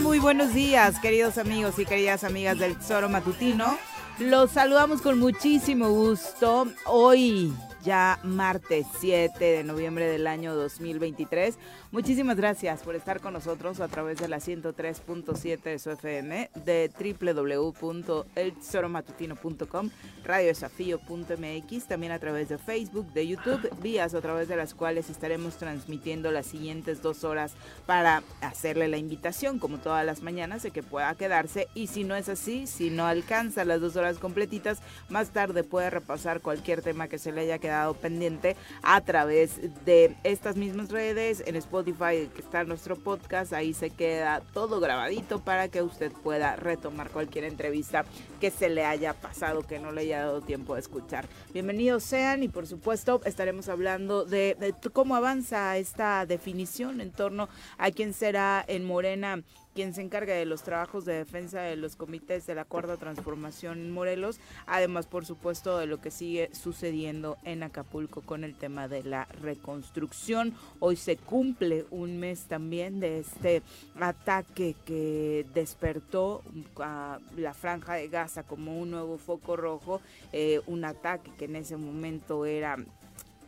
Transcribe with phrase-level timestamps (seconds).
[0.00, 3.76] Muy buenos días, queridos amigos y queridas amigas del Tesoro Matutino.
[4.18, 6.68] Los saludamos con muchísimo gusto.
[6.86, 7.52] Hoy,
[7.88, 11.58] ya martes 7 de noviembre del año 2023.
[11.90, 16.90] Muchísimas gracias por estar con nosotros a través de la 103.7 de su FM, de
[17.00, 19.88] www.eltesoromatutino.com,
[20.22, 25.56] radiodesafío.mx, también a través de Facebook, de YouTube, vías a través de las cuales estaremos
[25.56, 27.54] transmitiendo las siguientes dos horas
[27.86, 31.68] para hacerle la invitación, como todas las mañanas, de que pueda quedarse.
[31.74, 35.88] Y si no es así, si no alcanza las dos horas completitas, más tarde puede
[35.88, 41.42] repasar cualquier tema que se le haya quedado pendiente a través de estas mismas redes,
[41.46, 46.56] en Spotify, que está nuestro podcast, ahí se queda todo grabadito para que usted pueda
[46.56, 48.04] retomar cualquier entrevista
[48.40, 51.26] que se le haya pasado, que no le haya dado tiempo de escuchar.
[51.52, 57.48] Bienvenidos sean y por supuesto estaremos hablando de, de cómo avanza esta definición en torno
[57.78, 59.42] a quién será en Morena
[59.78, 63.78] quien se encarga de los trabajos de defensa de los comités de la Cuarta Transformación
[63.78, 68.88] en Morelos, además por supuesto de lo que sigue sucediendo en Acapulco con el tema
[68.88, 70.52] de la reconstrucción.
[70.80, 73.62] Hoy se cumple un mes también de este
[74.00, 76.42] ataque que despertó
[76.80, 80.00] a la franja de Gaza como un nuevo foco rojo,
[80.32, 82.78] eh, un ataque que en ese momento era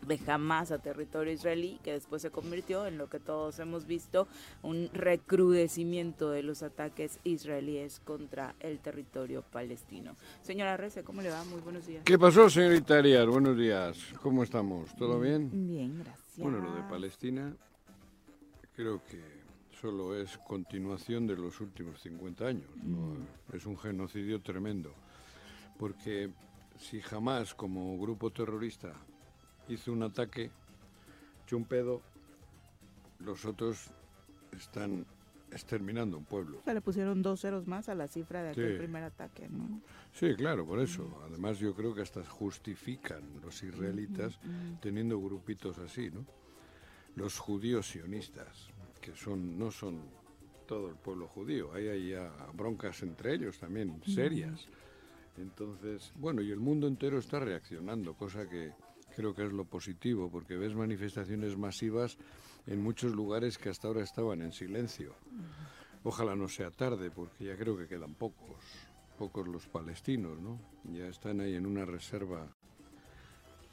[0.06, 4.26] de Hamas a territorio israelí, que después se convirtió en lo que todos hemos visto,
[4.62, 10.16] un recrudecimiento de los ataques israelíes contra el territorio palestino.
[10.42, 11.44] Señora Rece, ¿cómo le va?
[11.44, 12.04] Muy buenos días.
[12.04, 13.26] ¿Qué pasó, señorita Arias?
[13.26, 13.98] Buenos días.
[14.22, 14.94] ¿Cómo estamos?
[14.96, 15.50] ¿Todo bien?
[15.68, 16.38] Bien, gracias.
[16.38, 17.54] Bueno, lo de Palestina
[18.74, 19.20] creo que
[19.80, 22.68] solo es continuación de los últimos 50 años.
[22.82, 23.16] ¿no?
[23.52, 24.92] Es un genocidio tremendo.
[25.78, 26.30] Porque
[26.78, 28.94] si jamás como grupo terrorista
[29.70, 30.50] hizo un ataque,
[31.44, 32.02] echó un pedo,
[33.20, 33.90] los otros
[34.56, 35.06] están
[35.52, 36.58] exterminando un pueblo.
[36.58, 38.78] O sea, le pusieron dos ceros más a la cifra de aquel Sí.
[38.78, 39.80] primer ataque, ¿no?
[40.12, 41.22] Sí, claro, por eso.
[41.26, 44.38] Además yo creo que hasta justifican los israelitas
[44.80, 46.24] teniendo grupitos así, ¿no?
[47.16, 48.68] Los judíos sionistas,
[49.00, 50.02] que son no son
[50.68, 54.68] todo el pueblo judío, hay ahí ya broncas entre ellos también, serias.
[55.36, 58.72] Entonces, bueno, y el mundo entero está reaccionando, cosa que
[59.14, 62.16] creo que es lo positivo, porque ves manifestaciones masivas
[62.66, 65.14] en muchos lugares que hasta ahora estaban en silencio.
[66.04, 68.56] Ojalá no sea tarde, porque ya creo que quedan pocos,
[69.18, 70.58] pocos los palestinos, ¿no?
[70.92, 72.48] Ya están ahí en una reserva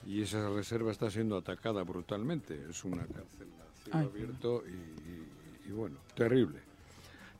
[0.06, 2.69] y esa reserva está siendo atacada brutalmente.
[2.69, 4.06] Es una cárcel a cielo Ay.
[4.06, 5.31] abierto y, y-
[5.68, 6.60] y bueno, terrible.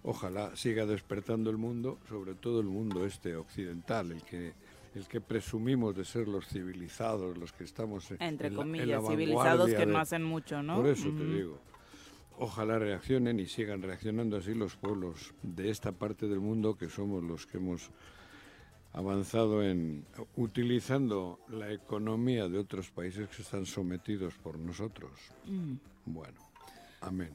[0.04, 4.54] Ojalá siga despertando el mundo, sobre todo el mundo este occidental, el que
[4.96, 8.68] el que presumimos de ser los civilizados, los que estamos en, Entre en la- en
[8.68, 10.76] comillas, la civilizados que no hacen mucho, ¿no?
[10.78, 11.60] Por eso te digo.
[12.40, 17.24] Ojalá reaccionen y sigan reaccionando así los pueblos de esta parte del mundo que somos
[17.24, 17.90] los que hemos
[18.94, 20.06] avanzado en
[20.36, 25.12] utilizando la economía de otros países que están sometidos por nosotros.
[25.46, 25.74] Mm.
[26.06, 26.40] Bueno,
[27.02, 27.32] amén.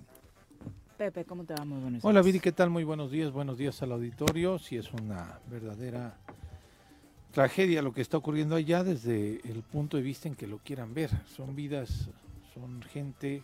[0.97, 1.65] Pepe, ¿cómo te va?
[1.65, 2.23] Muy buenos Hola.
[2.23, 2.71] Viri, ¿qué tal?
[2.71, 4.59] Muy buenos días, buenos días al auditorio.
[4.59, 6.17] Sí es una verdadera
[7.33, 10.95] tragedia lo que está ocurriendo allá desde el punto de vista en que lo quieran
[10.95, 11.11] ver.
[11.35, 12.09] Son vidas,
[12.55, 13.43] son gente,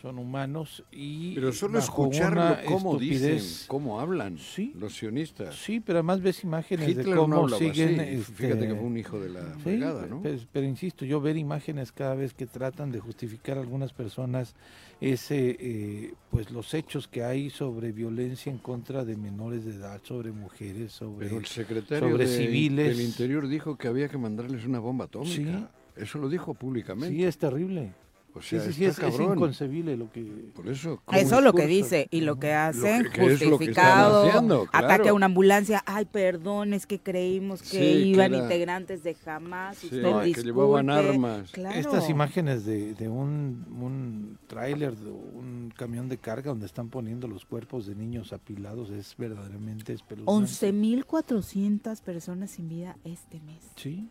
[0.00, 4.72] son humanos y Pero solo escucharlo, cómo dicen, estupidez- cómo hablan Sí.
[4.78, 5.54] los sionistas.
[5.56, 8.00] Sí, pero además ves imágenes Hitler de no cómo hablaba siguen.
[8.00, 8.10] así.
[8.14, 10.22] este, Fíjate que fue un hijo de la Sí, fregada, ¿no?
[10.22, 14.54] pero, pero insisto, yo ver imágenes cada vez que tratan de justificar a algunas personas
[15.00, 20.00] ese, eh, pues los hechos que hay sobre violencia en contra de menores de edad,
[20.04, 22.96] sobre mujeres, sobre Pero el secretario sobre de- civiles.
[22.96, 25.34] del Interior dijo que había que mandarles una bomba atómica.
[25.36, 25.66] Sí.
[26.02, 27.14] Eso lo dijo públicamente.
[27.14, 27.92] sí es terrible.
[28.34, 30.22] O Sí, sea, sí, sí, está es, inconcebible lo que
[30.54, 33.58] Por eso, Eso es lo que dice y lo que hacen, que- que es lo
[33.58, 34.86] que están justificado, haciendo, claro.
[34.86, 39.02] ataque a una ambulancia, ay, perdón, es que creímos que Sí, que iban era- integrantes
[39.02, 40.42] de Hamas, Sí, usted que disculpe.
[40.42, 41.50] llevaban armas.
[41.50, 41.78] Claro.
[41.78, 47.26] Estas imágenes de, de un, un tráiler, de un camión de carga donde están poniendo
[47.26, 50.50] los cuerpos de niños apilados es verdaderamente espeluznante.
[50.70, 53.64] 11.400 personas sin vida este mes.
[53.76, 54.08] Sí,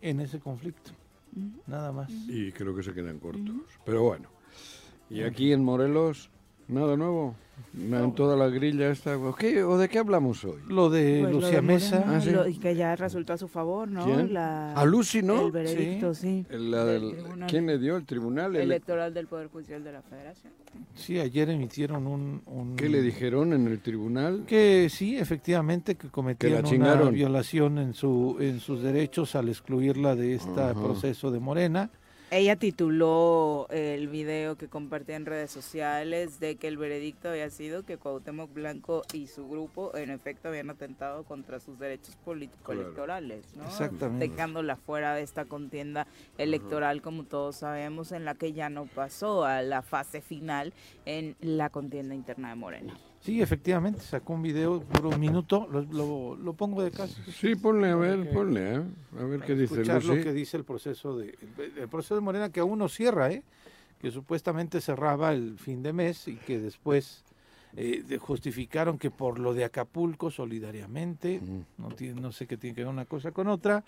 [0.00, 0.90] en ese conflicto.
[1.66, 2.10] Nada más.
[2.28, 3.54] Y creo que se quedan cortos.
[3.84, 4.28] Pero bueno.
[5.10, 6.30] Y aquí en Morelos,
[6.68, 7.36] nada nuevo.
[7.76, 9.18] En toda la grilla esta.
[9.18, 9.64] ¿O, qué?
[9.64, 10.60] ¿O de qué hablamos hoy?
[10.68, 12.30] Lo de Pues lo Lucía de Mesa, Morena, Ah, sí.
[12.30, 14.04] lo- y que ya resultó a su favor, ¿no?
[14.04, 14.32] ¿Quién?
[14.32, 15.46] La- A Lucy, ¿no?
[15.46, 16.46] El veredicto, sí.
[16.50, 17.16] El- la del
[17.48, 17.96] ¿Quién le dio?
[17.96, 18.54] ¿El tribunal?
[18.54, 20.52] El- electoral del Poder Judicial de la Federación.
[20.94, 22.42] sí, ayer emitieron un...
[22.46, 24.44] un- ¿Qué le dijeron en el tribunal?
[24.46, 27.12] Que sí, efectivamente, que cometieron una chingaron.
[27.12, 30.74] violación en, su, en sus derechos al excluirla de este Ajá.
[30.74, 31.90] proceso de Morena.
[32.36, 37.84] Ella tituló el video que compartía en redes sociales de que el veredicto había sido
[37.84, 43.54] que Cuauhtémoc Blanco y su grupo en efecto habían atentado contra sus derechos políticos electorales,
[43.54, 43.64] ¿no?
[43.66, 44.26] Exactamente.
[44.26, 49.44] Dejándola fuera de esta contienda electoral, como todos sabemos, en la que ya no pasó
[49.44, 50.72] a la fase final
[51.04, 52.98] en la contienda interna de Morena.
[53.24, 57.18] Sí, efectivamente, sacó un video por un minuto, lo, lo- lo pongo de caso.
[57.32, 58.82] Sí, ponle, a ver, que- ponle, ¿eh?
[59.18, 61.34] A ver qué dice escuchar lo que dice el proceso de
[61.78, 63.42] el proceso de Morena que aún no cierra, ¿eh?
[63.98, 67.24] que supuestamente cerraba el fin de mes y que después
[67.76, 71.40] eh, justificaron que por lo de Acapulco solidariamente,
[71.78, 73.84] no, tiene, no sé qué tiene que ver una cosa con otra,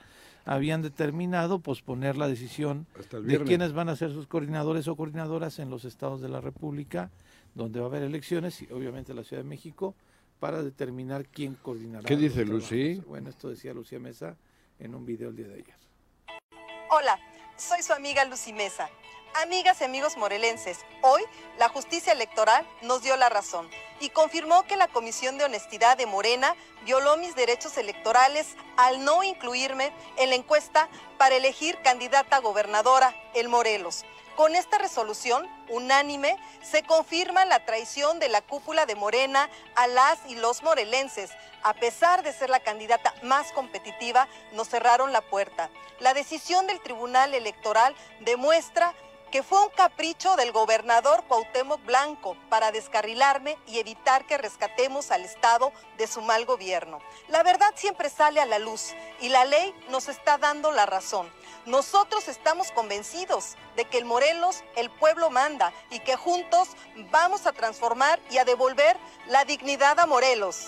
[0.47, 2.87] habían determinado posponer la decisión
[3.21, 7.11] de quiénes van a ser sus coordinadores o coordinadoras en los estados de la República,
[7.57, 9.95] donde va a haber elecciones, y obviamente la Ciudad de México,
[10.39, 12.07] para determinar quién coordinará.
[12.07, 12.45] ¿Qué dice.
[12.45, 12.97] Lucy?
[13.07, 14.37] Bueno, esto decía Lucía Mesa
[14.79, 15.75] en un video el día de ayer.
[16.91, 17.19] Hola,
[17.57, 18.91] soy su amiga Lucy Mesa.
[19.43, 21.23] Amigas y amigos morelenses, hoy
[21.59, 23.69] la justicia electoral nos dio la razón
[24.01, 26.55] y confirmó que la Comisión de Honestidad de Morena
[26.85, 30.89] violó mis derechos electorales al no incluirme en la encuesta
[31.19, 34.05] para elegir candidata a gobernadora el Morelos.
[34.37, 40.19] Con esta resolución unánime se confirma la traición de la cúpula de Morena a las
[40.29, 41.31] y los morelenses.
[41.63, 45.71] A pesar de ser la candidata más competitiva, nos cerraron la puerta.
[46.01, 48.95] La decisión del Tribunal Electoral demuestra
[49.31, 55.25] que fue un capricho del gobernador Cuauhtémoc Blanco para descarrilarme y evitar que rescatemos al
[55.25, 57.01] Estado de su mal gobierno.
[57.29, 61.33] La verdad siempre sale a la luz y la ley nos está dando la razón.
[61.67, 66.69] Nosotros estamos convencidos de que el Morelos, el pueblo manda y que juntos
[67.11, 68.97] vamos a transformar y a devolver
[69.29, 70.65] la dignidad a Morelos.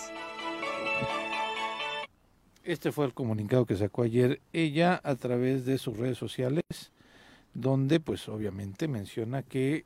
[2.65, 6.65] Este fue el comunicado que sacó ayer ella a través de sus redes sociales,
[7.55, 9.85] donde pues obviamente menciona que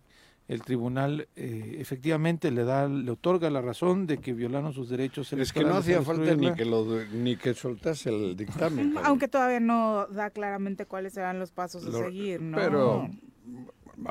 [0.52, 5.32] el tribunal eh, efectivamente le da, le otorga la razón de que violaron sus derechos
[5.32, 8.94] Es que no electorales hacía al falta ni que, lo, ni que soltase el dictamen.
[9.02, 12.56] Aunque todavía no da claramente cuáles serán los pasos a Lo- seguir, ¿no?
[12.58, 13.08] Pero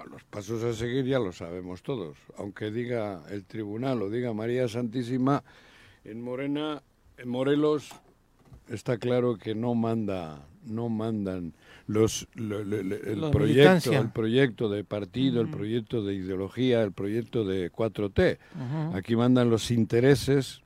[0.09, 2.17] los pasos a seguir ya los sabemos todos.
[2.37, 5.43] Aunque diga el tribunal o diga María Santísima,
[6.03, 6.81] en Morena,
[7.17, 7.89] en Morelos
[8.67, 11.53] está claro que no manda, no mandan
[11.91, 16.81] los lo- lo- lo- el La proyecto, el proyecto de partido, el proyecto de ideología,
[16.83, 18.37] el proyecto de 4T.
[18.55, 18.95] Ujú.
[18.95, 20.61] Aquí mandan los intereses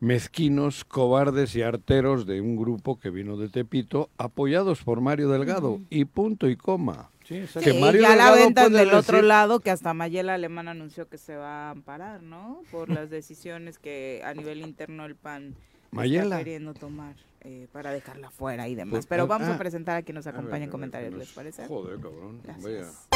[0.00, 5.80] mezquinos, cobardes y arteros de un grupo que vino de Tepito, apoyados por Mario Delgado.
[5.90, 7.10] Y punto y coma.
[7.26, 7.70] Sí, Sí, exacto.
[7.72, 11.16] que Mario ya la Delgado puede del otro lado, que hasta Mayela Alemán anunció que
[11.16, 12.60] se va a amparar, ¿no?
[12.70, 15.54] Por las decisiones que a nivel interno el PAN
[15.84, 16.38] está Mayela.
[16.38, 17.14] queriendo tomar.
[17.44, 18.90] Eh, para dejarla fuera y demás.
[18.92, 21.12] Pues, Pero ah, vamos a ah, presentar a quien nos A ver, acompaña en comentarios,
[21.12, 21.66] ¿les parece?
[21.66, 22.40] Joder, cabrón.
[22.42, 23.06] Gracias.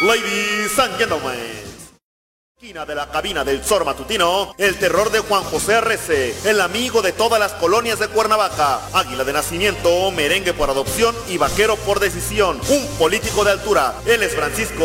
[0.00, 1.70] Ladies and gentlemen.
[2.56, 7.00] Esquina de la cabina del Zor Matutino, el terror de Juan José Arrece, el amigo
[7.00, 12.00] de todas las colonias de Cuernavaca, águila de nacimiento, merengue por adopción y vaquero por
[12.00, 13.94] decisión, un político de altura.
[14.06, 14.84] Él es Francisco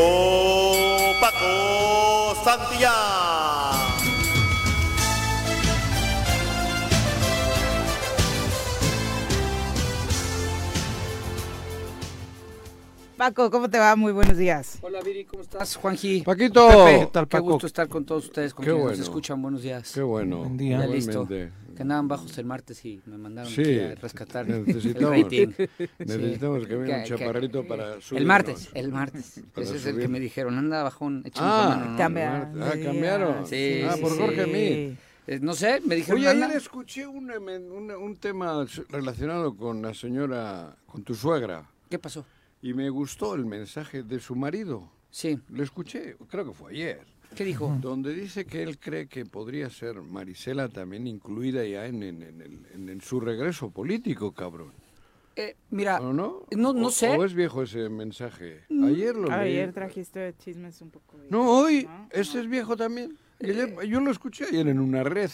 [1.20, 3.85] Paco Santillán.
[13.18, 13.96] Paco, ¿cómo te va?
[13.96, 14.78] Muy buenos días.
[14.82, 15.76] Hola Viri, ¿cómo estás?
[15.78, 16.22] Juanji.
[16.24, 16.68] Paquito.
[16.68, 17.46] Pepe, ¿Qué tal, qué Paco?
[17.54, 18.98] gusto estar con todos ustedes, con Qué quienes bueno.
[18.98, 19.42] nos escuchan.
[19.42, 19.92] Buenos días.
[19.94, 20.40] Qué bueno.
[20.40, 20.80] Buen día.
[20.80, 21.26] Ya listo.
[21.28, 25.48] Que andaban bajos el martes y me mandaron Sí, a rescatar el necesitamos, rating.
[26.00, 28.12] necesitamos que venga un chaparrito que- para subirnos.
[28.12, 29.38] El martes, el martes.
[29.38, 30.00] Ese es el subir.
[30.02, 30.58] que me dijeron.
[30.58, 31.98] Anda bajón, Ah, la mano, ¿no?
[31.98, 32.38] Cambia.
[32.62, 33.48] Ah, cambiaron.
[33.48, 34.18] Sí, ah, sí, por sí.
[34.20, 34.98] Jorge Mir.
[35.28, 36.20] Eh, no sé, me dijeron.
[36.20, 41.98] Oye, ayer escuché un, un, un tema relacionado con la señora, con tu suegra, ¿Qué
[42.00, 42.26] pasó?
[42.66, 44.90] Y me gustó el mensaje de su marido.
[45.12, 47.02] Sí, Lo escuché, creo que fue ayer,
[47.36, 47.78] ¿qué dijo?
[47.80, 52.42] donde dice que él cree que podría ser Marisela también incluida ya en, en- en
[52.42, 54.72] el- en- en su regreso político, cabrón.
[55.36, 56.48] Eh, mira, ¿O no?
[56.52, 57.10] no- no O- sé.
[57.16, 58.64] ¿O es viejo ese mensaje?
[58.84, 59.50] Ayer lo leí.
[59.52, 61.18] Ayer trajiste chismes un poco.
[61.30, 61.84] No, hoy.
[61.84, 62.08] ¿no?
[62.12, 63.16] Ese es viejo también.
[63.44, 65.30] Ayer- yo lo escuché ayer en una red.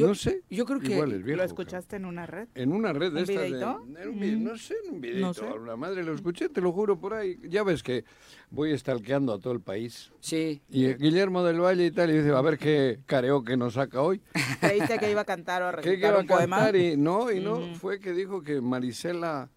[0.00, 0.42] Yo- no sé.
[0.50, 1.38] yo creo que Igual viejo.
[1.38, 2.48] ¿Lo escuchaste en una red?
[2.54, 5.26] En una red de ¿Un estas de- en un vi- no sé, en un videito.
[5.26, 5.44] No sé.
[5.66, 7.38] La madre lo escuché, te lo juro, por ahí.
[7.48, 8.04] Ya ves que
[8.50, 10.12] voy estalqueando a todo el país.
[10.20, 10.60] Sí.
[10.68, 14.20] Y Guillermo del Valle y tal, y dice, a ver qué karaoke nos saca hoy.
[14.60, 16.56] ¿Creíste que iba a cantar o a ¿Qué que recitar iba a un poema?
[16.56, 16.76] cantar?
[16.76, 17.74] Y no, y no, Ujú.
[17.76, 19.50] fue que dijo que Marisela,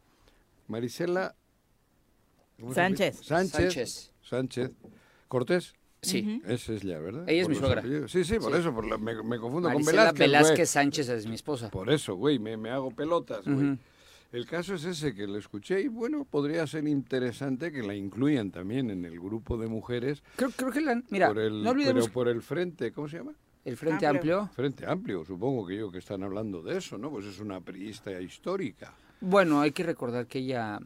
[0.68, 1.36] Marisela...
[2.74, 3.22] Sánchez.
[3.24, 4.12] Sánchez.
[4.22, 4.72] Sánchez.
[5.28, 5.74] Cortés.
[6.02, 6.42] Sí.
[6.48, 7.28] Esa es ya, ¿verdad?
[7.28, 7.80] Ella es Por mi los suegra.
[7.82, 8.12] apellidos.
[8.12, 8.60] Sí, sí, por Sí.
[8.60, 10.20] eso, por la- me, me confundo Marisela con Velázquez.
[10.20, 10.66] Velázquez, güey.
[10.68, 11.70] Sánchez es mi esposa.
[11.70, 13.72] Por eso, güey, me, me hago pelotas, güey.
[13.72, 13.78] Ujú.
[14.32, 18.52] El caso es ese que lo escuché y bueno, podría ser interesante que la incluyan
[18.52, 21.02] también en el grupo de mujeres Creo, creo que la.
[21.10, 23.34] Mira, por el, no olvidemos pero por el frente, ¿cómo se llama?
[23.66, 24.40] el Frente Amplio.
[24.42, 24.56] Amplio.
[24.56, 27.10] Frente Amplio, supongo que yo que están hablando de eso, ¿no?
[27.12, 28.94] Pues es una priista histórica.
[29.22, 30.80] Bueno, hay que recordar que ella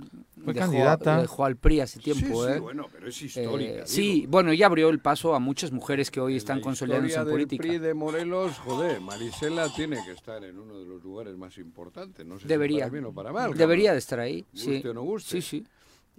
[0.43, 1.21] Fue dejó, candidata.
[1.21, 2.53] dejó al PRI hace tiempo, sí, ¿eh?
[2.55, 3.85] sí, bueno, pero es Eh, histórica.
[3.85, 4.31] sí, digo.
[4.31, 7.31] bueno, ella abrió el paso a muchas mujeres que hoy En están consolidándose en del
[7.31, 7.61] política.
[7.61, 12.25] PRI de Morelos, joder, Marisela tiene que estar en uno de los lugares más importantes,
[12.25, 12.77] no sé Debería.
[12.85, 13.53] si para bien o para mal.
[13.53, 14.43] Debería de estar ahí.
[14.51, 14.87] Guste sí.
[14.87, 15.29] o no guste.
[15.29, 15.67] Sí, sí.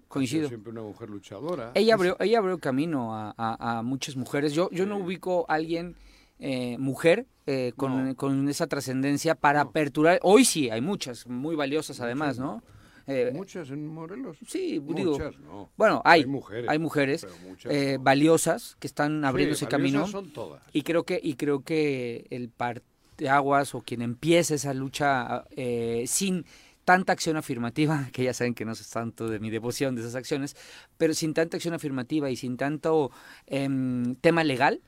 [0.06, 0.46] Coincido.
[0.48, 1.72] Siempre una mujer luchadora.
[1.74, 4.52] Ella abrió, ella abrió camino a, a- a muchas mujeres.
[4.52, 5.96] Yo, yo no ubico a alguien,
[6.38, 8.14] eh, mujer, eh, con, No.
[8.16, 10.18] con esa trascendencia para aperturar.
[10.22, 12.62] Hoy sí, hay muchas, muy valiosas además, ¿no?
[13.06, 14.38] Eh, Muchas en Morelos.
[14.48, 15.12] sí, digo.
[15.12, 15.70] Muchas, no.
[15.76, 18.02] Bueno, hay, Hay mujeres, hay mujeres pero muchas eh, no.
[18.04, 20.06] valiosas que están abriendo Sí, ese camino.
[20.06, 20.62] son todas.
[20.72, 26.46] Y creo que, y creo que el parteaguas o quien empiece esa lucha eh, sin
[26.86, 30.14] tanta acción afirmativa, que ya saben que no es tanto de mi devoción de esas
[30.14, 30.56] acciones,
[30.96, 33.10] pero sin tanta acción afirmativa y sin tanto
[33.46, 34.80] em, tema legal,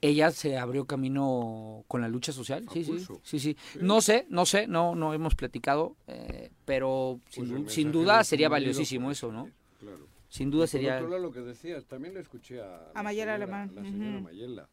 [0.00, 2.66] ella se abrió camino con la lucha social.
[2.72, 3.56] Sí, sí, sí, sí.
[3.80, 8.48] No sé, no sé, no, no hemos platicado, eh, pero sin, Pues sin duda sería
[8.48, 9.50] valiosísimo eso, ¿no?
[9.80, 10.06] Claro.
[10.28, 10.96] Sin duda Y por sería...
[10.96, 13.82] otro lado, lo que decías, también le escuché a, A la Mayela señora- Alemán, La
[13.82, 14.20] señora.
[14.20, 14.68] Mayela.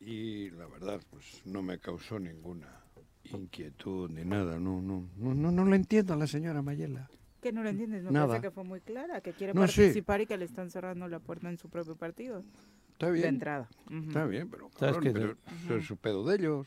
[0.00, 2.84] Y la verdad, pues no me causó ninguna
[3.24, 4.58] inquietud ni nada.
[4.58, 7.08] No, no, no, no, no la entiendo a la señora Mayela.
[7.40, 8.26] Que no lo entiendes, me Nada.
[8.28, 9.76] parece que fue muy clara, que quiere No, sí.
[9.80, 12.42] participar y que le están cerrando la puerta en su propio partido.
[12.98, 13.26] Está De bien.
[13.28, 13.68] entrada.
[13.86, 14.08] Ujú.
[14.08, 15.12] Está bien, pero, ¿Sabes cabrón, qué?
[15.12, 16.66] pero eso es su pedo de ellos.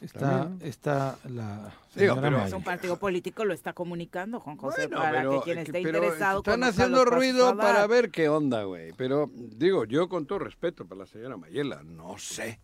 [0.00, 4.96] Está, está la Digo, pero- Es un partido político lo está comunicando, Juan José, Bueno,
[5.02, 8.92] para pero, que quien esté pero interesado están haciendo ruido para ver qué onda, güey.
[8.96, 12.58] Pero digo, yo con todo respeto para la señora Mayela, no sé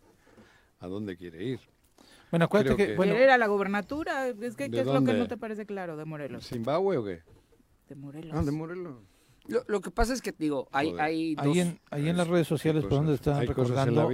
[0.80, 1.60] a dónde quiere ir.
[2.32, 4.26] Bueno, acuérdate que, que- bueno, ¿Quiere ir a la gubernatura?
[4.28, 6.44] Es que, ¿De ¿Qué es lo que no te parece claro de Morelos?
[6.46, 7.22] ¿Zimbabue o qué?
[7.88, 8.36] De Morelos.
[8.36, 8.96] Ah, de Morelos.
[9.48, 11.44] Lo, lo que pasa es que, digo, hay, hay dos...
[11.46, 14.08] ahí en, ahí en las redes sociales, por donde están recordando,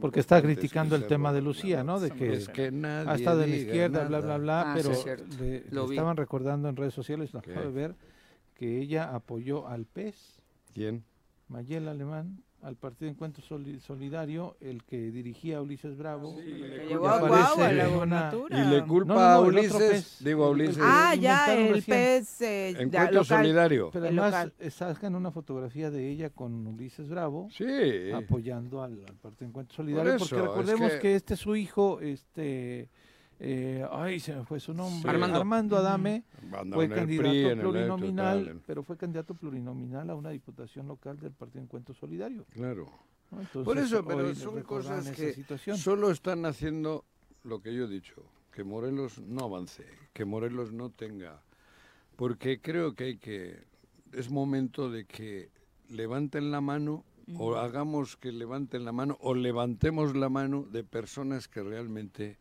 [0.00, 1.42] porque está criticando el tema de.
[1.42, 2.00] Lucía, ¿no?
[2.00, 4.36] De que Es que nadie ha estado en la izquierda, bla, nada.
[4.38, 5.94] bla, bla, Ah, sí, pero es le, Lo le vi.
[5.96, 7.94] estaban recordando en redes sociales, lo acabo de ver,
[8.54, 10.42] que ella apoyó al PES,
[10.74, 11.04] ¿Quién?
[11.48, 16.36] Mayela Alemán, al Partido Encuentro Soli- Solidario, el que dirigía a Ulises Bravo.
[16.38, 17.60] Sí, Que le culpa- a aparece Guau
[18.02, 18.32] a la.
[18.50, 20.16] Y le culpa No, no, no, a Ulises, pez.
[20.24, 20.78] digo a Ulises.
[20.80, 21.96] Ah, ya, el recién.
[21.96, 23.24] pez eh, ya, Encuentro local.
[23.38, 23.90] solidario.
[23.92, 27.48] Pero además eh, sacan una fotografía de ella con Ulises Bravo.
[27.50, 28.10] Sí.
[28.14, 31.14] apoyando al, al Partido Encuentro Solidario, eso, porque es recordemos que- que...
[31.16, 32.88] este es su hijo, este,
[33.42, 35.08] eh, ay, se me fue su nombre, Sí.
[35.08, 36.24] Armando, Adame,
[36.70, 41.18] fue candidato PRI, en el plurinominal, total, pero fue candidato plurinominal a una diputación local
[41.18, 42.44] del Partido Encuentro Solidario.
[42.52, 42.90] Claro.
[43.30, 43.40] ¿no?
[43.40, 45.78] Entonces, Por eso, pero son cosas que situación.
[45.78, 47.04] solo están haciendo
[47.44, 51.40] lo que yo he dicho, que Morelos no avance, que Morelos no tenga,
[52.16, 53.64] porque creo que hay que,
[54.12, 55.48] es momento de que
[55.88, 57.04] levanten la mano
[57.38, 62.36] o hagamos que levanten la mano o levantemos la mano de personas que realmente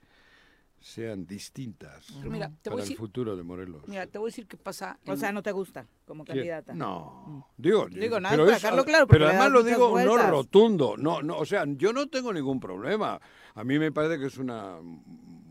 [0.82, 3.88] sean distintas mira, para el decir- futuro de Morelos.
[3.88, 4.98] Mira, te voy a decir qué pasa.
[5.06, 6.38] O sea, no te gusta como ¿Quién?
[6.38, 6.74] candidata.
[6.74, 10.96] No, digo, Digo, nada, pero, para es- dejarlo claro, pero además lo digo no rotundo,
[10.98, 13.20] no, no, o sea, yo no tengo ningún problema.
[13.56, 14.80] A mí me parece que es una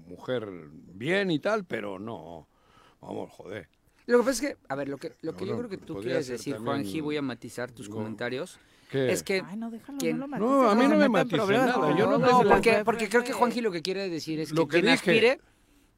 [0.06, 0.48] mujer
[0.94, 2.48] bien y tal, pero no,
[3.00, 3.68] vamos, joder.
[4.06, 5.76] Lo que pasa es que, a ver, lo que, lo que No, yo creo que
[5.76, 8.58] tú quieres decir, también Juanji, voy a matizar tus comentarios.
[8.88, 9.12] ¿Qué?
[9.12, 9.42] Es que.
[9.46, 10.18] Ay, no, déjalo, ¿quién?
[10.18, 13.22] no lo No, a mí no me matices problemas nada, yo no porque, porque creo
[13.24, 14.94] que Juanji lo que quiere decir es que Lo que quien dije.
[14.94, 15.40] aspire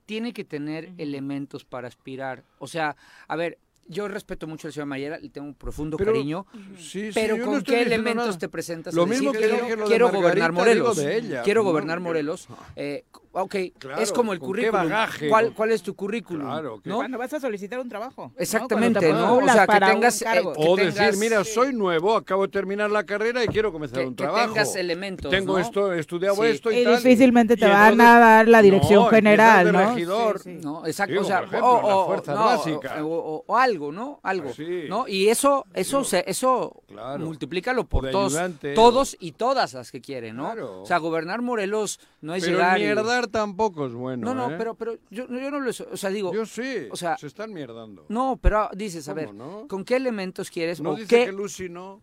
[0.06, 2.42] tiene que tener elementos para aspirar.
[2.58, 2.96] O sea,
[3.28, 6.46] a ver, yo respeto mucho al señor Mayera, le tengo un profundo Pero- cariño,
[6.78, 8.38] Sí, sí, pero no ¿con qué elementos nada.
[8.38, 8.94] te presentas?
[8.94, 10.96] Lo decir, mismo que quiero, quiero gobernar Morelos.
[10.96, 12.48] de ella, quiero gobernar que- Morelos.
[12.76, 14.88] Eh, ok, Claro, es como el ¿con qué currículum.
[14.90, 15.28] bagaje?
[15.28, 16.46] ¿Cuál, ¿Cuál es tu currículum?
[16.46, 16.96] Claro, que- ¿no?
[16.96, 18.32] Cuando vas a solicitar un trabajo.
[18.36, 19.36] Exactamente, ¿no?
[19.36, 22.90] O sea, que tengas, eh, que O tengas- decir, mira, soy nuevo, acabo de terminar
[22.90, 24.46] la carrera y quiero comenzar que, un que trabajo.
[24.54, 25.30] tengas elementos.
[25.30, 25.58] Tengo ¿no?
[25.58, 26.42] esto, estudiado Sí.
[26.48, 26.96] esto y, Y tal.
[26.96, 29.90] difícilmente te y van entonces- a dar la dirección No, general, de ¿no?
[29.94, 30.38] regidor.
[30.40, 30.60] Sí, sí.
[30.64, 33.00] No, exacto, Digo, o sea, ejemplo, o, en las o- fuerzas no, básicas.
[33.00, 34.20] o- o- o algo, ¿no?
[34.22, 34.84] Algo, Así.
[34.88, 35.06] ¿no?
[35.08, 37.24] Y eso, eso, se, eso Claro.
[37.24, 38.36] multiplícalo por todos,
[38.74, 40.44] todos y todas las que quieren, ¿no?
[40.46, 40.82] Claro.
[40.82, 42.78] O sea, gobernar Morelos no es llegar
[43.20, 44.26] mierdar tampoco es bueno.
[44.26, 44.56] No, no, ¿eh?
[44.58, 47.52] pero, pero yo, yo no lo, o sea, digo, Yo sí, o sea, se están
[47.52, 48.04] mierdando.
[48.08, 49.68] no, pero ah, dices, a ¿Cómo ver, no?
[49.68, 51.26] ¿con qué elementos quieres No o dice qué?
[51.26, 52.02] que Lucy no.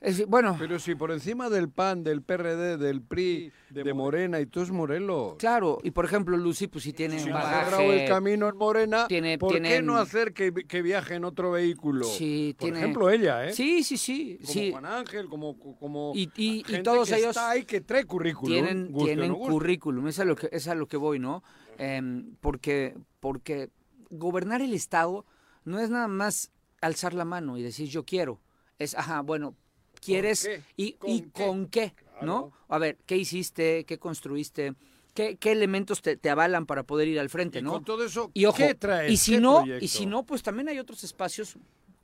[0.00, 4.46] Es bueno, Pero si por encima del PAN, del PRD, del PRI, de, Morena y
[4.46, 5.34] tú es Morelos.
[5.38, 8.04] claro, y por ejemplo, Lucy, pues sí tiene Si bagaje.
[8.04, 12.04] el camino en Morena, tiene- ¿por qué no hacer que, que viaje en otro vehículo?
[12.06, 13.52] Sí, por tiene- ejemplo, ella, ¿eh?
[13.52, 14.70] Sí, sí, sí, Como sí.
[14.70, 18.04] Juan Ángel, como, como Y- y- y gente todos que ellos está ahí que trae
[18.04, 18.52] currículum.
[18.52, 21.42] tienen, guste tienen no currículum, es a lo que, es a lo que voy, ¿no?
[21.76, 23.70] Em, porque, porque
[24.10, 25.26] gobernar el Estado
[25.64, 26.50] no es nada más
[26.80, 28.40] alzar la mano y decir yo quiero.
[28.78, 29.54] Es, ajá, bueno,
[30.00, 30.48] ¿quieres?
[30.76, 31.30] ¿Y, ¿Con y qué?
[31.30, 31.94] con qué?
[32.22, 32.52] ¿No?
[32.68, 33.84] A ver, ¿qué hiciste?
[33.84, 34.74] ¿Qué construiste?
[35.14, 37.72] ¿Qué, qué elementos te, te avalan para poder ir al frente, Y no?
[37.72, 39.12] con todo eso, Y ojo, ¿qué traes?
[39.12, 39.84] y si ¿Qué no, proyecto?
[39.84, 41.56] y si no, pues también hay otros espacios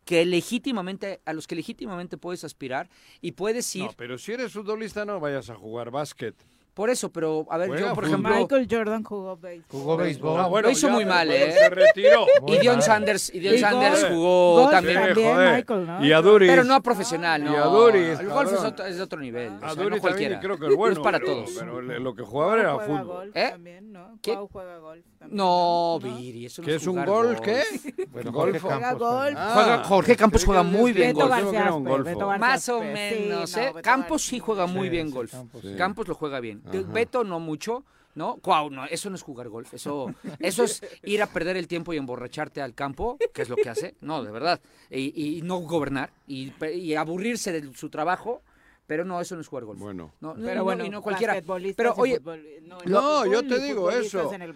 [0.05, 3.85] que legítimamente, a los que legítimamente puedes aspirar y puedes ir.
[3.85, 6.35] No, pero si eres futbolista no vayas a jugar básquet.
[6.75, 8.21] Por eso, pero a ver, Juega yo por fútbol.
[8.21, 9.81] ejemplo, Michael Jordan jugó béisbol.
[9.81, 10.41] Jugó béisbol.
[10.41, 11.53] Ah, Lo hizo ya, muy mal, ¿eh?
[11.53, 12.27] Se retiró.
[12.49, 12.83] y Dion mal.
[12.83, 14.13] Sanders, y Dion Y Sanders golf.
[14.13, 14.99] jugó Golf también.
[15.05, 15.55] también, joder.
[15.55, 16.05] Michael, ¿no?
[16.05, 16.51] Y a Duris.
[16.51, 17.53] Pero no profesional, no.
[17.53, 19.53] Y a Duris, el golf es, otro- es de otro nivel.
[19.55, 20.41] o sea, A no cualquiera.
[20.41, 20.95] creo que es bueno.
[20.97, 21.51] No es para pero- todos.
[21.57, 23.07] Pero lo que jugaba era juega fútbol.
[23.07, 23.49] golf ¿Eh?
[23.53, 24.19] también, ¿no?
[24.21, 24.33] ¿Qué?
[24.35, 25.37] Cuau juega golf también.
[25.37, 27.41] No, Viri, eso no ¿Qué es un golf.
[27.41, 27.63] ¿Qué?
[28.11, 28.41] Bueno, Golfo.
[28.41, 29.09] Jorge Juega Campos.
[29.55, 31.31] Juega- Jorge Campos juega muy bien Beto golf.
[31.31, 33.73] Más o menos, no, ¿eh?
[33.83, 35.31] Campos sí juega muy Sí, bien sí, golf.
[35.31, 35.75] Campos, sí.
[35.77, 36.63] Campos lo juega bien.
[36.65, 36.93] Ajá.
[36.93, 38.37] Beto no mucho, ¿no?
[38.37, 39.73] Cuau, no, eso no es jugar golf.
[39.75, 43.57] Eso, eso es ir a perder el tiempo y emborracharte al campo, que es lo
[43.57, 43.95] que hace.
[44.01, 44.61] No, de verdad.
[44.91, 48.43] Y, y no gobernar y, y aburrirse de su trabajo.
[48.87, 49.81] Pero no, eso no es jugar golf.
[49.81, 50.13] Bueno.
[50.21, 51.41] No, Pero no, bueno, y no cualquiera.
[51.75, 52.81] Pero oye, futbol- no,
[53.23, 54.31] fútbol yo te digo eso.
[54.35, 54.55] en el.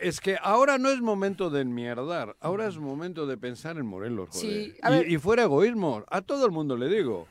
[0.00, 4.30] Es que ahora no es momento de enmierdar, ahora es momento de pensar en Morelos,
[4.30, 4.44] joder.
[4.44, 5.08] Sí, a y, ver.
[5.08, 7.28] y fuera egoísmo, a todo el mundo le digo,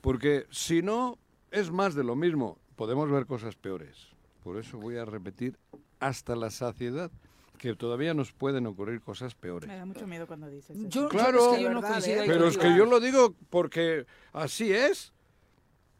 [0.00, 1.18] porque si no
[1.50, 3.96] es más de lo mismo, podemos ver cosas peores.
[4.44, 5.58] Por eso voy a repetir
[5.98, 7.10] hasta la saciedad
[7.58, 9.68] que todavía nos pueden ocurrir cosas peores.
[9.68, 10.88] Me da mucho miedo cuando dices eso.
[10.88, 11.50] yo, yo- Claro.
[11.52, 12.22] es que yo no verdad, ¿eh?
[12.24, 15.12] Pero es que yo lo digo porque así es,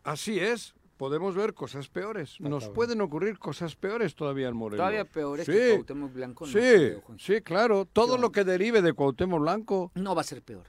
[0.05, 0.75] así es.
[0.97, 2.41] Podemos ver cosas peores.
[2.41, 4.79] Nos pueden ocurrir cosas peores todavía en Morelos.
[4.83, 6.45] Todavía peores sí, que Cuauhtémoc Blanco.
[6.47, 7.85] no Sí, creo, sí, claro.
[7.93, 9.93] Todo Yo- lo que derive de Cuauhtémoc Blanco.
[9.95, 10.65] No va a ser peor.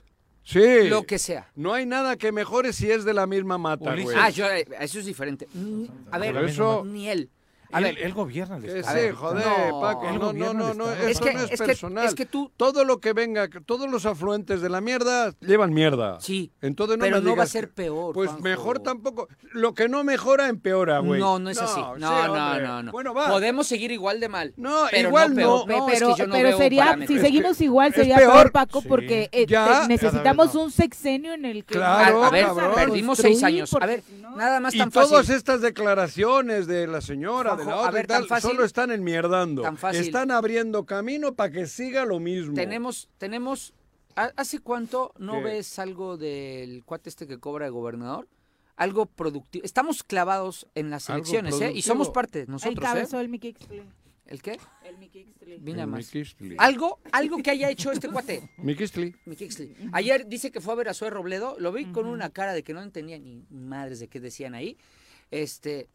[0.52, 0.90] Sí.
[0.90, 1.48] Lo que sea.
[1.56, 4.06] No hay nada que mejore si es de la misma mata, Ulises.
[4.06, 4.18] güey.
[4.20, 5.48] Ah, yo, eh, eso es diferente.
[5.54, 7.30] Mm, A ver, eso- ni él.
[7.72, 8.98] A él, ver, él gobierna el Estado.
[9.00, 9.82] sí, joder, no.
[9.82, 10.12] Paco.
[10.34, 12.06] No, no, no, esto Es que- no es, es que- personal.
[12.06, 16.20] es que tú- Todo lo que venga, todos los afluentes de la mierda llevan mierda.
[16.20, 18.14] Sí, Entonces no pero me no va a ser peor.
[18.14, 18.44] Pues Juanjo.
[18.44, 19.28] mejor tampoco.
[19.54, 21.20] Lo que no mejora empeora, güey.
[21.20, 21.80] No, no es así.
[21.80, 22.92] No, sí, no, no, no.
[22.92, 23.30] Bueno, va.
[23.30, 24.54] Podemos seguir igual de mal.
[24.58, 25.68] No, pero igual peor.
[25.68, 25.88] no.
[25.90, 28.52] Es pero que yo no pero sería, si seguimos igual, sería peor.
[28.52, 28.88] Paco, Sí.
[28.88, 29.88] porque eh, Ya.
[29.88, 33.72] necesitamos un sexenio en el que Claro, a, a ver, perdimos seis años.
[33.80, 35.36] A ver, no- nada más Y tan todas fácil.
[35.36, 38.92] estas declaraciones de la señora, de la otra ver, y tal, tan fácil- solo están
[38.92, 39.62] enmierdando.
[39.62, 40.02] tan fácil.
[40.02, 42.54] Están abriendo camino para que siga lo mismo.
[42.56, 43.74] Tenemos, tenemos.
[44.16, 45.44] ¿ha- ¿Hace cuánto no ¿Qué?
[45.44, 48.28] ves algo del cuate este que cobra de gobernador?
[48.76, 49.66] Algo productivo.
[49.66, 51.72] Estamos clavados en las elecciones, ¿eh?
[51.74, 52.82] Y somos parte Ahí nosotros, ¿eh?
[52.82, 53.54] cabezó el Mickey.
[54.30, 54.60] ¿El qué?
[54.84, 55.60] El.
[55.62, 56.12] Mira El más.
[56.60, 58.48] Algo, algo que haya hecho este cuate.
[58.58, 59.16] Miquixtli.
[59.26, 59.76] Miquixtli.
[59.92, 62.64] Ayer dice que fue a ver a Zoe Robledo, lo vi con una cara de
[62.64, 64.78] que no entendía ni madres de qué decían ahí.
[65.32, 65.90] Este,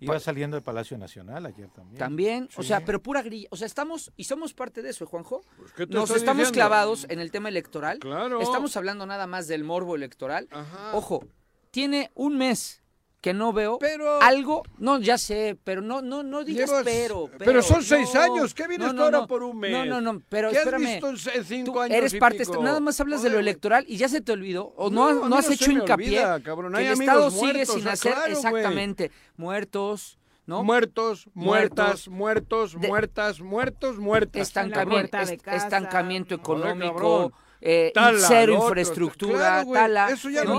[0.00, 1.98] Iba saliendo del Palacio Nacional ayer también.
[1.98, 3.48] también, o sea, pero pura grilla.
[3.50, 5.42] O sea, estamos, y somos parte de eso, Juanjo.
[5.58, 6.54] Pues, ¿qué te Nos estoy estamos diciendo?
[6.56, 7.98] clavados en el tema electoral.
[7.98, 8.40] Claro.
[8.40, 10.48] Estamos hablando nada más del morbo electoral.
[10.50, 10.96] Ajá.
[10.96, 11.26] Ojo,
[11.70, 12.82] tiene un mes
[13.24, 17.30] que no veo Pero- algo, no, ya sé, pero no, no, no digas Llevas- pero,
[17.38, 19.26] pero son seis no, años, ¿qué vienes no, ahora no.
[19.26, 19.72] por un mes?
[19.72, 21.00] No, no, no, pero ¿Qué has espérame.
[21.00, 22.62] visto en cinco Tú años eres y parte, pico?
[22.62, 25.48] nada más hablas de lo electoral y ya se te olvidó, o no, No, has
[25.48, 28.12] no hecho hincapié olvida, cabrón, que hay el amigos Estado sigue muertos, sin ah, hacer
[28.12, 30.62] claro, exactamente muertos, ¿no?
[30.62, 32.08] Muertos, muertas, Muertos.
[32.08, 34.42] muertos, De- muertas, muertos, muertas.
[34.42, 37.32] estancamiento, est- estancamiento económico.
[37.66, 40.58] Eh, Tala, cero otro, infraestructura, claro, tala, eso ya ¿no?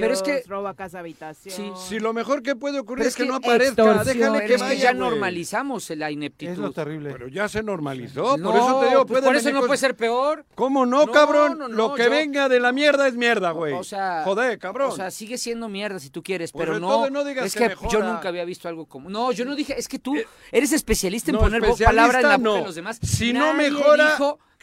[0.00, 1.54] Pero es que- roba casa habitación.
[1.54, 4.16] Sí, Si lo mejor que puede ocurrir es es que, que no aparezca, extorsión.
[4.18, 5.10] déjale que es que vaya, ya güey.
[5.10, 6.52] normalizamos la ineptitud.
[6.52, 7.10] Es lo terrible.
[7.12, 9.78] Pero ya se normalizó, no, por eso te digo, pues por eso venir no puede
[9.78, 10.46] ser peor.
[10.54, 11.58] ¿Cómo no, No, cabrón?
[11.58, 13.74] no, no, lo que yo- venga de la mierda es mierda, güey.
[13.74, 14.90] O sea, Joder, cabrón.
[14.90, 17.06] O sea, sigue siendo mierda si tú quieres, Pues pero no.
[17.24, 19.10] digas es que que, yo nunca había visto algo como.
[19.10, 22.20] No, yo no dije, es que tú Eh, eres especialista en poner bo- especialista palabra
[22.20, 22.98] en la boca de los demás.
[23.02, 24.16] Si no mejora,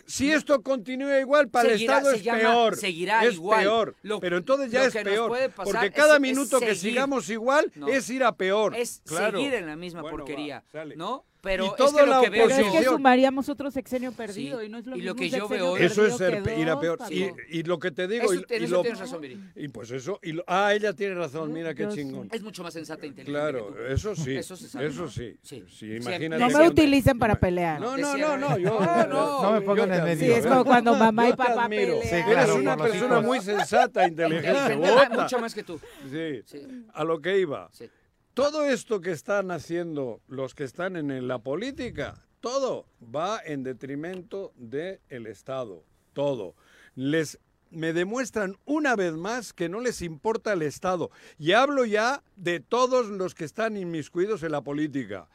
[0.08, 2.76] si esto continúa igual, para Seguirá- el Estado es llama- peor.
[2.78, 3.60] seguirá es igual.
[3.62, 3.96] peor.
[4.04, 5.28] Lo- pero entonces ya es peor.
[5.28, 7.88] puede pasar Porque cada es minuto que sigamos igual No.
[7.89, 8.76] es ir a peor.
[8.76, 9.38] es Claro.
[9.38, 10.86] seguir en la misma Bueno, porquería, va.
[10.96, 11.26] ¿no?
[11.48, 14.66] Pero Y es que lo que veo es que sumaríamos otro sexenio perdido Sí.
[14.66, 16.78] y no es lo Y lo que yo veo hoy- Eso es ser ir a
[16.80, 17.00] peor.
[17.10, 18.26] Y, y lo que te digo.
[18.32, 19.40] Eso- y, eso lo- tienes razón, Viri.
[19.56, 20.20] y pues eso.
[20.22, 21.54] Y lo- ah, ella tiene razón.
[21.54, 22.28] Mira qué Yo chingón.
[22.34, 23.32] es mucho más sensata e inteligente.
[23.40, 23.94] Claro, que tú.
[23.94, 24.36] eso sí.
[24.36, 24.88] Eso se sabe.
[24.88, 25.38] Eso sí.
[25.42, 25.64] Sí.
[25.68, 25.96] Sí, Sí.
[25.96, 26.40] imagínate.
[26.42, 27.80] No me cuando- utilicen para pelear.
[27.80, 30.50] No, no, no, no, yo No, no, no me pongan en medio, Sí, es ¿eh?
[30.50, 32.02] como cuando mamá y papá pelean.
[32.30, 34.74] Eres una persona muy sensata, inteligente.
[34.74, 35.80] Inteligente, mucho más que tú.
[36.12, 36.42] Sí.
[36.94, 37.70] a lo que iba.
[37.72, 37.90] Sí.
[38.38, 44.54] Todo esto que están haciendo los que están en la política, todo va en detrimento
[44.58, 45.84] del Estado.
[46.13, 46.54] Todo.
[46.93, 47.39] Les
[47.71, 51.10] me demuestran una vez más que no les importa el Estado.
[51.39, 55.28] Y hablo ya de todos los que están inmiscuidos en la política.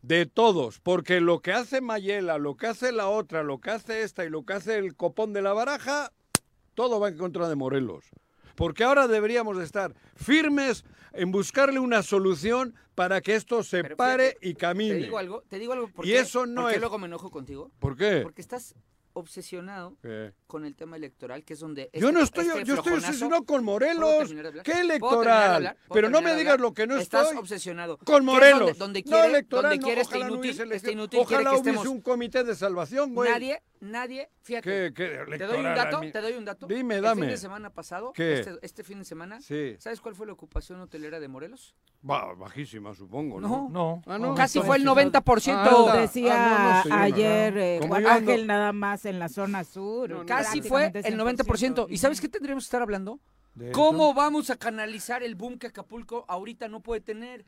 [0.00, 4.04] De todos, porque lo que hace Mayela, lo que hace la otra, lo que hace
[4.04, 6.12] esta y lo que hace el copón de la baraja,
[6.74, 8.06] todo va en contra de Morelos.
[8.58, 13.96] Porque ahora deberíamos de estar firmes en buscarle una solución para que esto se Pero
[13.96, 14.94] pare fíjate, y camine.
[14.96, 15.88] Te digo algo, te digo algo.
[15.88, 17.70] ¿por Y qué- eso no es- luego me enojo contigo?
[17.78, 18.20] ¿Por qué?
[18.24, 18.74] Porque estás
[19.12, 20.32] obsesionado ¿Qué?
[20.46, 21.90] con el tema electoral, que es donde...
[21.92, 23.94] Yo este- no estoy, este yo estoy obsesionado con ¿Puedo Morelos.
[24.04, 25.76] ¿Qué ¿Puedo terminar de electoral?
[25.92, 27.38] Pero no me digas lo que no Estás estoy.
[27.38, 27.96] obsesionado.
[27.98, 28.58] Con ¿Qué es Morelos.
[28.78, 31.42] Donde, donde no quiere, electoral, donde no, quiere este no inútil, hubiese este inútil quiere
[31.42, 31.86] Ojalá que estemos...
[31.86, 33.30] un comité de salvación, güey.
[33.30, 34.92] Nadie, nadie, fíjate.
[34.92, 36.66] ¿Qué, qué Te doy un dato, A mí- te doy un dato.
[36.66, 37.22] Dime, El dame.
[37.22, 38.40] fin de semana pasado, ¿Qué?
[38.40, 39.76] Este, este fin de semana, Sí.
[39.78, 41.74] ¿sabes cuál fue la ocupación hotelera de Morelos?
[42.02, 43.48] Bajísima, supongo, ¿no?
[43.48, 43.68] No.
[43.70, 44.02] No.
[44.06, 44.34] Ah, no.
[44.34, 45.52] Casi fue el 90%.
[45.58, 46.00] Ah, anda.
[46.00, 50.08] Decía Ah, no, no sé, ayer eh, Juan Ángel nada más en la zona sur.
[50.08, 51.86] No, no, Casi fue el 90%.
[51.90, 53.20] ¿Y sabes qué tendríamos que estar hablando?
[53.72, 57.44] ¿Cómo vamos a canalizar el boom que Acapulco ahorita no puede tener?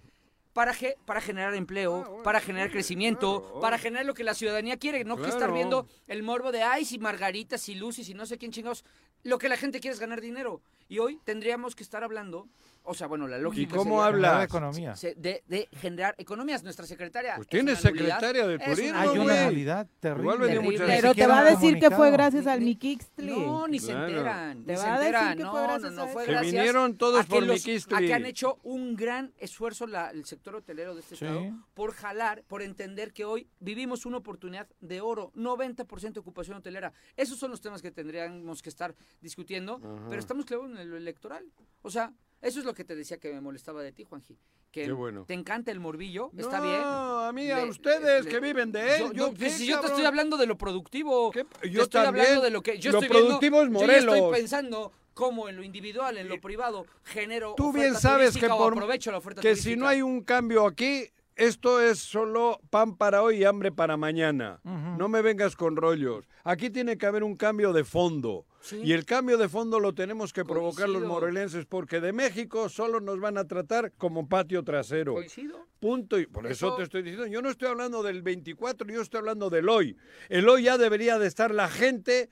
[0.52, 3.60] Para, ge- para generar empleo, Ah, bueno, para generar sí, crecimiento, claro.
[3.60, 6.84] para generar lo que la ciudadanía quiere, no que estar viendo el morbo de ay,
[6.84, 8.84] si Margaritas, si Lucy, si no sé quién chingados.
[9.22, 10.60] Lo que la gente quiere es ganar dinero.
[10.88, 12.48] Y hoy tendríamos que estar hablando,
[12.82, 13.76] o sea, bueno, la lógica.
[13.76, 14.44] cómo sería- habla?
[14.44, 14.94] Economía.
[15.16, 16.62] de, de generar economías.
[16.62, 17.36] Nuestra secretaria.
[17.36, 20.60] Pues es tiene secretaria de turismo, Hay una realidad terrible.
[20.86, 23.26] Pero te va a decir que fue gracias al Miquixtli.
[23.30, 24.64] No, ni se enteran.
[24.64, 26.26] Te Ni va se a decir que No, fue no, gracias no, a fue él.
[26.26, 27.94] Se gracias vinieron todos por Miquistli.
[27.96, 31.24] A que han hecho un gran esfuerzo la- el sector hotelero de este Sí.
[31.24, 36.56] estado por jalar, por entender que hoy vivimos una oportunidad de oro, 90% de ocupación
[36.56, 36.92] hotelera.
[37.16, 40.06] Esos son los temas que tendríamos que estar discutiendo, Ajá.
[40.08, 41.44] pero estamos clavados en lo electoral.
[41.82, 42.12] O sea,
[42.42, 44.36] eso es lo que te decía que me molestaba de ti, Juanji.
[44.70, 45.24] Que Qué bueno.
[45.26, 46.80] te encanta el morbillo, está no, bien.
[46.82, 49.00] a mí, a Le- ustedes le- que viven de él.
[49.00, 51.30] Yo, Yo, no, pues qué, si yo te estoy hablando de lo productivo.
[51.32, 51.44] ¿Qué?
[51.44, 52.24] Te Yo estoy también.
[52.26, 54.36] hablando de lo que yo Lo estoy viendo- productivo es Yo ya estoy Morelos.
[54.38, 59.10] pensando cómo en lo individual, en lo privado, genero Tú bien sabes que, por, aprovecho
[59.10, 59.74] la oferta que turística.
[59.74, 63.96] si no hay un cambio aquí, esto es solo pan para hoy y hambre para
[63.96, 64.60] mañana.
[64.64, 66.28] No me vengas con rollos.
[66.44, 68.46] Aquí tiene que haber un cambio de fondo.
[68.60, 68.78] Sí.
[68.84, 73.00] Y el cambio de fondo lo tenemos que provocar los morelenses, porque de México solo
[73.00, 75.14] nos van a tratar como patio trasero.
[75.14, 75.66] Coincido.
[75.80, 76.18] Punto.
[76.18, 79.18] Y por eso, Eso- te estoy diciendo, yo no estoy hablando del 24, yo estoy
[79.18, 79.96] hablando del hoy.
[80.28, 82.28] El hoy ya debería de estar la gente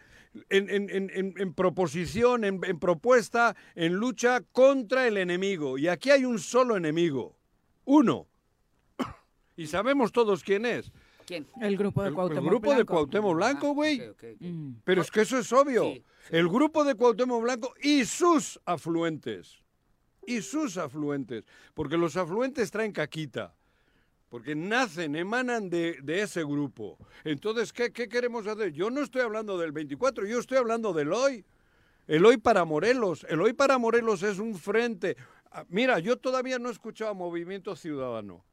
[0.51, 5.79] en, en- en- en- proposición, en propuesta, en lucha contra el enemigo.
[5.79, 7.39] Y aquí hay un solo enemigo.
[7.87, 8.27] Uno.
[9.59, 10.91] Y sabemos todos quién es.
[11.27, 11.47] ¿Quién?
[11.61, 12.93] El grupo de El, el Cuauhtémoc grupo de Blanco.
[12.95, 14.03] Cuauhtémoc Blanco, Ah, güey.
[14.41, 14.77] Mm.
[14.85, 15.83] Pero es que eso es obvio.
[15.83, 16.05] Sí, sí.
[16.31, 19.59] El grupo de Cuauhtémoc Blanco y sus afluentes.
[20.27, 21.45] Y sus afluentes.
[21.75, 23.55] Porque los afluentes traen caquita.
[24.31, 26.99] porque nacen, emanan de, de ese grupo.
[27.25, 28.73] Entonces, ¿qué, ¿qué queremos hacer?
[28.73, 31.45] Yo no estoy hablando del 24, yo estoy hablando del hoy.
[32.07, 33.27] El hoy para Morelos.
[33.29, 35.17] El hoy para Morelos es un frente.
[35.51, 38.45] Ah, Mira, yo todavía no he escuchado Movimiento Ciudadano.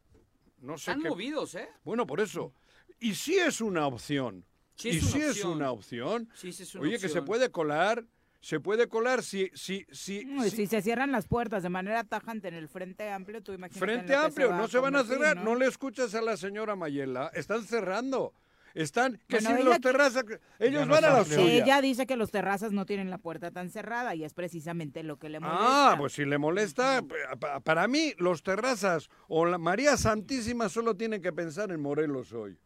[0.66, 1.70] No sé Están qué- movidos, ¿eh?
[1.84, 2.54] Bueno, por eso.
[3.00, 4.46] Y sí es una opción.
[4.76, 5.52] Sí y es sí es opción.
[5.54, 6.30] una opción.
[6.34, 8.04] Sí, sí es una Oye, que se puede colar,
[8.42, 11.70] se puede colar si, si, si, No, y si- Si se cierran las puertas de
[11.70, 13.80] manera tajante en el Frente Amplio, tú imagínate.
[13.94, 15.38] en Frente Amplio, va no se van a cerrar.
[15.38, 15.56] ¿no?
[15.56, 17.32] le escuchas a la señora Mayela.
[17.34, 18.34] Están cerrando.
[18.76, 20.26] Están, que Bueno, si los terrazas,
[20.60, 21.64] ellos no van a la suya.
[21.64, 25.18] Ella dice que los terrazas no tienen la puerta tan cerrada y es precisamente lo
[25.18, 25.94] que le molesta.
[25.94, 30.68] Ah, pues si le molesta, pa- pa- para mí los terrazas o la María Santísima
[30.70, 32.58] solo tienen que pensar en Morelos hoy,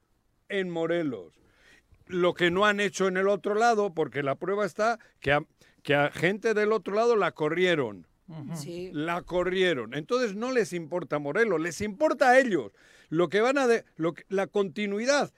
[0.50, 1.40] en Morelos.
[2.08, 5.44] Lo que no han hecho en el otro lado, porque la prueba está que a,
[5.84, 8.08] que a gente del otro lado la corrieron.
[8.56, 8.90] Sí.
[8.94, 9.94] La corrieron.
[9.96, 12.72] Entonces no les importa Morelos, les importa a ellos.
[13.10, 15.32] Lo que van a de, lo que- la continuidad.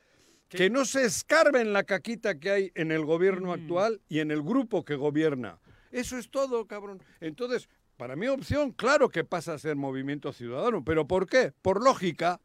[0.58, 4.42] Que no se escarben la caquita que hay en el gobierno actual y en el
[4.42, 5.60] grupo que gobierna.
[5.92, 7.02] Eso es todo, cabrón.
[7.20, 10.84] Entonces, para mi opción, claro que pasa a ser movimiento ciudadano.
[10.84, 11.54] ¿Pero por qué?
[11.62, 12.40] Por lógica.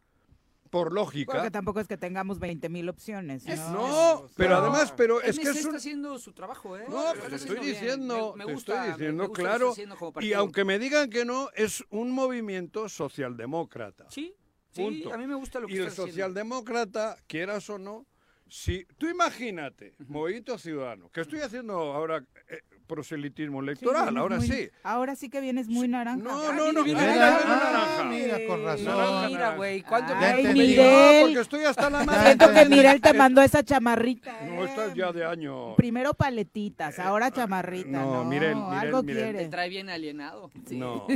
[0.71, 1.33] Por lógica.
[1.33, 3.47] Porque tampoco es que tengamos 20 mil opciones.
[3.47, 3.88] ¿no?
[3.88, 5.77] No, pero además, pero es MC que es está un...
[5.77, 6.85] haciendo su trabajo, ¿eh?
[6.88, 9.42] No, Lo pues está te estoy diciendo, Me- me te gusta, estoy diciendo, me gusta
[9.42, 9.75] claro.
[9.77, 14.07] está Y aunque me digan que no, es un movimiento socialdemócrata.
[14.11, 14.35] Sí,
[14.77, 15.12] sí, Punto.
[15.15, 16.12] a mí me gusta lo que Y el está haciendo.
[16.12, 18.07] socialdemócrata, quieras o no,
[18.49, 24.47] si tú imagínate, Movimiento Ciudadano, que estoy haciendo ahora eh, proselitismo electoral, vienes ahora muy-
[24.47, 24.71] sí.
[24.85, 26.23] Ahora sí que vienes muy naranja.
[26.23, 28.05] No, no, no, mira, mira, mira, mira, ah, naranja.
[28.05, 28.85] mira, con razón.
[28.87, 30.61] Naranja, Mira, güey, ¿cuánto Ay, Ya me- entendí.
[30.77, 31.23] No, Miguel.
[31.25, 32.23] porque estoy hasta la madre.
[32.27, 34.41] Siento que Mirel te mandó esa chamarrita.
[34.47, 34.69] No, ¿eh?
[34.69, 35.75] estás ya de año.
[35.75, 37.89] Primero paletitas, ahora chamarrita.
[37.91, 39.37] no, No, Mirel, Mirel, algo Mirel.
[39.39, 40.53] Te trae bien alienado.
[40.71, 41.09] No.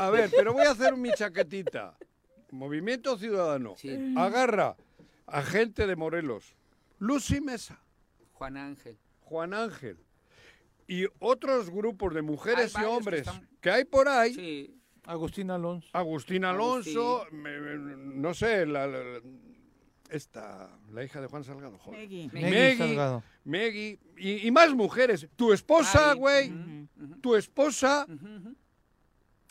[0.00, 1.96] A ver, pero voy a hacer mi chaquetita.
[2.50, 3.74] Movimiento Ciudadano.
[3.76, 4.14] Sí.
[4.16, 4.76] Agarra
[5.26, 6.54] a gente de Morelos.
[6.98, 7.80] Lucy Mesa.
[8.32, 8.98] Juan Ángel.
[9.20, 9.96] Juan Ángel
[10.88, 14.76] y otros grupos de mujeres y que hombres están- que hay por ahí, Sí.
[15.04, 15.88] Agustín Alonso.
[15.92, 19.20] Agustín Alonso, me- me- no sé, la, la-
[20.10, 22.00] esta, la hija de Juan Salgado, joder.
[22.32, 23.22] Megui, Salgado.
[24.16, 25.28] Y, y más mujeres.
[25.36, 26.52] Tu esposa, güey,
[27.20, 28.06] tu esposa.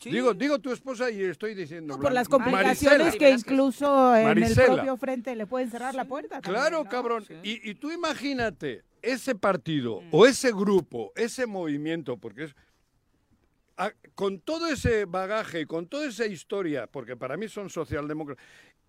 [0.00, 0.10] Sí.
[0.10, 1.94] digo, digo tu esposa y estoy diciendo.
[1.96, 3.18] No, por las complicaciones Marisela.
[3.18, 4.62] que incluso en Marisela.
[4.64, 6.40] el propio frente le pueden cerrar la puerta.
[6.40, 6.90] también, Claro, ¿no?
[6.90, 7.24] cabrón.
[7.26, 7.34] Sí.
[7.42, 10.08] Y, y tú imagínate ese partido Mm.
[10.12, 12.54] o ese grupo, ese movimiento, porque es
[13.76, 18.42] a- con todo ese bagaje, con toda esa historia, porque para mí son socialdemócratas,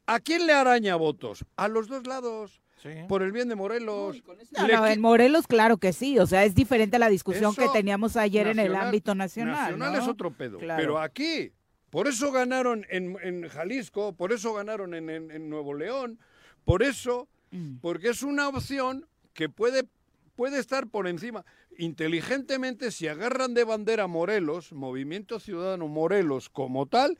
[0.05, 1.45] ¿a quién le araña votos?
[1.55, 2.89] A los dos lados, Sí.
[3.07, 4.15] por el bien de Morelos.
[4.15, 4.23] Uy,
[4.57, 6.17] No, no, en Morelos, claro que sí.
[6.19, 9.55] O sea, es diferente a la discusión que teníamos ayer en el ámbito nacional.
[9.55, 9.99] Nacional ¿no?
[9.99, 10.57] es otro pedo.
[10.57, 10.81] Claro.
[10.81, 11.51] Pero aquí,
[11.91, 16.19] por eso ganaron en, en Jalisco, por eso ganaron en, en- en Nuevo León,
[16.65, 17.79] por eso, Mm.
[17.81, 19.83] porque es una opción que puede,
[20.35, 21.43] puede estar por encima.
[21.77, 27.17] Inteligentemente, si agarran de bandera Morelos, Movimiento Ciudadano Morelos como tal,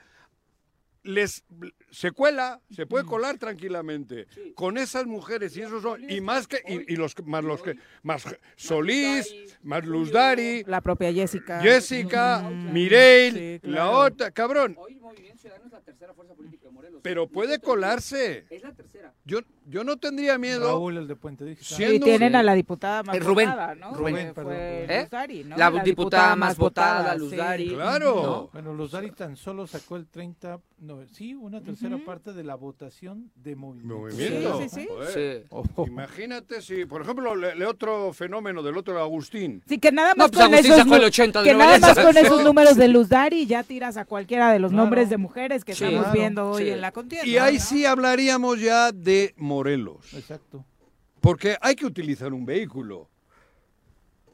[1.03, 1.43] les
[1.89, 6.61] se cuela, se puede colar tranquilamente con esas mujeres y esos son- y más que
[6.67, 8.23] y, y los que- más los que más
[8.55, 11.59] Solís, más Luz Dari, La propia Jessica.
[11.61, 13.97] Jessica, Mm, Mireille, sí, la claro.
[13.99, 17.01] otra, cabrón, Hoy Movimiento Ciudadano es la tercera fuerza política de Morelos.
[17.03, 18.45] pero puede colarse.
[18.49, 19.13] Es la tercera.
[19.25, 19.39] Yo
[19.71, 20.67] yo no tendría miedo.
[20.67, 21.77] Raúl, el de Puente Digital.
[21.77, 21.83] Sí.
[21.95, 23.49] Y tienen a la diputada más Eh, Rubén.
[23.49, 23.93] votada, ¿no?
[23.93, 24.53] Rubén, perdón.
[24.55, 24.99] ¿Eh?
[25.01, 25.57] Luz Dari, ¿no?
[25.57, 27.35] La diputada más votada, Luz sí.
[27.73, 28.49] Claro.
[28.53, 32.55] Bueno, los Dari tan solo sacó el 30, no, sí, una tercera parte de la
[32.55, 33.97] votación de movimiento.
[33.99, 34.59] Movimiento.
[34.61, 34.87] Sí, sí, sí.
[35.13, 35.45] Sí.
[35.49, 35.85] Ojo.
[35.87, 39.63] Imagínate si, por ejemplo, le, le otro fenómeno del otro Agustín.
[39.67, 41.55] Sí, que nada No, más pues con Agustín esos sacó el nu- 80 de que
[41.55, 44.83] nada más con esos números de Luz Dari ya tiras a cualquiera de los Claro.
[44.83, 45.83] nombres de mujeres que Sí.
[45.83, 46.19] estamos Claro.
[46.19, 46.69] viendo hoy Sí.
[46.71, 47.27] en la contienda.
[47.27, 47.63] Y ahí ¿no?
[47.63, 50.13] sí hablaríamos ya de Morelos.
[50.13, 50.65] Exacto.
[51.19, 53.07] Porque hay que utilizar un vehículo.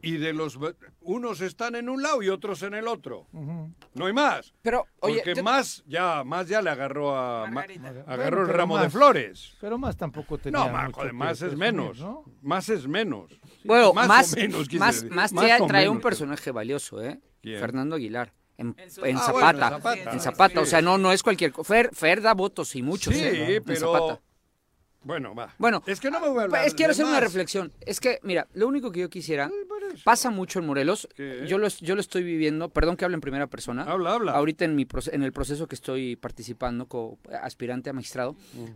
[0.01, 0.57] Y de los
[1.01, 3.27] unos están en un lado y otros en el otro.
[3.33, 4.53] No hay más.
[4.61, 7.65] Pero, oye, Porque yo- más ya más ya le agarró a Ma-
[8.05, 9.57] agarró Bueno, el ramo de flores.
[9.59, 11.99] Pero más tampoco tenía No, más, mucho es menos.
[11.99, 12.23] ¿no?
[12.43, 13.31] Más es menos.
[13.65, 15.33] bueno, más más, o menos, más, Más
[15.67, 17.19] trae, un personaje valioso, ¿eh?
[17.41, 17.59] ¿Quién?
[17.59, 18.31] Fernando Aguilar.
[18.55, 19.41] En, En su- en Ah, Zapata.
[19.41, 20.11] bueno, en Zapata.
[20.13, 20.61] En Zapata.
[20.61, 21.53] O sea, no, no es cualquier.
[21.63, 23.13] Fer, Fer da votos y muchos.
[23.13, 23.55] Sí, ¿eh?
[23.57, 24.21] En pero Zapata.
[25.07, 25.53] Bueno, va.
[25.57, 26.65] Bueno, es que no me voy a hablar.
[26.67, 27.71] Es quiero hacer una reflexión.
[27.81, 29.49] Es que, mira, lo único que yo quisiera,
[30.03, 31.07] pasa mucho en Morelos.
[31.15, 31.45] ¿Qué?
[31.47, 33.83] Yo lo, yo lo estoy viviendo, perdón que hable en primera persona.
[33.83, 34.31] Habla, habla.
[34.33, 38.35] Ahorita en, mi en el proceso que estoy participando como aspirante a magistrado,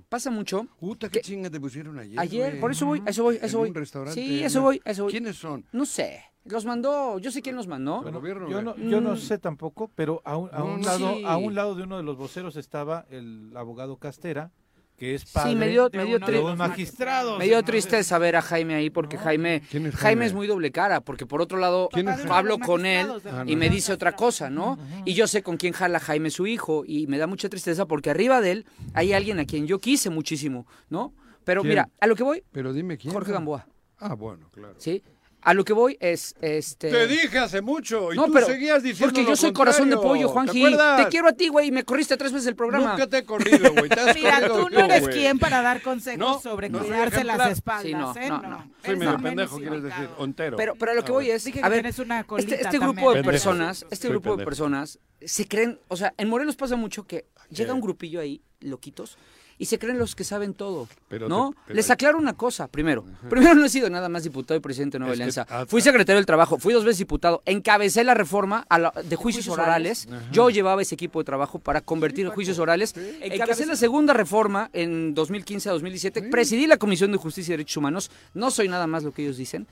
[0.09, 0.67] pasa mucho.
[0.79, 2.19] Puta, qué chinga te pusieron ayer.
[2.19, 2.61] Ayer, güey.
[2.61, 3.69] por eso voy, a eso voy, eso En voy.
[3.69, 4.65] un restaurante, Sí, eso ¿no?
[4.65, 5.11] voy, eso voy.
[5.11, 5.65] ¿Quiénes son?
[5.73, 8.01] No sé, los mandó, yo sé quién los mandó.
[8.01, 9.17] Bueno, gobierno, Yo no, yo no Mm.
[9.17, 10.85] sé tampoco, pero a un, a No, un no.
[10.87, 11.23] lado, Sí.
[11.25, 14.51] a un lado de uno de los voceros estaba el abogado Castera,
[15.01, 17.39] que es padre me dio- de, me dio uno de los magistrados.
[17.39, 20.01] Me dio tristeza ver a Jaime ahí porque Jaime, ¿Quién es Jaime?
[20.03, 20.25] Jaime?
[20.27, 21.89] es muy doble cara, porque por otro lado
[22.29, 24.77] hablo con él Ah, y me dice otra cosa, ¿no?
[25.03, 28.11] Y yo sé con quién jala Jaime su hijo y me da mucha tristeza porque
[28.11, 31.15] arriba de él hay alguien a quien yo quise muchísimo, ¿no?
[31.45, 31.69] Pero ¿Quién?
[31.71, 33.11] mira, a lo que voy, Pero dime quién.
[33.11, 33.65] Jorge Gamboa,
[33.97, 34.75] Ah, bueno, claro.
[34.77, 35.01] ¿sí?
[35.43, 38.83] A lo que voy es este Te dije hace mucho y No, tú pero seguías
[38.83, 40.63] diciendo porque yo lo soy corazón de pollo, Juanji.
[40.63, 41.03] ¿Te?
[41.03, 42.91] Te quiero a ti, güey, y me corriste tres veces el programa.
[42.91, 43.89] Nunca te he corrido, güey.
[44.15, 45.13] Mira, tú no eres güey.
[45.15, 48.29] quien para dar consejos No, sobre no cuidarse las espaldas, Sí, no, ¿eh?
[48.29, 48.71] no, no.
[48.85, 50.09] Soy medio pendejo, quieres decir.
[50.17, 50.57] Ontero.
[50.57, 52.57] Pero, pero a lo que Ah, voy es, Dije que a ver, una este, este
[52.63, 52.81] también.
[52.81, 53.31] grupo de Pendejo.
[53.31, 57.25] personas, este Soy grupo de personas se creen, o sea, en Morelos pasa mucho que
[57.49, 59.17] llega un grupillo ahí, loquitos,
[59.61, 61.51] y se creen los que saben todo, Pero ¿no?
[61.51, 63.05] te- pero- Les aclaro una cosa, primero.
[63.29, 65.45] Primero no he sido nada más diputado y presidente de Nueva que- Alianza.
[65.49, 69.15] ah, Fui secretario del Trabajo, fui dos veces diputado, encabecé la reforma a la- de
[69.15, 70.07] juicios orales.
[70.31, 72.95] Yo llevaba ese equipo de trabajo para convertir en juicios orales.
[73.21, 76.23] Encabecé la segunda reforma en 2015 a 2017.
[76.23, 78.09] Presidí la Comisión de Justicia y Derechos Humanos.
[78.33, 79.67] No soy nada más lo que ellos dicen.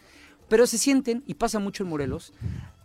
[0.49, 2.31] Pero se sienten, y pasa mucho en Morelos,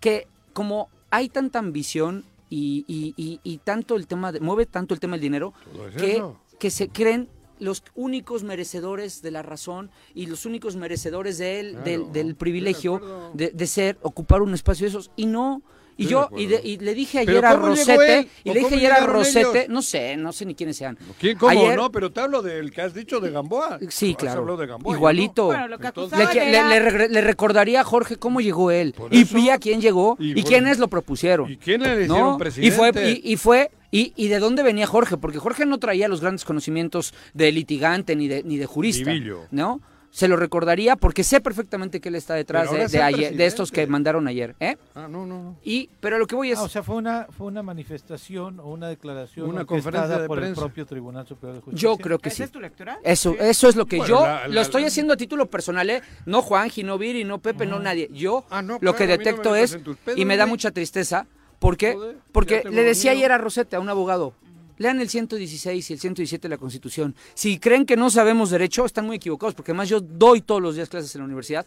[0.00, 4.94] que como hay tanta ambición y, y- y- y tanto el tema, de, mueve tanto
[4.94, 5.54] el tema del dinero,
[5.96, 6.38] que, eso.
[6.58, 7.28] Que se creen
[7.60, 12.28] los únicos merecedores de la razón y los únicos merecedores de él, Claro, del, del
[12.28, 15.10] de privilegio de, de ser, ocupar un espacio de esos.
[15.16, 15.62] Y no,
[15.96, 18.74] y yo, y, de- y le dije ¿Pero ayer a Rosete, y ¿O le dije
[18.74, 19.68] ayer a Rosete, ellos?
[19.68, 20.98] no sé, no sé ni quiénes sean.
[21.20, 21.52] ¿Quién, cómo?
[21.52, 23.78] Ayer- No, pero te hablo del que has dicho de Gamboa.
[23.88, 24.56] Sí, claro.
[24.56, 25.46] de Gamboa, Igualito.
[25.46, 29.36] Bueno, lo que Entonces- Le, recordaría a Jorge cómo llegó él Por y eso.
[29.36, 30.48] vi a quién llegó Y y, bueno.
[30.48, 31.48] quiénes lo propusieron.
[31.52, 32.02] ¿Y quién le ¿no?
[32.14, 32.72] hicieron Y presidente?
[32.76, 36.20] fue, y, y fue, y, y de dónde venía Jorge, porque Jorge no traía los
[36.20, 39.42] grandes conocimientos de litigante ni de, ni de jurista, Vivillo.
[39.50, 39.80] ¿no?
[40.10, 43.84] Se lo recordaría porque sé perfectamente que él está detrás de, ayer, de estos que
[43.88, 44.76] mandaron ayer, ¿eh?
[44.94, 45.56] Ah, no, no, no.
[45.64, 48.68] Y, pero lo que voy es, Ah, o sea, fue una, fue una manifestación o
[48.68, 50.60] una declaración Una conferencia de por prensa.
[50.60, 51.88] el propio Tribunal Superior de Justicia.
[51.88, 52.42] yo creo que ¿Esa sí.
[52.44, 53.00] es tu lectura?
[53.02, 53.38] Eso, Sí.
[53.40, 55.90] eso es lo que Bueno, yo la- la- lo estoy la- haciendo a título personal,
[55.90, 56.00] ¿eh?
[56.26, 58.08] No Juanji, no Viri, no Pepe, no nadie.
[58.12, 61.26] Yo Ah, no, lo claro, que no detecto es, pedos, y me da mucha tristeza,
[61.58, 64.34] porque, Joder, porque le decía ayer a Rosete, a un abogado,
[64.78, 67.14] lean el 116 y el 117 de la Constitución.
[67.34, 70.74] Si creen que no sabemos derecho, están muy equivocados, porque además yo doy todos los
[70.74, 71.66] días clases en la universidad.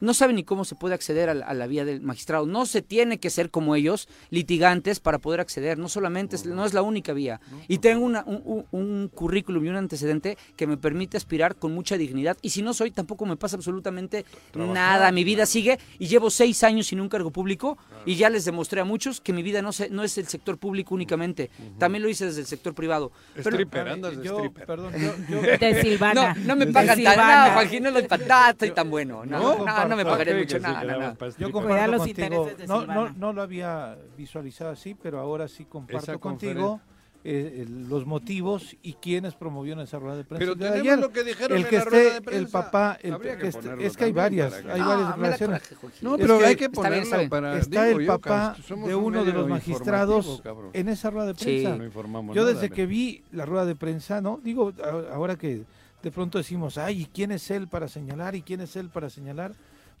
[0.00, 2.46] No saben ni cómo se puede acceder a la, a la vía del magistrado.
[2.46, 5.78] No se tiene que ser como ellos, litigantes, para poder acceder.
[5.78, 7.40] No solamente, es, no es la única vía.
[7.68, 11.72] Y tengo una- un, un- un currículum y un antecedente que me permite aspirar con
[11.72, 12.36] mucha dignidad.
[12.42, 15.10] Y si no soy, tampoco me pasa absolutamente nada.
[15.12, 18.80] Mi vida sigue y llevo seis años sin un cargo público y ya les demostré
[18.80, 21.50] a muchos que mi vida no, se, no es el sector público únicamente.
[21.78, 23.12] También lo hice desde el sector privado.
[23.34, 24.66] Pero- Stripper, andas de Yo, stripper.
[24.66, 24.92] perdón,
[25.28, 26.34] yo, yo- De Silvana.
[26.34, 27.16] no, no me pagan tan Silvana.
[27.26, 29.24] nada, Joaquín, no, lo- no estoy tan bueno.
[29.24, 32.26] No, no, no, me Ah, pagaría creí mucho sí, nada, Yo comparto los contigo.
[32.26, 36.80] intereses de No, no, no lo había visualizado así, pero ahora sí comparto Esa contigo
[37.28, 40.38] eh, los motivos y quiénes promovieron esa rueda de prensa.
[40.38, 40.98] Pero de tenemos ayer.
[41.00, 42.62] lo que dijeron el en que la esté rueda de el prensa.
[42.62, 45.74] papá, el, Habría que que esté- ponerlo es que hay varias, que- hay varias coraje,
[45.74, 45.98] Joaquín.
[46.02, 47.30] No, Es pero que hay que está bien, está ponerlo bien.
[47.30, 47.58] para...
[47.58, 50.40] Está digo el papá de un uno de los magistrados
[50.72, 51.44] en esa rueda de Sí.
[51.46, 51.76] prensa.
[51.76, 54.38] No informamos Yo desde que vi la rueda de prensa, ¿no?
[54.44, 54.72] Digo,
[55.12, 55.64] ahora que
[56.04, 58.36] de pronto decimos, ay, ¿y quién es él para señalar?
[58.36, 59.52] ¿Y quién es él para señalar?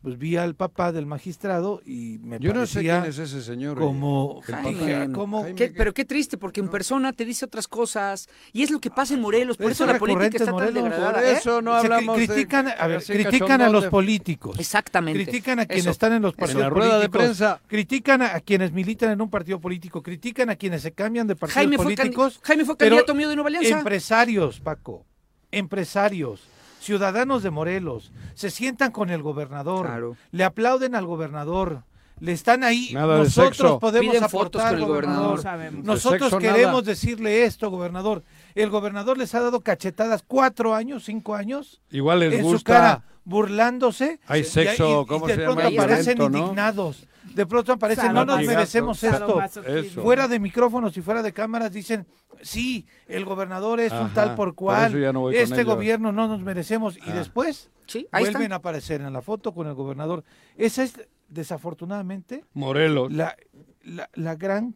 [0.06, 3.42] Pues vi al papá del magistrado y me Yo no sé parecía quién es ese
[3.42, 3.76] señor.
[3.76, 5.72] como, El Jaime.
[5.76, 8.28] pero qué triste, porque en persona te dice otras cosas.
[8.52, 9.56] Y es lo que pasa en Morelos.
[9.56, 10.84] Por Es eso la política está tan Morelos.
[10.84, 11.12] degradada.
[11.14, 11.32] Por ¿eh?
[11.32, 14.56] eso no hablamos critican, a ver, critican a los de- políticos.
[14.60, 15.24] Exactamente.
[15.24, 15.90] Critican a quienes Eso.
[15.90, 17.20] están en los En partidos la rueda de políticos.
[17.38, 17.60] prensa.
[17.66, 20.04] Critican a, a quienes militan en un partido político.
[20.04, 22.38] Critican a quienes se cambian de partidos Jaime fue, políticos.
[22.44, 23.76] Jaime fue candidato mío de Nueva Alianza.
[23.78, 25.04] Empresarios, Paco.
[25.50, 26.42] Empresarios.
[26.86, 28.12] Ciudadanos de Morelos.
[28.34, 29.86] Se sientan con el gobernador.
[29.86, 30.16] Claro.
[30.30, 31.82] Le aplauden al gobernador.
[32.20, 32.90] Le están ahí.
[32.94, 35.22] Nada Nosotros podemos Piden fotos aportar, con el gobernador.
[35.22, 35.36] gobernador.
[35.36, 35.84] No sabemos.
[35.84, 36.82] Nosotros sexo, queremos nada.
[36.82, 38.22] decirle esto, gobernador.
[38.54, 42.58] El gobernador les ha dado cachetadas cuatro años, cinco años Igual les en gusta.
[42.58, 44.20] su cara, burlándose.
[44.28, 45.82] Hay y- sexo, y- y ¿cómo de se pronto llama?
[45.82, 47.06] aparecen indignados.
[47.36, 49.42] De pronto aparecen, no nos merecemos esto.
[49.42, 50.02] Eso.
[50.02, 52.06] Fuera de micrófonos y fuera de cámaras dicen,
[52.40, 56.96] sí, el gobernador es un tal por cual, no este gobierno no nos merecemos.
[56.96, 57.14] Y Ah.
[57.14, 60.24] después Sí, ahí vuelven a aparecer en la foto con el gobernador.
[60.56, 60.94] Esa es,
[61.28, 63.12] desafortunadamente, Morelos.
[63.12, 63.36] la,
[63.84, 64.74] la, la gran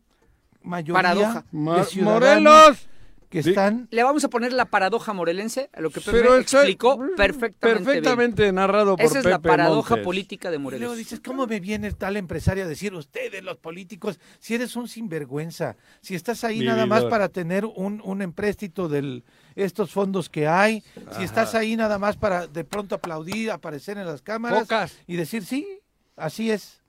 [0.62, 1.44] mayoría Paradoja.
[1.50, 2.88] De ciudadanos Morelos.
[3.30, 6.98] Que Di- están Le vamos a poner la paradoja morelense, a lo que Pepe explicó
[7.16, 7.84] perfectamente.
[7.84, 9.08] Perfectamente narrado por bien.
[9.08, 10.04] Esa es la paradoja Montes.
[10.04, 10.96] política de Y luego Morelos.
[10.96, 15.76] dices, ¿cómo me viene tal empresario a decir ustedes, los políticos, si eres un sinvergüenza,
[16.02, 19.22] si estás ahí nada más para tener un, un empréstito de
[19.54, 20.82] estos fondos que hay,
[21.16, 24.98] si estás ahí nada más para de pronto aplaudir, aparecer en las cámaras Pocas.
[25.06, 25.66] y decir, sí,
[26.16, 26.80] así es.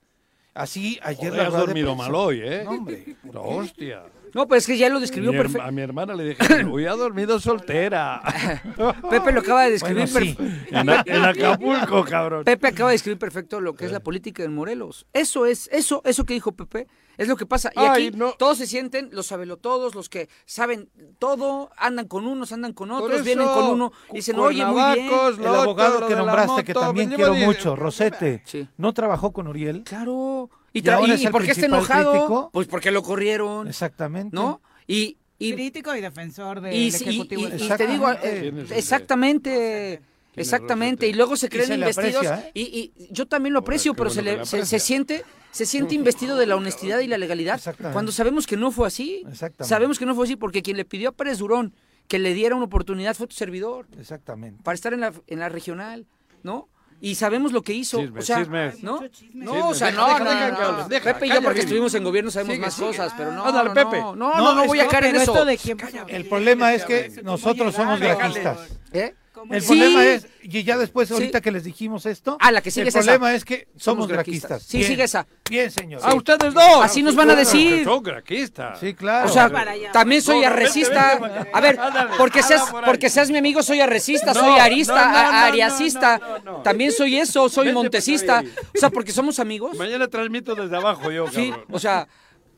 [0.54, 2.64] Así ayer Joder, la has dormido mal hoy, ¿eh?
[2.66, 4.04] No, hombre, La hostia.
[4.34, 5.62] No, pero es que ya lo describió perfecto.
[5.68, 8.22] a mi hermana le dije, hoy ha dormido soltera.
[9.10, 10.36] Pepe lo acaba de describir Bueno, sí.
[10.36, 10.76] perfecto.
[10.78, 12.44] en, a- en Acapulco, cabrón.
[12.46, 15.06] Pepe acaba de describir perfecto lo que es la política en Morelos.
[15.14, 17.72] Eso es, eso, eso que dijo Pepe, es lo que pasa.
[17.76, 18.32] Y Ay, aquí no.
[18.34, 23.16] todos se sienten los sabelotodos, los que saben todo, andan con unos, andan con otros,
[23.16, 25.10] eso, vienen con uno y dicen, oye, muy bien.
[25.40, 28.68] El abogado que nombraste, que también pues, quiero mucho, Rosete, Sí.
[28.78, 29.84] ¿no trabajó con Uriel?
[29.84, 30.50] Claro.
[30.74, 32.12] ¿Y, ¿Y tra- ahora y- es y el por qué está enojado?
[32.12, 32.50] crítico?
[32.54, 34.36] Pues porque lo corrieron, Exactamente.
[34.36, 34.62] ¿no?
[34.88, 37.42] Y, y, Crítico y defensor del y, sí, y- Ejecutivo.
[37.44, 38.74] y- y de te digo, Exactamente.
[38.74, 40.02] eh, exactamente,
[40.36, 42.52] exactamente, y luego se creen se investidos, aprecia, ¿eh?
[42.54, 42.62] y,
[42.96, 46.46] y yo también lo aprecio, pero bueno se, le, se, siente, se siente investido de
[46.46, 47.94] la honestidad y la legalidad, Exactamente.
[47.94, 49.24] cuando sabemos que no fue así,
[49.60, 51.74] sabemos que no fue así, porque quien le pidió a Pérez Durón
[52.08, 54.62] que le diera una oportunidad fue tu servidor, Exactamente.
[54.64, 56.06] para estar en la, en la regional,
[56.44, 56.68] ¿no?
[57.04, 58.74] Y sabemos lo que hizo, Chisme, o sea, chisme.
[58.84, 59.00] ¿no?
[59.10, 59.44] Chisme.
[59.44, 59.68] No, Chisme.
[59.70, 60.88] o sea, no, deja, no, deja no, que hables, no.
[60.90, 62.88] deja, Pepe y yo porque estuvimos en gobierno sabemos Sigue, más sigue.
[62.88, 63.98] cosas, pero no, Ándale, no, Pepe.
[63.98, 65.32] no, no, No, no, no voy a caer en eso.
[65.34, 65.78] esto de quién
[66.08, 68.60] El problema es que nosotros somos graquistas.
[68.94, 69.16] ¿Eh?
[69.34, 71.14] ¿Cómo El problema es, y ya después, Sí.
[71.14, 73.04] ahorita que les dijimos esto, Ah, la que sigue el es esa.
[73.06, 74.50] problema es que somos, Somos graquistas.
[74.50, 74.70] graquistas.
[74.70, 74.90] Sí, Bien.
[74.90, 75.28] sigue esa.
[75.50, 76.02] Bien, señor.
[76.04, 76.84] ¡A ustedes dos!
[76.84, 77.86] Así nos van a decir.
[77.86, 78.78] Son graquistas.
[78.80, 79.30] Sí, claro.
[79.30, 79.92] O sea, para allá.
[79.94, 81.18] también soy arrecista.
[81.20, 81.50] vente, vente.
[81.54, 82.86] A ver, Ándale, porque anda seas, por ahí.
[82.90, 86.18] porque seas mi amigo, soy arrecista, soy arista, no, no, a- no, ariacista.
[86.18, 86.62] no, no, no.
[86.64, 88.44] También soy eso, soy Vente acá,
[88.76, 89.78] O sea, porque somos amigos.
[89.78, 91.68] Mañana transmito desde abajo yo, Sí, cabrón.
[91.72, 92.08] o sea,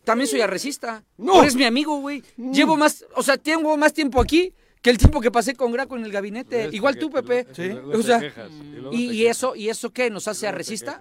[0.03, 1.03] también soy arrecista.
[1.17, 1.35] No.
[1.35, 1.41] No.
[1.43, 2.23] Eres mi amigo, güey.
[2.35, 4.53] Llevo más, o sea, tengo más tiempo aquí
[4.83, 6.65] que el tiempo que pasé con Graco en el gabinete.
[6.65, 7.47] Este Igual que- tú, Pepe.
[7.57, 8.51] y luego O sea, quejas,
[8.91, 10.09] y eso, ¿y eso qué?
[10.11, 10.99] ¿Nos hace quejas.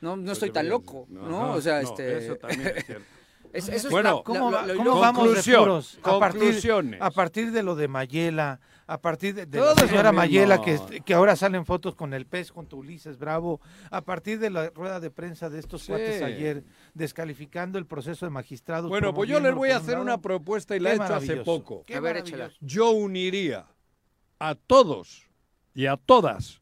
[0.00, 1.52] No, no estoy tan loco, no, ¿no?
[1.54, 2.18] O sea, no, este...
[2.18, 3.04] Eso también es cierto.
[3.54, 5.98] es- eso Bueno, está- ¿Cómo, vamos de Conclusión, puros?
[6.02, 10.12] A partir, a partir de lo de Mayela, a partir de, la señora.
[10.12, 13.60] Mayela, que, que ahora salen fotos con el pez, con tu Ulises Bravo,
[13.90, 15.88] a partir de la rueda de prensa de estos Sí.
[15.88, 18.88] cuates ayer, descalificando el proceso de magistrados.
[18.90, 21.84] Bueno, pues yo les voy a hacer una propuesta y la he hecho hace poco.
[21.94, 22.24] A ver.
[22.60, 23.66] Yo uniría
[24.38, 25.26] a todos
[25.74, 26.60] y a todas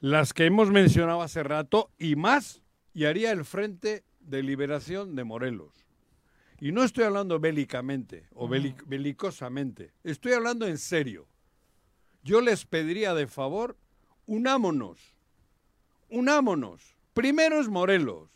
[0.00, 2.62] las que hemos mencionado hace rato y más
[2.94, 5.74] y haría el Frente de Liberación de Morelos.
[6.58, 11.26] Y no estoy hablando bélicamente o beli- belicosamente, estoy hablando en serio.
[12.22, 13.76] Yo les pediría de favor,
[14.26, 14.98] unámonos,
[16.08, 16.94] unámonos.
[17.14, 18.30] Primero es Morelos.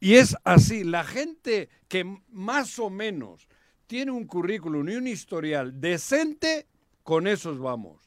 [0.00, 3.48] Y es así, la gente que más o menos
[3.88, 6.66] tiene un currículum y un historial decente,
[7.02, 8.00] con esos vamos.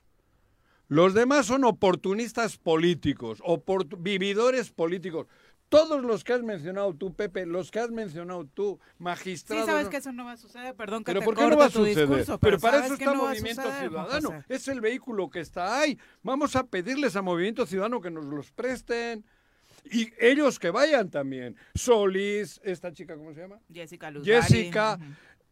[0.87, 5.27] Los demás son oportunistas políticos, oportu- vividores políticos.
[5.71, 9.65] Todos los que has mencionado tú, Pepe, los que has mencionado tú, Sí, magistrados.
[9.65, 9.89] sabes ¿no?
[9.89, 11.69] que eso no va a suceder, perdón que Pero te ¿por qué no va a
[11.69, 12.09] suceder?
[12.09, 14.29] discurso, pero para eso está no Movimiento suceder, Ciudadano.
[14.33, 14.45] José.
[14.49, 15.97] Es el vehículo que está ahí.
[16.23, 19.23] Vamos a pedirles a Movimiento Ciudadano que nos los presten.
[19.85, 21.55] Y ellos que vayan también.
[21.73, 23.59] Solís, esta chica, ¿cómo se llama?
[23.73, 24.41] Jessica Luzari.
[24.41, 24.99] Jessica.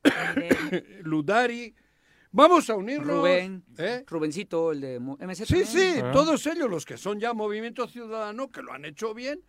[1.03, 1.73] Ludari.
[2.31, 3.17] Vamos a unirnos.
[3.17, 4.03] Rubén, ¿eh?
[4.07, 5.45] Rubencito, el de Mo- MC.
[5.45, 6.11] Sí, sí, Ah.
[6.11, 9.41] todos ellos, los que son ya Movimiento Ciudadano, que lo han hecho bien,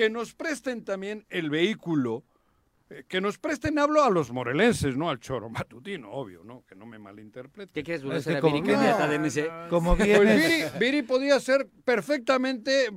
[0.00, 2.24] que nos presten también el vehículo,
[2.88, 6.64] eh, que nos presten, hablo a los morelenses, no al choro matutino, obvio, ¿no?
[6.66, 7.70] Que no me malinterpreten.
[7.74, 8.00] ¿Qué quieres?
[8.00, 9.50] Es ¿Volverse que como de MC?
[9.68, 12.88] Como Pues bien Viri, Viri podía ser perfectamente,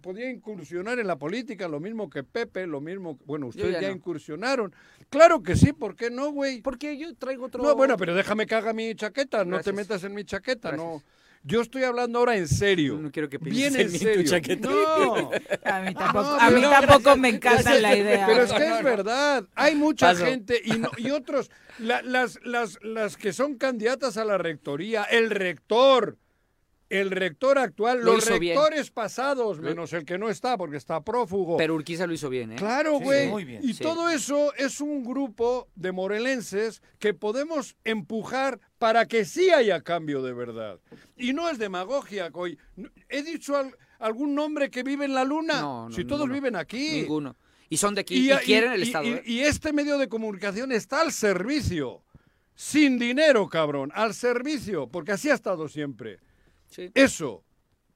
[0.00, 3.82] podía incursionar en la política, lo mismo que Pepe, lo mismo, que- bueno, ustedes ya
[3.82, 3.96] ya, no.
[3.96, 4.74] incursionaron.
[5.10, 6.62] Claro que sí, ¿por qué no, güey?
[6.62, 7.62] Porque yo traigo otro...
[7.62, 11.02] No, bueno, pero déjame que haga mi chaqueta, no te metas en mi chaqueta, no.
[11.42, 12.98] Yo estoy hablando ahora en serio.
[12.98, 14.30] No quiero que Bien pienses en en serio.
[14.30, 14.68] chaqueta.
[14.68, 15.30] No,
[15.64, 18.26] A mí tampoco, No, a mí pero- tampoco me encanta la idea.
[18.26, 19.44] pero es que es verdad.
[19.54, 20.26] Hay mucha Paso.
[20.26, 25.04] gente y, no- y otros, la- las, las, las que son candidatas a la rectoría,
[25.04, 26.18] el rector,
[26.90, 28.56] el rector actual, Lo los bien.
[28.58, 31.56] rectores pasados, menos el que no está porque está prófugo.
[31.56, 32.56] Pero Urquiza lo hizo bien, ¿eh?
[32.56, 33.30] Claro, güey.
[33.62, 33.82] y Sí.
[33.82, 40.22] todo eso es un grupo de morelenses que podemos empujar para que sí haya cambio
[40.22, 40.80] de verdad.
[41.18, 42.58] Y no es demagogia, coy.
[43.10, 45.60] ¿He dicho al- algún nombre que vive en la luna?
[45.60, 46.34] No, no, si todos ninguno.
[46.34, 47.02] viven aquí.
[47.02, 47.36] Ninguno.
[47.68, 49.22] Y son de aquí y, quieren el y- Estado, y- ¿eh?
[49.26, 52.02] y este medio de comunicación está al servicio.
[52.54, 53.92] Sin dinero, cabrón.
[53.94, 54.88] Al servicio.
[54.88, 56.18] Porque así ha estado siempre.
[56.66, 56.90] Sí.
[56.94, 57.44] Eso.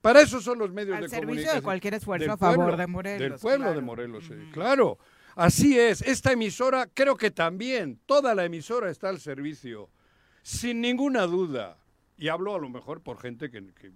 [0.03, 1.57] Para eso son los medios Al de servicio comunicación.
[1.57, 3.20] de cualquier esfuerzo Del a favor pueblo, de Morelos.
[3.20, 3.80] Del pueblo claro.
[3.80, 4.99] de Morelos, sí, claro.
[5.35, 6.03] Así es.
[6.03, 9.89] Esta emisora, creo que también, toda la emisora está al servicio.
[10.45, 11.78] Sin ninguna duda.
[12.16, 13.64] Y hablo a lo mejor por gente que...
[13.74, 13.90] que-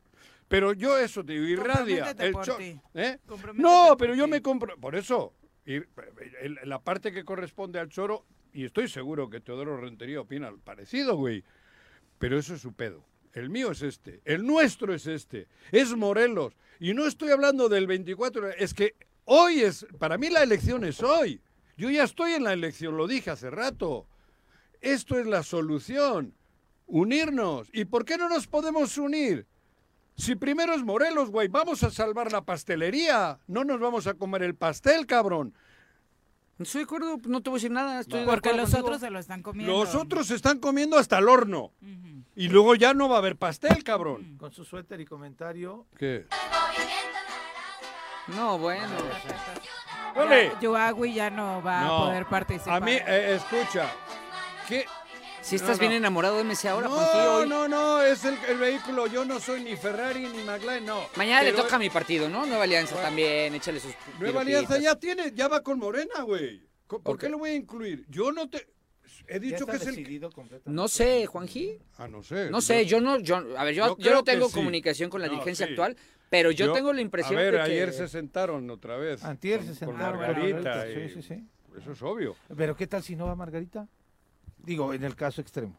[0.48, 2.16] pero yo eso te digo, irradia.
[2.18, 2.80] El por cho- ti.
[2.94, 3.18] ¿eh?
[3.54, 4.76] No, pero yo me compro...
[4.78, 5.34] Por eso,
[5.66, 8.24] el- la parte que corresponde al choro,
[8.54, 11.44] y estoy seguro que Teodoro Rentería opina parecido, güey.
[12.18, 13.04] Pero eso es su pedo.
[13.34, 14.22] El mío es este.
[14.24, 15.46] El nuestro es este.
[15.70, 16.56] Es Morelos.
[16.80, 18.48] Y no estoy hablando del 24.
[18.48, 18.94] Es que
[19.26, 19.86] hoy es.
[19.98, 21.40] Para mí la elección es hoy.
[21.76, 24.06] Yo ya estoy en la elección, lo dije hace rato.
[24.80, 26.34] Esto es la solución.
[26.88, 27.68] Unirnos.
[27.72, 29.46] ¿Y por qué no nos podemos unir?
[30.16, 33.38] Si primero es Morelos, güey, vamos a salvar la pastelería.
[33.46, 35.54] No nos vamos a comer el pastel, cabrón.
[36.58, 38.00] Estoy de acuerdo, no te voy a decir nada.
[38.00, 38.86] Estoy de Porque los contigo.
[38.88, 39.72] otros se lo están comiendo.
[39.72, 41.70] Los otros se están comiendo hasta el horno.
[42.34, 44.36] Y luego ya no va a haber pastel, cabrón.
[44.38, 45.86] Con su suéter y comentario.
[45.96, 46.26] ¿Qué?
[48.28, 48.88] No, bueno.
[50.16, 50.52] ¡Ole!
[50.60, 52.82] Yoagui ya no va No, a poder participar.
[52.82, 53.88] A mí, eh, escucha.
[54.66, 54.84] ¿Qué?
[55.42, 55.96] Si estás No, bien no.
[55.98, 57.48] enamorado de MC ahora, No, Juanji, hoy.
[57.48, 59.06] no, no, es el, el vehículo.
[59.06, 61.02] Yo no soy ni Ferrari ni McLaren, no.
[61.16, 62.44] Mañana le toca a mi partido, ¿no?
[62.44, 63.08] Nueva Alianza Bueno.
[63.08, 64.42] también, échale sus Nueva.
[64.42, 66.62] Alianza ya tiene, ya va con Morena, güey.
[66.86, 68.04] ¿Por qué lo voy a incluir?
[68.08, 68.68] Yo no te.
[69.26, 70.20] He dicho que es el.
[70.66, 71.78] No sé, Juanji.
[71.96, 72.50] Ah, no sé.
[72.50, 74.54] No sé, yo no, yo, a ver, yo, Yo no tengo sí.
[74.54, 75.72] comunicación con la No, dirigencia sí.
[75.72, 75.96] actual,
[76.30, 77.64] pero yo, tengo la impresión A ver, de que...
[77.64, 79.24] ayer se sentaron otra vez.
[79.24, 80.20] Antier con- se con sentaron.
[80.20, 80.56] Margarita.
[80.60, 81.46] Margarita, y- sí, sí, sí.
[81.80, 82.36] Eso es obvio.
[82.56, 83.86] Pero ¿qué tal si no va Margarita?
[84.68, 85.74] Digo, en el caso extremo.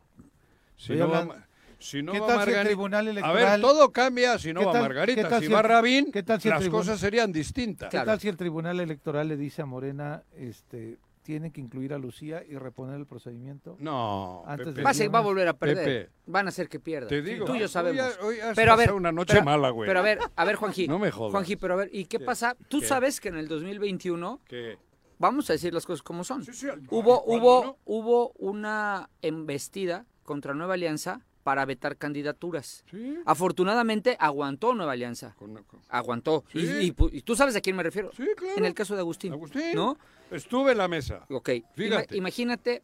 [0.76, 1.46] Si no, va, hablando-
[1.78, 3.36] si no ¿Qué va tal si el Margarita- Tribunal A Electoral...
[3.36, 5.22] ver, todo cambia si no ¿Qué va tal- Margarita.
[5.24, 7.90] qué tal si si va Rabín, qué tal si el las tribunal- cosas serían distintas.
[7.90, 12.00] ¿Qué tal si el Tribunal Electoral le dice a Morena, este, tiene que incluir a
[12.00, 13.76] Lucía y reponer el procedimiento?
[13.80, 14.78] No, Antes Pepe.
[14.80, 15.86] de Va a, va a volver a perder.
[15.86, 16.10] Pepe.
[16.26, 17.08] Van a hacer que pierda.
[17.08, 18.18] Te digo, Tú y yo sabemos.
[18.22, 19.88] hoy has pero a ver, una noche pero- mala, güey.
[19.88, 20.88] Pero a ver, a ver, Juanji.
[20.88, 21.32] No me jodas.
[21.32, 22.26] Juanji, pero a ver, ¿y qué, ¿Qué?
[22.26, 22.56] pasa?
[22.68, 22.88] Tú ¿Qué?
[22.88, 24.78] sabes que en el 2021, Que-
[25.20, 26.44] vamos a decir las cosas como son.
[26.44, 27.78] Sí, sí, Hubo, ¿cuándo hubo, no?
[27.86, 32.84] hubo una embestida contra Nueva Alianza para vetar candidaturas.
[32.92, 33.18] Sí.
[33.26, 35.36] Afortunadamente aguantó Nueva Alianza.
[35.38, 36.44] Con- con- Aguantó.
[36.54, 36.96] Y- Sí.
[37.14, 38.12] Y, tú sabes a quién me refiero.
[38.16, 38.58] Sí, claro.
[38.58, 39.34] En el caso de Agustín.
[39.34, 39.74] Agustín.
[39.76, 39.98] ¿No?
[40.32, 41.26] Estuve en la mesa.
[41.30, 41.50] Ok.
[41.50, 42.18] Ima- Fíjate.
[42.18, 42.84] imagínate.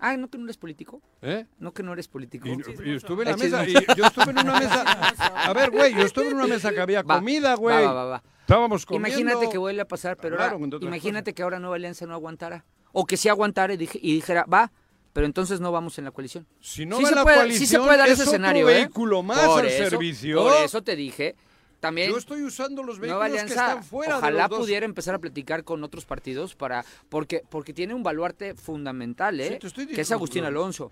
[0.00, 1.02] Ah, ¿no que no eres político?
[1.22, 1.46] ¿Eh?
[1.58, 2.46] No que no eres político.
[2.48, 2.52] Y,
[2.88, 3.66] y estuve en la mesa.
[3.66, 4.82] Y yo estuve en una mesa.
[5.48, 7.84] A ver, güey, yo estuve en una mesa que había Va, comida, güey.
[7.84, 8.22] va, va, va.
[8.40, 9.08] Estábamos comiendo.
[9.20, 12.64] Imagínate que vuelve a pasar, pero ahora, imagínate que ahora Nueva Alianza no aguantara.
[12.92, 14.72] O que sí aguantara y, dije- y dijera, va,
[15.12, 16.46] pero entonces no vamos en la coalición.
[16.60, 18.32] Si no sí va se la puede, coalición, sí se puede dar es ese otro
[18.32, 18.74] escenario, ¿eh?
[18.74, 20.42] vehículo más Por al eso- servicio.
[20.42, 21.34] Por eso te dije.
[21.80, 24.58] También Yo estoy usando los vehículos que Alianza, están fuera de ojalá los dos.
[24.60, 29.48] pudiera empezar a platicar con otros partidos para porque porque tiene un baluarte fundamental, ¿eh?
[29.52, 30.44] Sí, te estoy que es Agustín.
[30.44, 30.90] Alonso.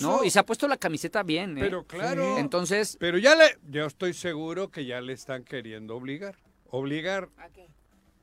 [0.00, 0.24] ¿no?
[0.24, 1.60] Y se ha puesto la camiseta bien, ¿eh?
[1.60, 2.38] Pero claro.
[2.38, 6.34] Entonces, Pero ya le, yo estoy seguro que ya le están queriendo obligar.
[6.70, 7.28] Obligar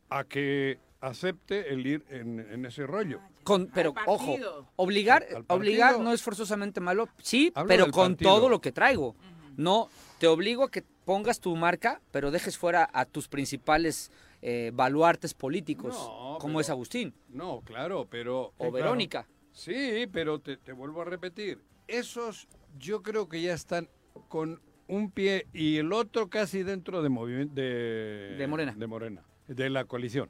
[0.10, 3.22] a que acepte el ir en, en ese rollo.
[3.44, 4.36] con, pero ojo,
[4.76, 8.32] obligar, obligar no es forzosamente malo, sí, Hablo pero con partido.
[8.36, 9.16] todo lo que traigo.
[9.58, 9.90] No,
[10.20, 15.34] te obligo a que pongas tu marca, pero dejes fuera a tus principales eh, baluartes
[15.34, 18.54] políticos, No, como pero- es Agustín No, claro, pero...
[18.58, 19.28] o Verónica.
[19.52, 21.60] Sí, pero te, te vuelvo a repetir.
[21.90, 22.48] Esos
[22.80, 23.90] yo creo que ya están
[24.30, 28.74] con un pie y el otro casi dentro de movimiento de, De Morena.
[28.78, 30.30] De Morena, de la coalición.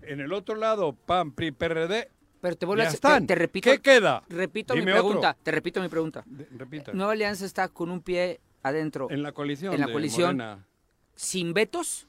[0.00, 2.08] En el otro lado, PAN, PRI, PRD,
[2.40, 3.26] Pero te vuelvo ya a están.
[3.26, 4.22] te repito, ¿Qué queda?
[4.30, 5.42] repito mi pregunta, otro.
[5.42, 6.22] te repito mi pregunta.
[6.26, 6.92] De- repita.
[6.94, 9.74] Nueva Alianza está con un pie adentro, En la coalición.
[9.74, 10.36] en la de coalición.
[10.36, 10.66] Morena.
[11.14, 12.06] sin vetos.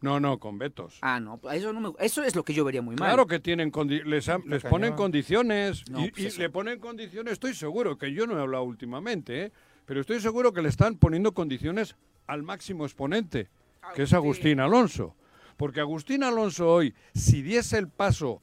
[0.00, 0.98] No, no, con vetos.
[1.00, 3.08] Ah, no, eso no me- eso es lo que yo vería muy mal.
[3.08, 6.80] Claro que tienen condi- les, han- les ponen condiciones No, y, pues y le ponen
[6.80, 9.52] condiciones, estoy seguro que yo no he hablado últimamente, ¿eh?
[9.86, 11.94] pero estoy seguro que le están poniendo condiciones
[12.26, 13.48] al máximo exponente,
[13.94, 15.14] que es Agustín Alonso.
[15.56, 18.42] Porque Agustín Alonso hoy, si diese el paso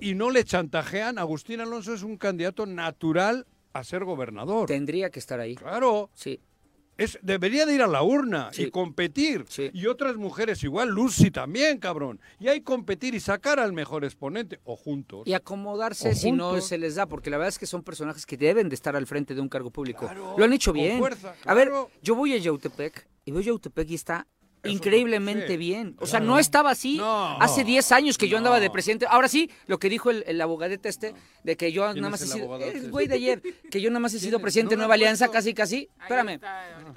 [0.00, 4.66] y no le chantajean, Agustín Alonso es un candidato natural a ser gobernador.
[4.68, 5.54] Tendría que estar ahí.
[5.54, 6.38] Claro, Sí.
[6.98, 8.64] Es, debería de ir a la urna Sí.
[8.64, 9.44] y competir.
[9.48, 9.70] Sí.
[9.72, 12.20] Y otras mujeres igual, Lucy también, cabrón.
[12.38, 15.22] Y hay competir y sacar al mejor exponente, o juntos.
[15.26, 18.26] Y acomodarse O si no se les da, porque la verdad es que son personajes
[18.26, 20.00] que deben de estar al frente de un cargo público.
[20.06, 20.98] Claro, Lo han hecho bien.
[20.98, 21.70] fuerza, A ver,
[22.02, 24.26] yo voy a Yautepec y veo Yautepec y está
[24.64, 25.96] increíblemente sí, bien.
[25.98, 26.32] O sea, claro.
[26.34, 27.40] no estaba así No.
[27.40, 29.06] hace 10 años que yo andaba de presidente.
[29.08, 32.22] Ahora sí, lo que dijo el, el abogadete este, de que yo ¿Quién nada más
[32.22, 32.56] es he sido...
[32.56, 34.42] El güey de ayer, que yo nada más he sido es?
[34.42, 35.88] presidente de ¿No lo Nueva Alianza, casi, casi.
[36.00, 36.38] Espérame.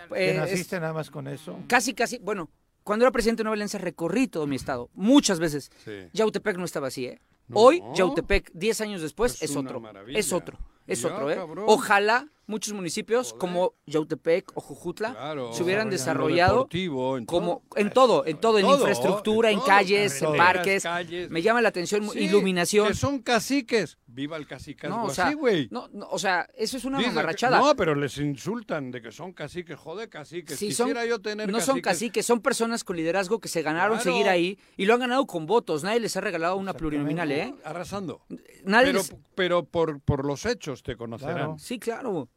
[0.10, 1.60] ¿Te Eh, naciste nada más con eso?
[1.68, 2.50] casi, casi, bueno,
[2.84, 5.72] cuando era presidente de Nueva Alianza recorrí todo mi estado, muchas veces.
[5.84, 5.92] Sí.
[6.14, 7.20] Yautepec no estaba así, ¿eh?
[7.48, 7.58] No.
[7.60, 9.80] Hoy, Yautepec, 10 años después, Es otro.
[9.80, 10.18] maravilla.
[10.20, 10.58] Es otro.
[10.88, 11.36] Es Ya, otro, ¿eh?
[11.36, 11.66] cabrón.
[11.68, 13.40] Ojalá muchos municipios Joder.
[13.40, 15.54] como Yautepec o Jujutla Claro.
[15.54, 17.80] se hubieran desarrollado en como todo.
[17.82, 20.84] en todo, en todo, en, todo, infraestructura, en, todo, calles, en parques.
[20.84, 21.30] calles.
[21.30, 22.88] Me llama la atención, Sí, iluminación.
[22.90, 23.98] Que son caciques.
[24.08, 25.68] Viva el cacicazgo No, o sea, así, güey.
[25.72, 27.60] no, no, o sea, eso es una mamarrachada.
[27.60, 29.78] No, pero les insultan de que son caciques.
[29.78, 30.58] Joder, caciques.
[30.58, 33.98] Sí, son- Quisiera yo tener no son caciques, son personas con liderazgo que se ganaron
[33.98, 34.04] Claro.
[34.12, 35.84] seguir ahí y lo han ganado con votos.
[35.84, 37.54] Nadie les ha regalado una plurinominal, ¿eh?
[37.66, 38.22] Arrasando.
[38.64, 41.36] Nadie Pero, les- pero por, por los hechos te conocerán.
[41.36, 41.56] Claro.
[41.60, 42.30] Sí, claro.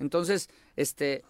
[0.00, 1.22] Entonces, este,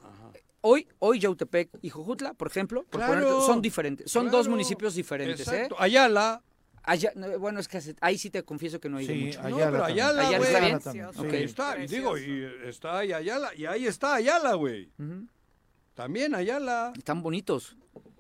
[0.62, 3.14] hoy, hoy Yautepec y Jojutla, por ejemplo, por Claro.
[3.40, 4.10] ponerte- son diferentes.
[4.10, 4.50] Son dos Claro.
[4.52, 5.52] municipios diferentes, ¿eh?
[5.56, 5.76] Exacto.
[5.78, 6.42] Ayala.
[6.82, 9.24] Allá- no, bueno, es que hace- ahí sí te confieso que no he ido Sí,
[9.26, 9.40] mucho.
[9.40, 9.84] Ayala No, pero.
[9.84, 10.78] Ayala, Ayala está bien.
[10.80, 11.12] Precioso.
[11.20, 11.26] sí.
[11.28, 11.34] Ok.
[11.34, 14.88] Ahí está, y digo, y está ahí Ayala, y ahí está Ayala, güey.
[14.98, 15.26] Ujú.
[15.94, 17.76] También Ayala, Están bonitos.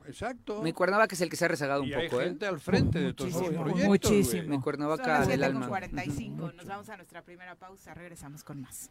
[0.06, 0.60] exacto.
[0.62, 2.24] Mi Cuernavaca es el que se ha rezagado un y hay poco, ¿eh?
[2.24, 3.64] gente al frente de todos los Muchísimo.
[3.64, 4.42] proyectos, Muchísimo.
[4.42, 5.60] Mi Son Cuernavaca del 7 alma.
[5.60, 6.52] con 45.
[6.52, 7.94] Nos vamos a nuestra primera pausa.
[7.94, 8.90] Regresamos con más.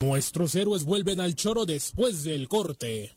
[0.00, 3.16] Nuestros héroes vuelven al choro después del corte.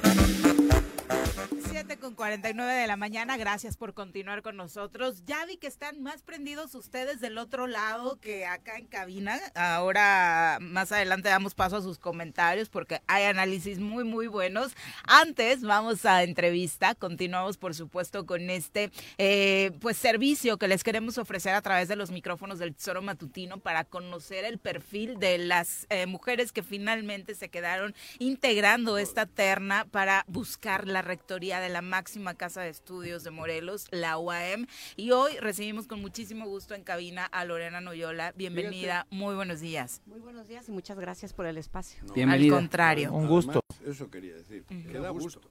[2.31, 5.25] 49 de la mañana, gracias por continuar con nosotros.
[5.25, 9.37] Ya vi que están más prendidos ustedes del otro lado que acá en cabina.
[9.53, 14.71] Ahora, más adelante damos paso a sus comentarios porque hay análisis muy, muy buenos.
[15.03, 16.95] Antes, vamos a entrevista.
[16.95, 21.97] Continuamos, por supuesto, con este eh, pues servicio que les queremos ofrecer a través de
[21.97, 27.35] los micrófonos del Tesoro Matutino para conocer el perfil de las eh, mujeres que finalmente
[27.35, 33.23] se quedaron integrando esta terna para buscar la rectoría de la máxima casa de estudios
[33.23, 34.67] de Morelos, la UAM.
[34.95, 38.33] Y hoy recibimos con muchísimo gusto en cabina a Lorena Noyola.
[38.37, 40.01] Bienvenida, muy buenos días.
[40.05, 42.01] Muy buenos días y muchas gracias por el espacio.
[42.13, 42.55] Bienvenida.
[42.55, 43.13] Al contrario.
[43.13, 43.63] Un gusto.
[43.69, 45.41] Además, eso quería decir, que da gusto.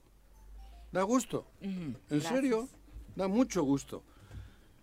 [0.91, 1.47] Da gusto.
[1.61, 2.33] En gracias.
[2.33, 2.69] serio,
[3.15, 4.03] da mucho gusto.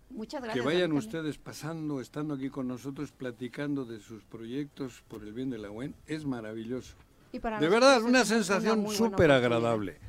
[0.09, 0.65] Muchas Que gracias.
[0.65, 1.19] vayan mí también.
[1.19, 5.69] ustedes pasando, estando aquí con nosotros, platicando de sus proyectos por el bien de la
[5.69, 6.95] UEN, es maravilloso.
[7.31, 9.99] Y para De verdad, una sensación súper agradable.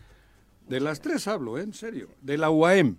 [0.70, 1.62] De las tres hablo, ¿eh?
[1.62, 2.08] en serio.
[2.22, 2.96] De la UAM.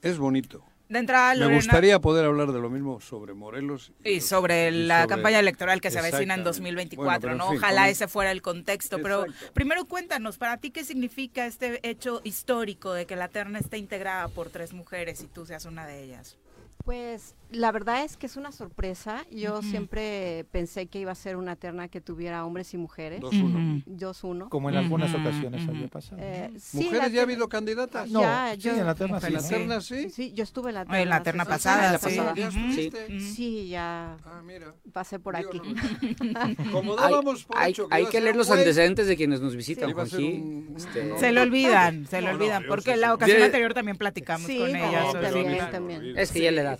[0.00, 0.64] Es bonito.
[0.88, 1.56] De entrada, Me Lorena.
[1.56, 3.92] gustaría poder hablar de lo mismo sobre Morelos.
[4.04, 6.48] Y sobre y la sobre- campaña electoral que se avecina en Exactamente.
[6.48, 7.48] 2024, Bueno, en ¿no?
[7.50, 8.98] fin, Ojalá ese fuera el contexto.
[9.02, 13.78] Pero primero cuéntanos, ¿para ti qué significa este hecho histórico de que la terna esté
[13.78, 16.36] integrada por tres mujeres y tú seas una de ellas?
[16.84, 19.24] Pues la verdad es que es una sorpresa.
[19.30, 23.20] Yo siempre pensé que iba a ser una terna que tuviera hombres y mujeres.
[23.20, 23.82] Dos, uno.
[23.86, 24.48] Dos uno.
[24.48, 26.20] Como en algunas ocasiones había pasado.
[26.22, 28.10] Eh, sí, ¿Mujeres ya ha habido candidatas?
[28.10, 30.10] no, ya, sí, yo- en la terna sí, ¿En terna sí?
[30.10, 31.04] Sí, yo estuve en la En terna.
[31.18, 32.02] la terna pasada, años.
[32.02, 32.16] la sí.
[32.16, 32.48] pasada.
[32.48, 33.20] Ujú.
[33.20, 34.74] Sí, ya Ah, mira.
[34.92, 35.60] pasé por Digo, aquí.
[36.72, 39.40] Como Hay, dábamos por hay- hecho que hay que leer los juez, antecedentes de quienes
[39.40, 43.12] nos visitan, un- Este, un- Se lo olvidan, se lo olvidan, porque sí, la sí.
[43.12, 45.68] ocasión anterior también platicamos Sí, con bien, eso.
[45.70, 46.18] también.
[46.18, 46.78] Es que ya la edad.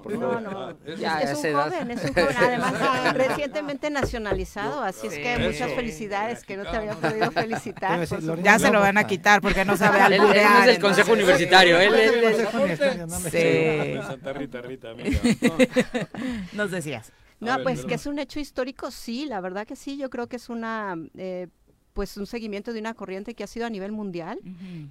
[0.00, 0.42] Por No, favor.
[0.42, 0.96] no.
[0.96, 2.36] Ya, es, un joven, es un joven.
[2.38, 2.74] Además,
[3.14, 8.06] recientemente nacionalizado, así es que muchas felicidades que no te había podido felicitar.
[8.42, 10.60] Ya se lo van a quitar porque no sabe Él- él no alburear.
[10.60, 14.06] es del consejo universitario, él es-.
[14.06, 15.18] Santa Rita, Rita, amiga.
[16.52, 17.12] Nos decías.
[17.40, 20.36] No, pues que es un hecho histórico, sí, la verdad que sí, yo creo que
[20.36, 21.48] es una, eh,
[21.92, 24.38] pues un seguimiento de una corriente que ha sido a nivel mundial,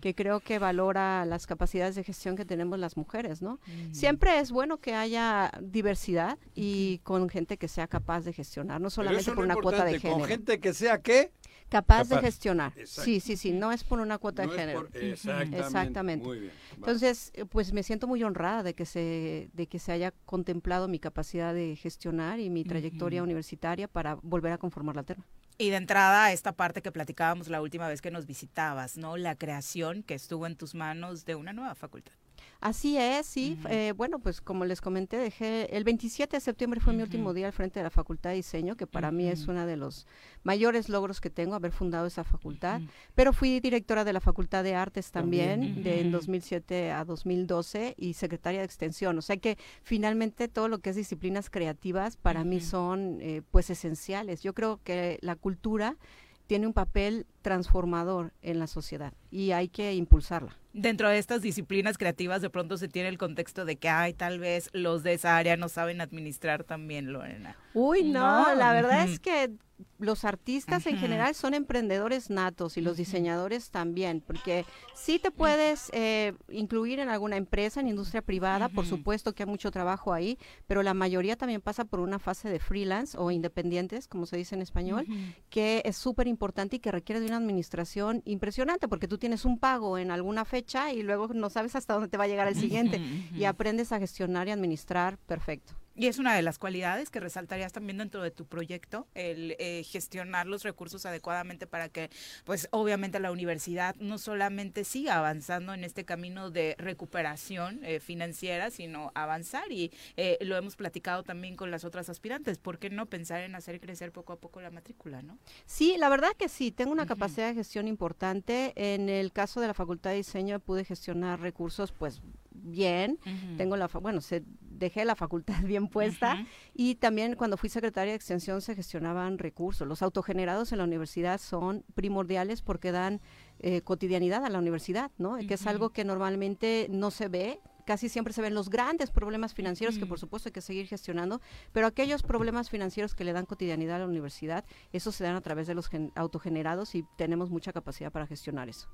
[0.01, 3.59] que creo que valora las capacidades de gestión que tenemos las mujeres, ¿no?
[3.91, 8.89] Siempre es bueno que haya diversidad y con gente que sea capaz de gestionar, no
[8.89, 10.19] solamente por una cuota de género.
[10.19, 11.31] Con gente que sea qué?
[11.69, 12.73] capaz, de gestionar.
[12.75, 13.03] Exacto.
[13.05, 14.87] Sí, sí, sí, no es por una cuota No de es género.
[14.87, 15.57] por- exactamente.
[15.59, 16.25] Exactamente.
[16.27, 16.51] Muy bien.
[16.75, 20.89] Entonces, eh, pues me siento muy honrada de que se de que se haya contemplado
[20.89, 25.25] mi capacidad de gestionar y mi trayectoria universitaria para volver a conformar la terna.
[25.61, 29.15] Y de entrada, esta parte que platicábamos la última vez que nos visitabas, ¿no?
[29.15, 32.13] La creación que estuvo en tus manos de una nueva facultad.
[32.61, 33.57] Así es, sí.
[33.69, 37.47] eh, bueno, pues como les comenté, dejé el 27 de septiembre fue mi último día
[37.47, 40.05] al frente de la Facultad de Diseño, que para mí es uno de los
[40.43, 42.81] mayores logros que tengo, haber fundado esa facultad.
[43.15, 46.17] Pero fui directora de la Facultad de Artes también, de en Ujú.
[46.17, 49.17] 2007 a 2012 y secretaria de Extensión.
[49.17, 53.71] O sea que finalmente todo lo que es disciplinas creativas para mí son eh, pues
[53.71, 54.43] esenciales.
[54.43, 55.97] Yo creo que la cultura
[56.45, 60.60] tiene un papel transformador en la sociedad y hay que impulsarla.
[60.73, 64.39] Dentro de estas disciplinas creativas de pronto se tiene el contexto de que, ay, tal
[64.39, 67.57] vez los de esa área no saben administrar también, Lorena.
[67.73, 69.51] Uy, no, No, la verdad es que
[69.99, 74.65] los artistas en general son emprendedores natos y los diseñadores también, porque
[74.95, 79.49] sí te puedes eh, incluir en alguna empresa, en industria privada, por supuesto que hay
[79.49, 84.07] mucho trabajo ahí, pero la mayoría también pasa por una fase de freelance o independientes,
[84.07, 85.05] como se dice en español,
[85.49, 89.59] que es súper importante y que requiere de una administración impresionante, porque tú tienes un
[89.59, 92.55] pago en alguna fecha y luego no sabes hasta dónde te va a llegar el
[92.55, 93.01] siguiente
[93.35, 95.80] y aprendes a gestionar y administrar perfecto.
[96.01, 99.83] Y es una de las cualidades que resaltarías también dentro de tu proyecto, el eh,
[99.83, 102.09] gestionar los recursos adecuadamente para que,
[102.43, 108.71] pues obviamente la universidad no solamente siga avanzando en este camino de recuperación eh, financiera,
[108.71, 113.05] sino avanzar y eh, lo hemos platicado también con las otras aspirantes, ¿por qué no
[113.05, 115.37] pensar en hacer crecer poco a poco la matrícula, no?
[115.67, 118.73] Sí, la verdad que sí, tengo una capacidad de gestión importante.
[118.75, 122.23] En el caso de la Facultad de Diseño pude gestionar recursos pues
[122.61, 123.19] bien.
[123.57, 126.37] Tengo la, bueno, se, dejé la facultad bien puesta
[126.73, 129.87] y también cuando fui secretaria de extensión se gestionaban recursos.
[129.87, 133.21] Los autogenerados en la universidad son primordiales porque dan
[133.59, 135.37] eh, cotidianidad a la universidad, ¿no?
[135.47, 137.59] Que es algo que normalmente no se ve.
[137.85, 141.41] Casi siempre se ven los grandes problemas financieros que por supuesto hay que seguir gestionando,
[141.71, 145.41] pero aquellos problemas financieros que le dan cotidianidad a la universidad, esos se dan a
[145.41, 148.87] través de los gen- autogenerados y tenemos mucha capacidad para gestionar eso.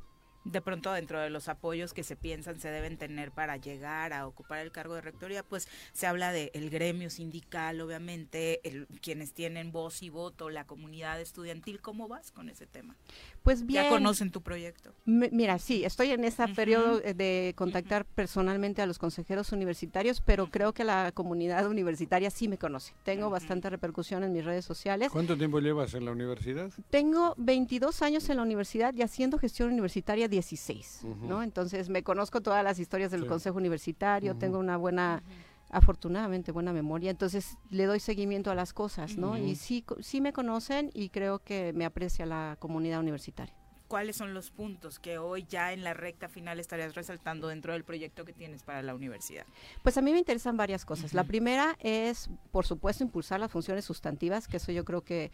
[0.51, 4.27] De pronto dentro de los apoyos que se piensan se deben tener para llegar a
[4.27, 9.33] ocupar el cargo de rectoría, pues se habla de el gremio sindical, obviamente, el, quienes
[9.33, 11.81] tienen voz y voto, la comunidad estudiantil.
[11.81, 12.95] ¿Cómo vas con ese tema?
[13.43, 13.83] Pues bien.
[13.83, 14.93] Ya conocen tu proyecto.
[15.05, 20.21] M- Mira, sí, estoy en ese periodo eh, de contactar personalmente a los consejeros universitarios,
[20.21, 22.93] pero creo que la comunidad universitaria sí me conoce.
[23.03, 25.09] Tengo bastante repercusión en mis redes sociales.
[25.11, 26.71] ¿Cuánto tiempo llevas en la universidad?
[26.89, 31.25] Tengo 22 años en la universidad y haciendo gestión universitaria 16, Ujú.
[31.27, 31.41] ¿no?
[31.43, 33.27] Entonces me conozco todas las historias del Sí.
[33.27, 35.23] consejo universitario, tengo una buena,
[35.69, 39.37] afortunadamente buena memoria, entonces le doy seguimiento a las cosas, ¿no?
[39.37, 43.53] Y sí, sí me conocen y creo que me aprecia la comunidad universitaria.
[43.87, 47.85] ¿Cuáles son los puntos que hoy ya en la recta final estarías resaltando dentro del
[47.85, 49.45] proyecto que tienes para la universidad?
[49.81, 51.13] Pues a mí me interesan varias cosas.
[51.13, 55.31] La primera es, por supuesto, impulsar las funciones sustantivas, que eso yo creo que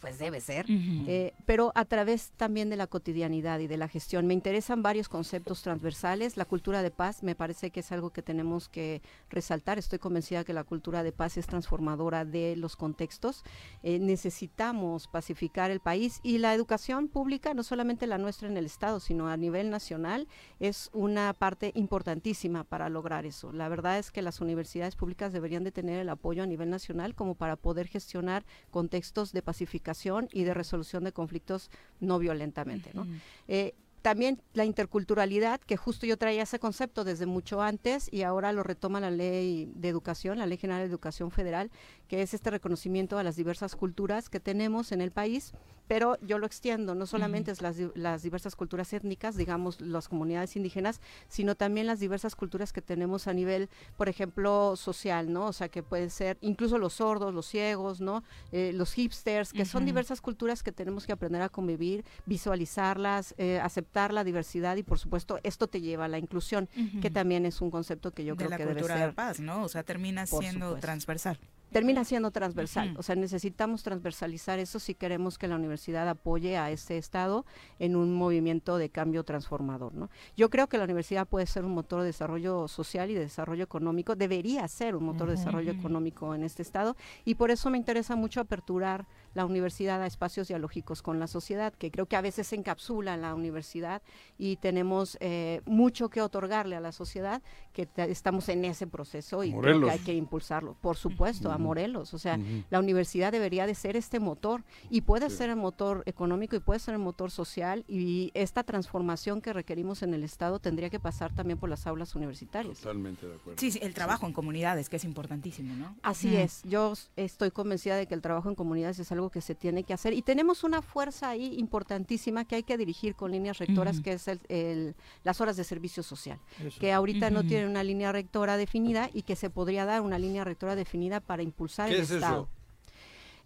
[0.00, 4.26] pues debe ser, eh, pero a través también de la cotidianidad y de la gestión.
[4.26, 6.36] Me interesan varios conceptos transversales.
[6.36, 9.78] La cultura de paz me parece que es algo que tenemos que resaltar.
[9.78, 13.42] Estoy convencida que la cultura de paz es transformadora de los contextos.
[13.82, 18.66] Eh, necesitamos pacificar el país y la educación pública, no solamente la nuestra en el
[18.66, 20.28] Estado, sino a nivel nacional,
[20.60, 23.50] es una parte importantísima para lograr eso.
[23.52, 27.14] La verdad es que las universidades públicas deberían de tener el apoyo a nivel nacional
[27.14, 29.85] como para poder gestionar contextos de pacificación
[30.32, 31.70] y de resolución de conflictos
[32.00, 32.90] no violentamente.
[32.94, 33.06] ¿no?
[33.48, 33.74] Eh,
[34.06, 38.62] también la interculturalidad, que justo yo traía ese concepto desde mucho antes y ahora lo
[38.62, 41.72] retoma la ley de educación, la Ley General de Educación Federal,
[42.08, 45.52] que es este reconocimiento a las diversas culturas que tenemos en el país,
[45.88, 50.56] pero yo lo extiendo, no solamente es las, las diversas culturas étnicas, digamos las comunidades
[50.56, 55.46] indígenas, sino también las diversas culturas que tenemos a nivel, por ejemplo, social, ¿no?
[55.46, 58.24] O sea, que pueden ser incluso los sordos, los ciegos, ¿no?
[58.50, 63.60] Eh, los hipsters, que son diversas culturas que tenemos que aprender a convivir, visualizarlas, eh,
[63.60, 66.68] aceptar la diversidad y, por supuesto, esto te lleva a la inclusión,
[67.00, 69.12] que también es un concepto que yo de creo la que debe cultura ser de
[69.12, 69.62] paz, ¿no?
[69.62, 70.80] O sea, termina siendo supuesto.
[70.80, 71.38] transversal.
[71.76, 72.94] Termina siendo transversal.
[72.96, 77.44] O sea, necesitamos transversalizar eso si queremos que la universidad apoye a este Estado
[77.78, 79.94] en un movimiento de cambio transformador.
[79.94, 80.08] ¿no?
[80.38, 83.64] Yo creo que la universidad puede ser un motor de desarrollo social y de desarrollo
[83.64, 86.96] económico, debería ser un motor de desarrollo económico en este Estado
[87.26, 89.04] y por eso me interesa mucho aperturar
[89.36, 93.12] la universidad a espacios dialógicos con la sociedad, que creo que a veces se encapsula
[93.12, 94.00] en la universidad
[94.38, 97.42] y tenemos eh, mucho que otorgarle a la sociedad,
[97.74, 100.74] que estamos en ese proceso y creo que hay que impulsarlo.
[100.80, 101.58] Por supuesto, a.
[101.66, 102.14] Morelos.
[102.14, 102.38] O sea,
[102.70, 106.80] la universidad debería de ser este motor y puede ser el motor económico y puede
[106.80, 111.34] ser el motor social y esta transformación que requerimos en el Estado tendría que pasar
[111.34, 112.78] también por las aulas universitarias.
[112.78, 113.60] Totalmente de acuerdo.
[113.60, 115.94] Sí, sí, el trabajo en comunidades, que es importantísimo, ¿no?
[116.02, 119.54] Así es, yo estoy convencida de que el trabajo en comunidades es algo que se
[119.54, 123.58] tiene que hacer y tenemos una fuerza ahí importantísima que hay que dirigir con líneas
[123.58, 126.78] rectoras, que es el, el- las horas de servicio social, Eso.
[126.80, 127.48] que ahorita no Ujú.
[127.48, 131.42] tienen una línea rectora definida y que se podría dar una línea rectora definida para
[131.42, 132.42] impulsar ¿Qué el es Estado.
[132.42, 132.48] eso?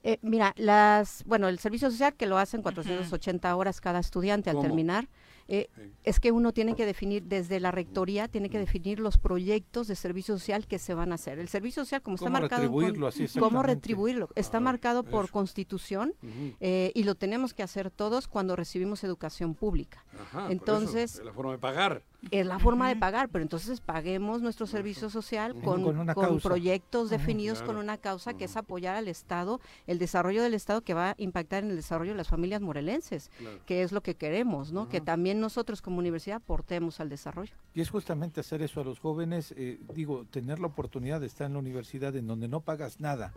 [0.02, 4.56] Eh, mira, las, bueno, el servicio social que lo hacen 480 horas cada estudiante al
[4.56, 4.66] ¿Cómo?
[4.66, 5.08] terminar,
[5.50, 5.68] eh,
[6.04, 9.96] es que uno tiene que definir, desde la rectoría, tiene que definir los proyectos de
[9.96, 11.38] servicio social que se van a hacer.
[11.38, 13.06] El servicio social, como está ¿Cómo marcado, con- retribuirlo?
[13.08, 16.14] Así cómo retribuirlo, está marcado por constitución
[16.60, 20.04] eh, y lo tenemos que hacer todos cuando recibimos educación pública.
[20.20, 22.02] Ajá, por entonces, eso, la forma de pagar.
[22.30, 26.24] Es la forma de pagar, pero entonces paguemos nuestro servicio social con, Con una con
[26.26, 26.48] causa.
[26.48, 27.80] proyectos definidos con Claro.
[27.80, 31.64] una causa que es apoyar al Estado, el desarrollo del Estado que va a impactar
[31.64, 33.58] en el desarrollo de las familias morelenses, Claro.
[33.64, 34.88] que es lo que queremos, ¿no?
[34.88, 37.54] Que también nosotros como universidad aportemos al desarrollo.
[37.74, 41.46] Y es justamente hacer eso a los jóvenes, eh, digo, tener la oportunidad de estar
[41.46, 43.32] en la universidad en donde no pagas nada,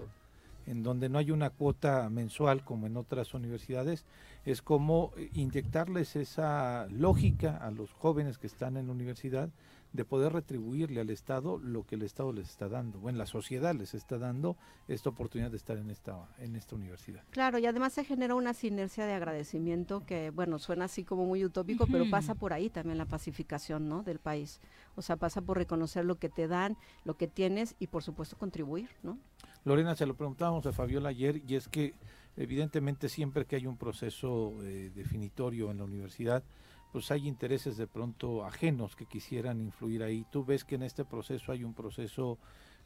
[0.66, 4.06] en donde no hay una cuota mensual como en otras universidades,
[4.46, 9.50] es como inyectarles esa lógica a los jóvenes que están en la universidad
[9.94, 13.28] de poder retribuirle al Estado lo que el Estado les está dando, o en la
[13.28, 14.58] sociedad les está dando
[14.88, 17.24] esta oportunidad de estar en esta, en esta universidad.
[17.30, 21.46] Claro, y además se genera una sinergia de agradecimiento que, bueno, suena así como muy
[21.46, 24.02] utópico, pero pasa por ahí también la pacificación, ¿no?
[24.02, 24.60] Del país.
[24.96, 28.36] O sea, pasa por reconocer lo que te dan, lo que tienes y, por supuesto,
[28.36, 29.20] contribuir, ¿no?
[29.66, 31.94] Lorena, se lo preguntábamos a Fabiola ayer y es que
[32.36, 36.44] evidentemente siempre que hay un proceso eh, definitorio en la universidad,
[36.92, 40.26] pues hay intereses de pronto ajenos que quisieran influir ahí.
[40.32, 42.38] Tú ves que en este proceso hay un proceso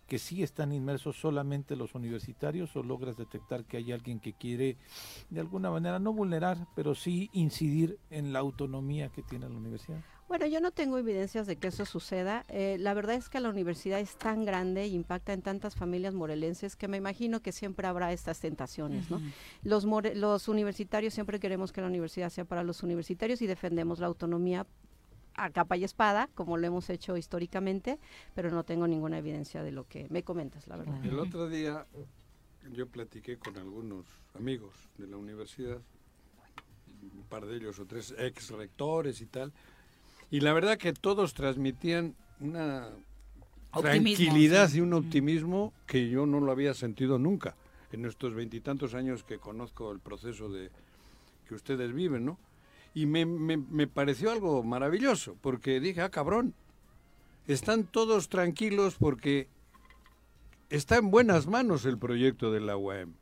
[0.08, 4.78] que sí están inmersos solamente los universitarios o logras detectar que hay alguien que quiere
[5.30, 10.00] de alguna manera no vulnerar, pero sí incidir en la autonomía que tiene la universidad.
[10.28, 12.44] Bueno, yo no tengo evidencias de que eso suceda.
[12.50, 16.14] Eh, la verdad es que la universidad es tan grande e impacta en tantas familias
[16.14, 19.22] morelenses que me imagino que siempre habrá estas tentaciones, ¿no?
[19.64, 24.00] Los, more- los universitarios siempre queremos que la universidad sea para los universitarios y defendemos
[24.00, 24.68] la autonomía
[25.36, 27.98] a capa y espada, como lo hemos hecho históricamente,
[28.36, 31.06] pero no tengo ninguna evidencia de lo que me comentas, la verdad.
[31.06, 31.86] El otro día
[32.74, 35.80] yo platiqué con algunos amigos de la universidad,
[37.16, 39.54] un par de ellos o tres ex rectores y tal,
[40.32, 42.90] y la verdad que todos transmitían una
[43.72, 44.78] Optimismo, tranquilidad sí.
[44.78, 47.56] y un optimismo que yo no lo había sentido nunca
[47.92, 50.70] en estos veintitantos años que conozco el proceso de
[51.48, 52.38] que ustedes viven, ¿no?
[52.94, 56.54] Y me, me, me pareció algo maravilloso, porque dije, ah, cabrón,
[57.48, 59.48] están todos tranquilos porque
[60.70, 63.14] está en buenas manos el proyecto de la UAM.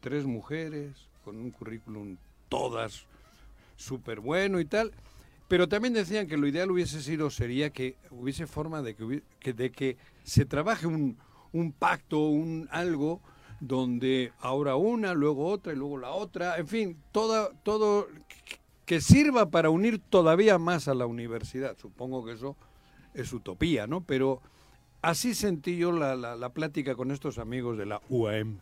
[0.00, 0.92] Tres mujeres,
[1.24, 2.16] con un currículum
[2.48, 3.04] todas
[3.76, 4.92] súper bueno y tal.
[5.48, 9.22] Pero también decían que lo ideal hubiese sido, sería que hubiese forma de que, hubi-
[9.38, 11.16] que- de que se trabaje un,
[11.52, 13.20] un pacto, un algo
[13.60, 18.08] donde ahora una, luego otra y luego la otra, en fin, toda, todo
[18.84, 21.76] que sirva para unir todavía más a la universidad.
[21.78, 22.56] Supongo que eso
[23.14, 24.02] es utopía, ¿no?
[24.02, 24.42] Pero
[25.00, 28.58] así sentí yo la, la, la plática con estos amigos de la UAM.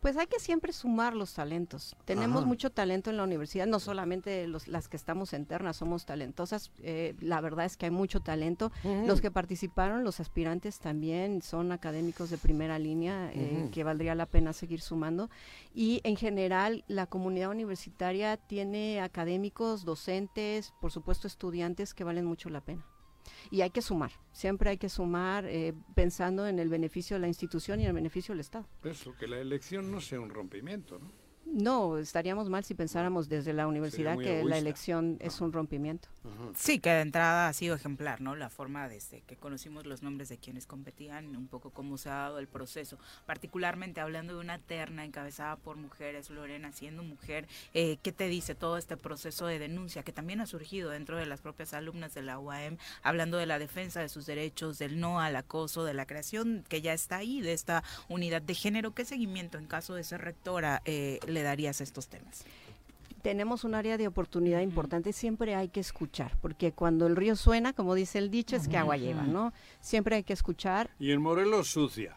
[0.00, 1.96] Pues hay que siempre sumar los talentos.
[2.04, 2.46] Tenemos Ajá.
[2.46, 7.14] mucho talento en la universidad, no solamente los, las que estamos internas somos talentosas, eh,
[7.20, 8.70] la verdad es que hay mucho talento.
[9.06, 14.26] Los que participaron, los aspirantes también son académicos de primera línea eh, que valdría la
[14.26, 15.30] pena seguir sumando.
[15.74, 22.50] Y en general la comunidad universitaria tiene académicos, docentes, por supuesto estudiantes que valen mucho
[22.50, 22.84] la pena.
[23.50, 27.28] Y hay que sumar, siempre hay que sumar eh, pensando en el beneficio de la
[27.28, 28.66] institución y en el beneficio del Estado.
[28.84, 31.25] Eso, que la elección no sea un rompimiento, ¿no?
[31.46, 36.08] No, estaríamos mal si pensáramos desde la universidad que la elección es un rompimiento.
[36.54, 38.34] Sí, que de entrada ha sido ejemplar, ¿no?
[38.34, 42.14] La forma desde que conocimos los nombres de quienes competían, un poco cómo se ha
[42.14, 47.98] dado el proceso, particularmente hablando de una terna encabezada por mujeres, Lorena siendo mujer, eh,
[48.02, 51.40] ¿qué te dice todo este proceso de denuncia que también ha surgido dentro de las
[51.40, 55.36] propias alumnas de la UAM, hablando de la defensa de sus derechos, del no al
[55.36, 58.94] acoso, de la creación que ya está ahí, de esta unidad de género?
[58.94, 62.44] ¿Qué seguimiento en caso de ser rectora eh, le darías a estos temas?
[63.22, 67.72] Tenemos un área de oportunidad importante, siempre hay que escuchar, porque cuando el río suena,
[67.72, 69.52] como dice el dicho, es que agua lleva, ¿no?
[69.80, 70.90] Siempre hay que escuchar.
[70.98, 72.16] Y en Morelos sucia.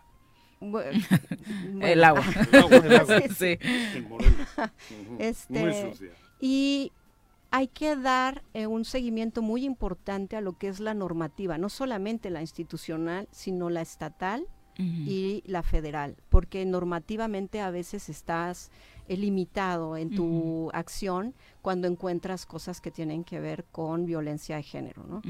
[1.82, 2.24] El agua.
[2.51, 3.22] El agua, el agua.
[3.34, 3.57] Sí.
[3.61, 4.47] En Morelos.
[5.17, 6.11] Este, Muy sucia.
[6.41, 6.91] Y
[7.51, 11.70] hay que dar eh, un seguimiento muy importante a lo que es la normativa, no
[11.70, 14.45] solamente la institucional, sino la estatal
[14.82, 18.72] y la federal, porque normativamente a veces estás
[19.18, 25.03] limitado en tu acción cuando encuentras cosas que tienen que ver con violencia de género.
[25.07, 25.22] ¿no?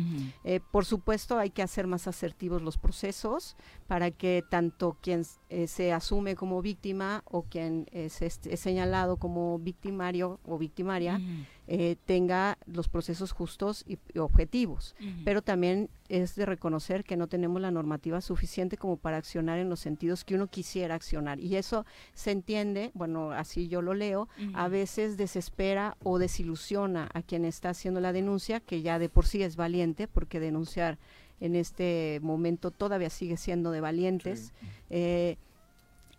[0.43, 3.55] Eh, por supuesto, hay que hacer más asertivos los procesos
[3.87, 9.17] para que tanto quien eh, se asume como víctima o quien es, este, es señalado
[9.17, 11.19] como victimario o victimaria
[11.71, 14.95] eh, tenga los procesos justos y, y objetivos.
[15.23, 19.69] Pero también es de reconocer que no tenemos la normativa suficiente como para accionar en
[19.69, 21.39] los sentidos que uno quisiera accionar.
[21.39, 27.21] Y eso se entiende, bueno, así yo lo leo, a veces desespera o desilusiona a
[27.21, 30.97] quien está haciendo la denuncia, que ya de por sí es valiente, porque denunciar
[31.39, 34.53] en este momento todavía sigue siendo de valientes.
[34.89, 35.37] Eh,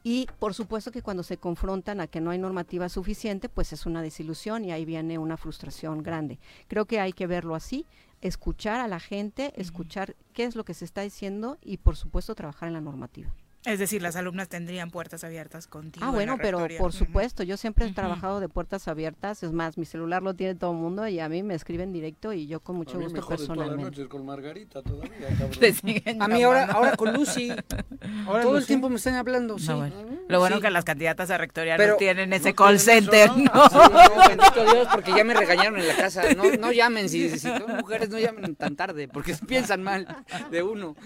[0.02, 3.86] y por supuesto que cuando se confrontan a que no hay normativa suficiente, pues es
[3.86, 6.38] una desilusión y ahí viene una frustración grande.
[6.68, 7.86] Creo que hay que verlo así,
[8.20, 12.34] escuchar a la gente, escuchar qué es lo que se está diciendo y por supuesto
[12.34, 13.30] trabajar en la normativa.
[13.66, 16.04] Es decir, las alumnas tendrían puertas abiertas contigo.
[16.04, 19.52] Ah, en bueno, la pero por supuesto, yo siempre he trabajado de puertas abiertas, es
[19.52, 22.46] más, mi celular lo tiene todo el mundo y a mí me escriben directo y
[22.46, 23.90] yo con mucho a mí gusto me joden todas las personalmente.
[24.00, 26.22] noches con Margarita todavía, cabrón.
[26.22, 27.52] A mí ahora, ahora con Lucy.
[28.26, 29.70] Ahora todo el tiempo me están hablando, sí.
[29.72, 29.94] Bueno.
[30.28, 30.62] Lo bueno Sí.
[30.62, 33.36] que las candidatas a rectoría Pero no tienen ese no call eso, center, ¿no?
[33.36, 33.68] ¿no?
[33.68, 36.22] Sí, no, bendito Dios, porque ya me regañaron en la casa.
[36.34, 40.06] No, no llamen, si, si son mujeres, no llamen tan tarde, porque piensan mal
[40.50, 40.96] de uno.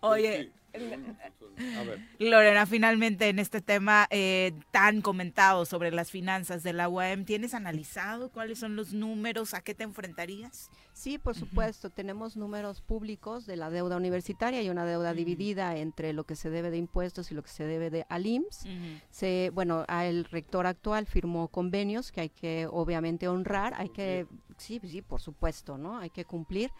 [0.00, 2.00] Oye, A ver.
[2.18, 7.54] Lorena, finalmente en este tema eh, tan comentado sobre las finanzas de la UAM, ¿tienes
[7.54, 9.54] analizado cuáles son los números?
[9.54, 10.70] ¿A qué te enfrentarías?
[10.92, 16.12] Sí, por supuesto, tenemos números públicos de la deuda universitaria y una deuda dividida entre
[16.12, 18.66] lo que se debe de impuestos y lo que se debe de al IMSS.
[19.10, 24.80] Se, bueno, el rector actual firmó convenios que hay que obviamente honrar, hay que, sí,
[24.84, 25.98] sí, por supuesto, ¿no?
[25.98, 26.70] Hay que cumplir.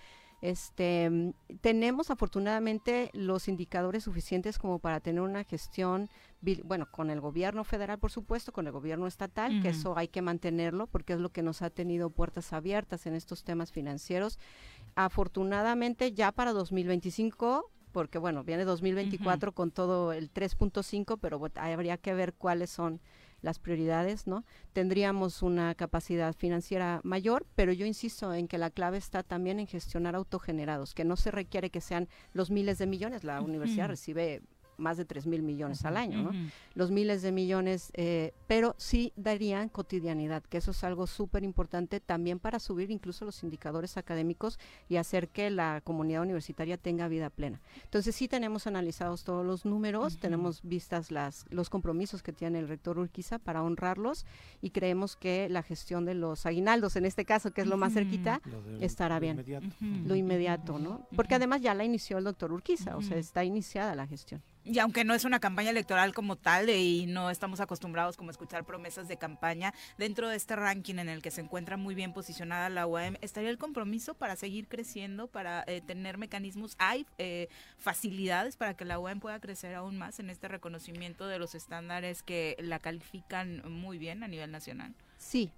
[0.43, 6.09] Este, mm, tenemos afortunadamente los indicadores suficientes como para tener una gestión,
[6.65, 10.23] bueno, con el gobierno federal, por supuesto, con el gobierno estatal, que eso hay que
[10.23, 14.39] mantenerlo porque es lo que nos ha tenido puertas abiertas en estos temas financieros.
[14.95, 22.15] Afortunadamente ya para 2025 porque bueno, viene 2024 con todo el 3.5, pero habría que
[22.15, 23.01] ver cuáles son
[23.43, 24.45] las prioridades, ¿no?
[24.73, 29.67] Tendríamos una capacidad financiera mayor, pero yo insisto en que la clave está también en
[29.67, 34.43] gestionar autogenerados, que no se requiere que sean los miles de millones, la universidad recibe
[34.81, 36.31] más de 3 mil millones al año, ¿no?
[36.75, 42.01] Los miles de millones, eh, pero sí darían cotidianidad, que eso es algo súper importante
[42.01, 44.59] también para subir incluso los indicadores académicos
[44.89, 47.61] y hacer que la comunidad universitaria tenga vida plena.
[47.85, 52.69] Entonces sí tenemos analizados todos los números, tenemos vistas las, los compromisos que tiene el
[52.69, 54.25] rector Urquiza para honrarlos
[54.63, 57.93] y creemos que la gestión de los aguinaldos, en este caso, que es lo más
[57.93, 59.35] cerquita, Lo de- estará lo bien.
[59.35, 59.67] inmediato.
[60.07, 61.07] Lo inmediato, ¿no?
[61.17, 64.43] Porque además ya la inició el doctor Urquiza, o sea, está iniciada la gestión.
[64.65, 68.33] Y aunque no es una campaña electoral como tal y no estamos acostumbrados como a
[68.33, 72.13] escuchar promesas de campaña, dentro de este ranking en el que se encuentra muy bien
[72.13, 76.77] posicionada la UAM, ¿estaría el compromiso para seguir creciendo, para eh, tener mecanismos?
[76.79, 77.49] ¿Hay eh,
[77.79, 82.23] facilidades para que la UAM pueda crecer aún más en este reconocimiento de los estándares
[82.23, 84.95] que la califican muy bien a nivel nacional?
[85.17, 85.51] Sí,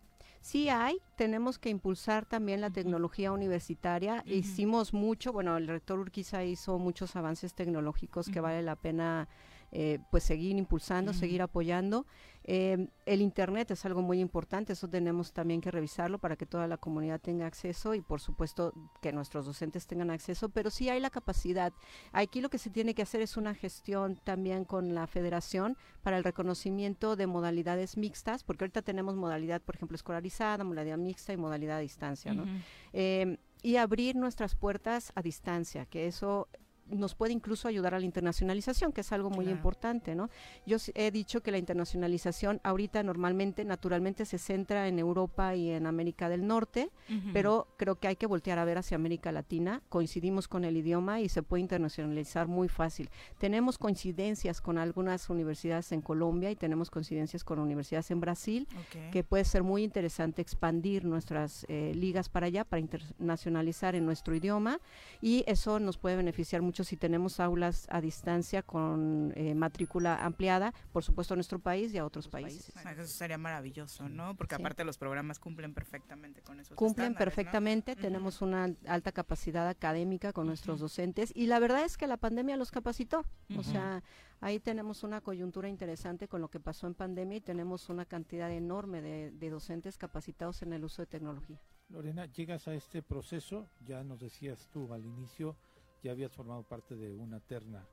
[0.42, 0.98] sí hay.
[1.16, 4.22] Tenemos que impulsar también la tecnología universitaria.
[4.26, 9.28] Hicimos mucho, bueno, el rector Urquiza hizo muchos avances tecnológicos que vale la pena
[9.70, 12.04] eh, pues seguir impulsando, seguir apoyando.
[12.44, 16.66] Eh, el Internet es algo muy importante, eso tenemos también que revisarlo para que toda
[16.66, 21.00] la comunidad tenga acceso y por supuesto que nuestros docentes tengan acceso, pero sí hay
[21.00, 21.72] la capacidad.
[22.12, 26.16] Aquí lo que se tiene que hacer es una gestión también con la federación para
[26.16, 31.36] el reconocimiento de modalidades mixtas, porque ahorita tenemos modalidad, por ejemplo, escolarizada, modalidad mixta y
[31.36, 32.44] modalidad a distancia, ¿no?
[32.92, 36.48] Eh, y abrir nuestras puertas a distancia, que eso
[36.92, 39.56] nos puede incluso ayudar a la internacionalización, que es algo muy Claro.
[39.56, 40.28] importante, ¿no?
[40.66, 45.86] Yo he dicho que la internacionalización ahorita normalmente, naturalmente se centra en Europa y en
[45.86, 46.90] América del Norte,
[47.32, 51.20] pero creo que hay que voltear a ver hacia América Latina, coincidimos con el idioma
[51.20, 53.10] y se puede internacionalizar muy fácil.
[53.38, 58.68] Tenemos coincidencias con algunas universidades en Colombia y tenemos coincidencias con universidades en Brasil,
[59.10, 64.34] que puede ser muy interesante expandir nuestras eh, ligas para allá, para internacionalizar en nuestro
[64.34, 64.80] idioma
[65.20, 70.72] y eso nos puede beneficiar mucho si tenemos aulas a distancia con eh, matrícula ampliada,
[70.92, 72.72] por supuesto a nuestro país y a otros países.
[72.76, 74.34] Eso sería maravilloso, ¿no?
[74.36, 74.62] Porque Sí.
[74.62, 80.32] aparte los programas cumplen perfectamente con esos Cumplen perfectamente, tenemos una al- alta capacidad académica
[80.32, 83.24] con nuestros docentes y la verdad es que la pandemia los capacitó.
[83.56, 84.02] O sea,
[84.40, 88.50] ahí tenemos una coyuntura interesante con lo que pasó en pandemia y tenemos una cantidad
[88.50, 91.60] enorme de, de docentes capacitados en el uso de tecnología.
[91.88, 95.56] Lorena, llegas a este proceso, ya nos decías tú al inicio,
[96.02, 97.86] ya habías formado parte de una terna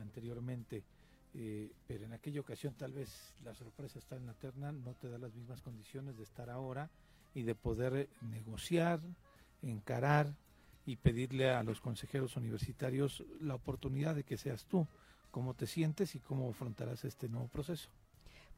[0.00, 0.84] anteriormente,
[1.34, 5.08] eh, pero en aquella ocasión tal vez la sorpresa está en la terna, no te
[5.08, 6.90] da las mismas condiciones de estar ahora
[7.34, 9.00] y de poder negociar,
[9.62, 10.34] encarar
[10.86, 14.86] y pedirle a los consejeros universitarios la oportunidad de que seas tú,
[15.30, 17.90] cómo te sientes y cómo afrontarás este nuevo proceso.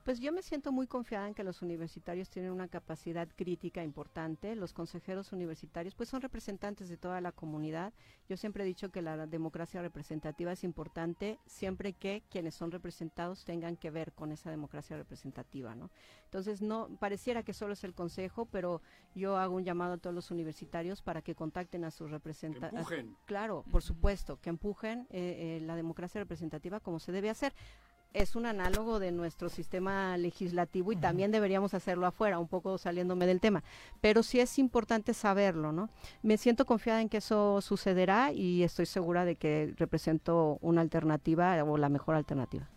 [0.07, 4.55] Pues yo me siento muy confiada en que los universitarios tienen una capacidad crítica importante.
[4.55, 7.93] Los consejeros universitarios pues son representantes de toda la comunidad.
[8.29, 13.45] Yo siempre he dicho que la democracia representativa es importante siempre que quienes son representados
[13.45, 15.91] tengan que ver con esa democracia representativa, ¿no?
[16.27, 18.83] Entonces no pareciera que solo es el consejo, pero
[19.17, 22.79] yo hago un llamado a todos los universitarios para que contacten a sus representantes.
[22.79, 23.17] empujen.
[23.25, 27.53] Claro, por supuesto, que empujen eh, eh, la democracia representativa como se debe hacer
[28.13, 33.27] es un análogo de nuestro sistema legislativo y también deberíamos hacerlo afuera, un poco saliéndome
[33.27, 33.63] del tema.
[34.01, 35.91] Pero sí es importante saberlo, ¿no?
[36.23, 41.63] Me siento confiada en que eso sucederá y estoy segura de que represento una alternativa
[41.65, 42.69] o la mejor alternativa.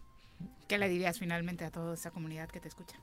[0.67, 2.97] ¿Qué le dirías finalmente a toda esa comunidad que te escucha?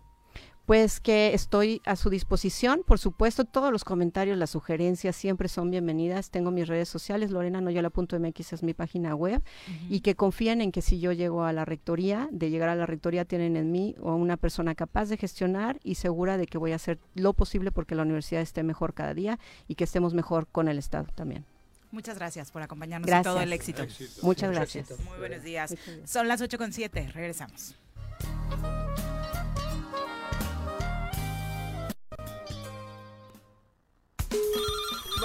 [0.66, 5.70] Pues que estoy a su disposición, por supuesto, todos los comentarios, las sugerencias siempre son
[5.70, 6.30] bienvenidas.
[6.30, 9.42] Tengo mis redes sociales, lorenanoyola.mx es mi página web,
[9.88, 12.84] y que confíen en que si yo llego a la rectoría, de llegar a la
[12.84, 16.72] rectoría tienen en mí o una persona capaz de gestionar y segura de que voy
[16.72, 19.38] a hacer lo posible porque la universidad esté mejor cada día
[19.68, 21.44] y que estemos mejor con el Estado también.
[21.92, 23.32] Muchas gracias por acompañarnos Gracias.
[23.32, 23.82] y todo el éxito.
[23.84, 24.26] Éxito.
[24.26, 24.90] Muchas gracias.
[25.04, 25.74] Muy buenos días.
[26.04, 27.12] Son las 8 con 7.
[27.14, 27.76] Regresamos.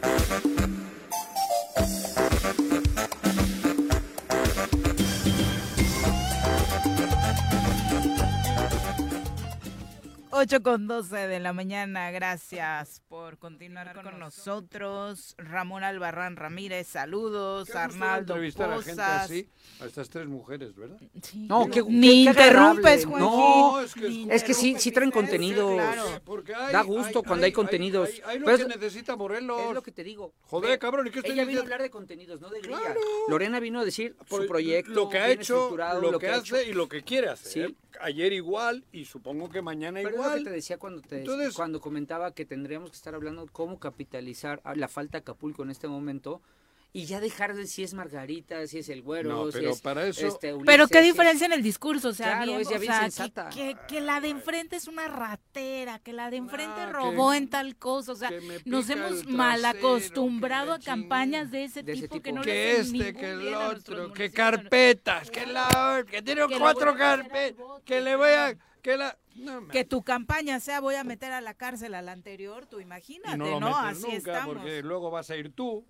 [0.00, 0.67] Thank you.
[10.40, 15.34] Ocho con 12 de la mañana, gracias por continuar con nosotros.
[15.36, 17.74] Ramón Albarrán Ramírez, saludos.
[17.74, 19.48] Arnaldo entrevistar a gente así,
[19.80, 20.96] a estas tres mujeres, ¿verdad?
[21.34, 23.04] No, qué, Ni interrumpes.
[23.04, 23.24] Juanji.
[23.26, 25.74] No, es que- es que sí, sí traen contenidos.
[25.74, 26.04] claro.
[26.24, 28.08] Porque hay- da gusto hay- cuando hay, hay- contenidos.
[28.08, 29.60] hay- hay lo Pero que es- necesita Morelos.
[29.68, 30.34] Es lo que te digo.
[30.42, 32.78] Joder, cabrón, ¿y qué estoy Ella vino a hablar de contenidos, no de grilla.
[32.78, 33.00] Claro.
[33.28, 34.92] Lorena vino a decir Por su proyecto.
[34.92, 35.70] lo que ha hecho,
[36.00, 36.70] lo, que, ha hace hecho.
[36.70, 37.68] y lo que quiere hacer.
[37.70, 37.76] Sí.
[38.00, 40.38] Ayer igual y supongo que mañana Pero es lo igual.
[40.38, 44.60] que te decía cuando te Entonces- cuando comentaba que tendríamos que estar hablando cómo capitalizar
[44.64, 46.40] a la falta de Acapulco en este momento
[46.92, 49.80] y ya dejar de si es Margarita, si es el güero, No, si pero es,
[49.82, 52.44] para eso- este, Ulises, Pero qué si es- diferencia en el discurso, o sea, Claro,
[52.46, 53.50] bien, es ya o bien sea, sensata.
[53.50, 57.30] Que, que- que la de enfrente es una ratera, que la de enfrente Ah, robó
[57.32, 58.30] que- en tal cosa, o sea,
[58.64, 62.40] nos hemos el mal trasero, acostumbrado a campañas de ese, De ese tipo, que no
[62.42, 66.90] que le hacen este, que el a otro, que carpetas, que la que tiene cuatro
[66.92, 70.96] a carpetas, que le voy a la- que la no, Que tu campaña sea voy
[70.96, 73.82] a meter a la cárcel al anterior, tú imagínate, no lo ¿no?
[73.82, 74.56] metes Así nunca estamos.
[74.56, 75.84] porque luego vas a ir tú.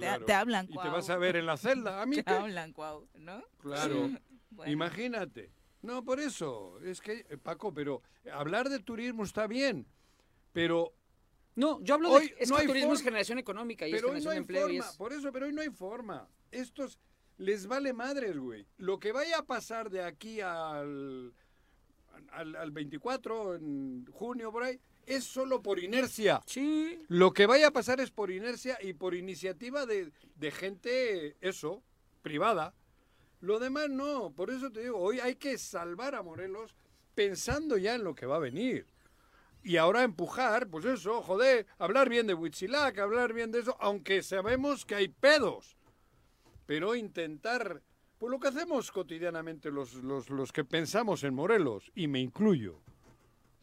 [0.00, 0.92] Te- te hablan, y te Cuau.
[0.92, 2.00] vas a ver en la celda.
[2.02, 2.32] A mí Te qué?
[2.32, 3.42] hablan, Cuau, ¿no?
[3.58, 4.10] Claro.
[4.50, 4.72] Bueno.
[4.72, 5.52] Imagínate.
[5.82, 6.80] No, por eso.
[6.80, 9.86] Es que, eh, Paco, pero hablar de turismo está bien.
[10.52, 10.94] Pero.
[11.54, 13.92] No, yo hablo hoy de es no que hay turismo es forma- generación económica y
[13.92, 14.90] Pero es hoy no generación hay de empleo y forma.
[14.90, 16.28] es Por eso, pero hoy no hay forma.
[16.50, 16.98] Estos
[17.36, 18.66] les vale madres, güey.
[18.78, 21.32] Lo que vaya a pasar de aquí al,
[22.32, 26.40] al, al 24, en junio, por ahí, es solo por inercia.
[26.46, 27.04] Sí.
[27.08, 31.82] Lo que vaya a pasar es por inercia y por iniciativa de, de gente, eso,
[32.22, 32.74] privada.
[33.40, 34.32] Lo demás no.
[34.34, 36.74] Por eso te digo, hoy hay que salvar a Morelos
[37.14, 38.86] pensando ya en lo que va a venir.
[39.62, 44.22] Y ahora empujar, pues eso, joder, hablar bien de Huitzilac, hablar bien de eso, aunque
[44.22, 45.76] sabemos que hay pedos.
[46.64, 47.82] Pero intentar,
[48.18, 52.80] pues lo que hacemos cotidianamente los, los, los que pensamos en Morelos, y me incluyo.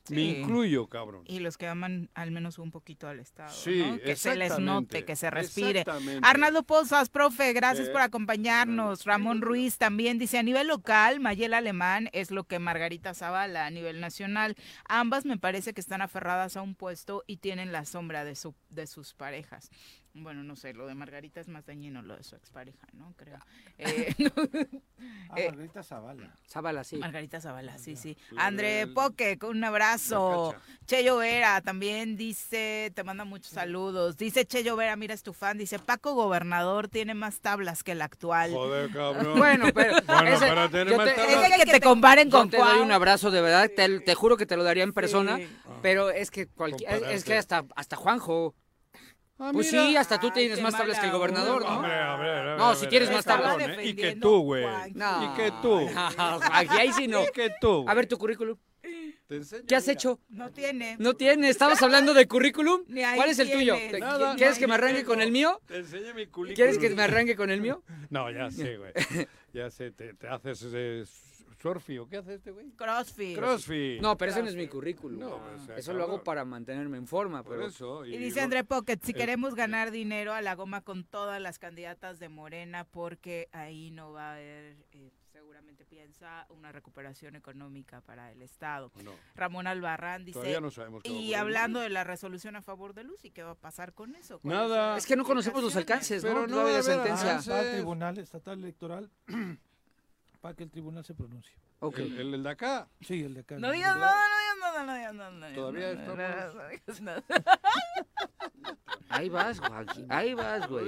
[0.09, 1.23] Me incluyo, cabrón.
[1.25, 3.99] Y los que aman al menos un poquito al Estado, Sí, ¿no?
[3.99, 5.83] Que se les note, que se respire.
[6.21, 9.05] Arnaldo Pozas, profe, gracias por acompañarnos.
[9.05, 13.69] Ramón Ruiz también dice, a nivel local, Mayel Alemán es lo que Margarita Zavala a
[13.71, 14.55] nivel nacional.
[14.87, 18.55] Ambas me parece que están aferradas a un puesto y tienen la sombra de, su,
[18.69, 19.69] de sus parejas.
[20.17, 23.13] Bueno, no sé, lo de Margarita es más dañino, lo de su expareja, ¿no?
[23.17, 23.37] Creo.
[23.77, 24.15] Eh,
[25.29, 26.33] Ah, eh, Margarita Zavala.
[26.49, 26.95] Zavala, sí.
[26.97, 28.15] Margarita Zavala, sí, sí.
[28.37, 30.55] André Poque, con un abrazo.
[30.85, 34.15] Cheyo Vera también dice, te manda muchos saludos.
[34.17, 35.57] Dice Cheyo Vera, mira, es tu fan.
[35.57, 38.51] Dice, Paco Gobernador tiene más tablas que el actual.
[38.51, 39.37] Joder, cabrón.
[39.37, 42.37] Bueno, pero Bueno, ese- para tener yo más te- tablas- Es que te comparen Yo
[42.37, 44.93] con te doy un abrazo de verdad, te, te juro que te lo daría en
[44.93, 45.47] persona, Sí.
[45.81, 48.55] pero es que cualquier, es, es que hasta hasta Juanjo.
[49.37, 49.85] Ah, pues mira.
[49.85, 51.61] sí, hasta tú tienes más tablas que el gobernador.
[51.63, 51.75] ¿no?
[51.77, 53.57] Hombre, a ver, a ver, No, a si ver, ver, más tablas.
[53.59, 53.77] ¿eh?
[53.83, 54.65] Y que tú, güey.
[54.93, 55.33] No.
[55.33, 55.89] Y que tú.
[56.51, 57.23] Aquí ahí sí no.
[57.23, 57.85] Y que tú.
[57.87, 58.57] A ver tu currículum.
[59.27, 59.93] Te enseño, ¿Qué has mira.
[59.93, 60.19] hecho?
[60.29, 60.95] No tiene.
[60.99, 61.49] No tiene.
[61.49, 62.83] ¿Estabas hablando de currículum?
[62.87, 63.73] Ni ahí ¿Cuál es el tuyo?
[63.73, 63.91] tienes.
[63.93, 65.09] ¿Te- Nada, ¿Quieres no, que me arranque tengo.
[65.09, 65.59] con el mío?
[65.65, 66.55] Te enseño mi currículum.
[66.55, 67.83] ¿Quieres que me arranque con el mío?
[68.11, 68.93] No, ya sé, güey.
[69.51, 71.03] Ya sé, te, te haces eh,
[72.09, 72.71] qué hace este güey.
[72.71, 73.37] Crossfit.
[73.37, 74.01] Crossfit.
[74.01, 75.19] No, pero ese no es mi currículum.
[75.19, 77.43] No, pues, eso lo hago para mantenerme en forma.
[77.43, 77.67] Por Pero...
[77.67, 78.05] eso.
[78.05, 81.41] Y dice lo- André Pocket, si el- queremos ganar dinero a la goma con todas
[81.41, 87.35] las candidatas de Morena, porque ahí no va a haber, eh, seguramente piensa, una recuperación
[87.35, 88.91] económica para el Estado.
[89.03, 89.11] No.
[89.35, 92.61] Ramón Albarrán dice, Todavía no sabemos qué va a y hablando de la resolución a
[92.61, 94.39] favor de Lucy, ¿qué va a pasar con eso?
[94.39, 94.97] ¿Cuáles Nada.
[94.97, 96.47] Es que no conocemos los alcances, Pero ¿no?
[96.47, 97.25] no va a haber sentencia.
[97.25, 99.09] Va al Entonces- Tribunal Estatal Electoral
[100.45, 101.55] para que el tribunal se pronuncie.
[101.79, 101.97] Ok.
[101.97, 102.87] El, el, el de acá.
[103.01, 103.57] Sí, el de acá.
[103.57, 105.49] No digas nada, no digas nada, no digas nada.
[105.49, 106.17] no Todavía estamos-
[106.55, 107.23] no digas nada.
[109.09, 110.07] Ahí vas, Joaquín.
[110.09, 110.85] Ahí vas, güey.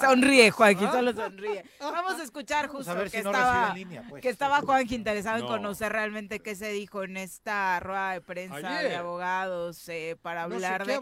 [0.00, 0.92] Sonríe, ¿Ah?
[0.92, 1.64] solo sonríe.
[1.80, 4.22] Vamos a escuchar justo a ver que si no estaba, línea, pues.
[4.22, 5.48] que estaba Juanji interesado en No.
[5.48, 8.90] conocer realmente qué se dijo en esta rueda de prensa Ayer.
[8.90, 11.00] de abogados eh, para No sé hablar de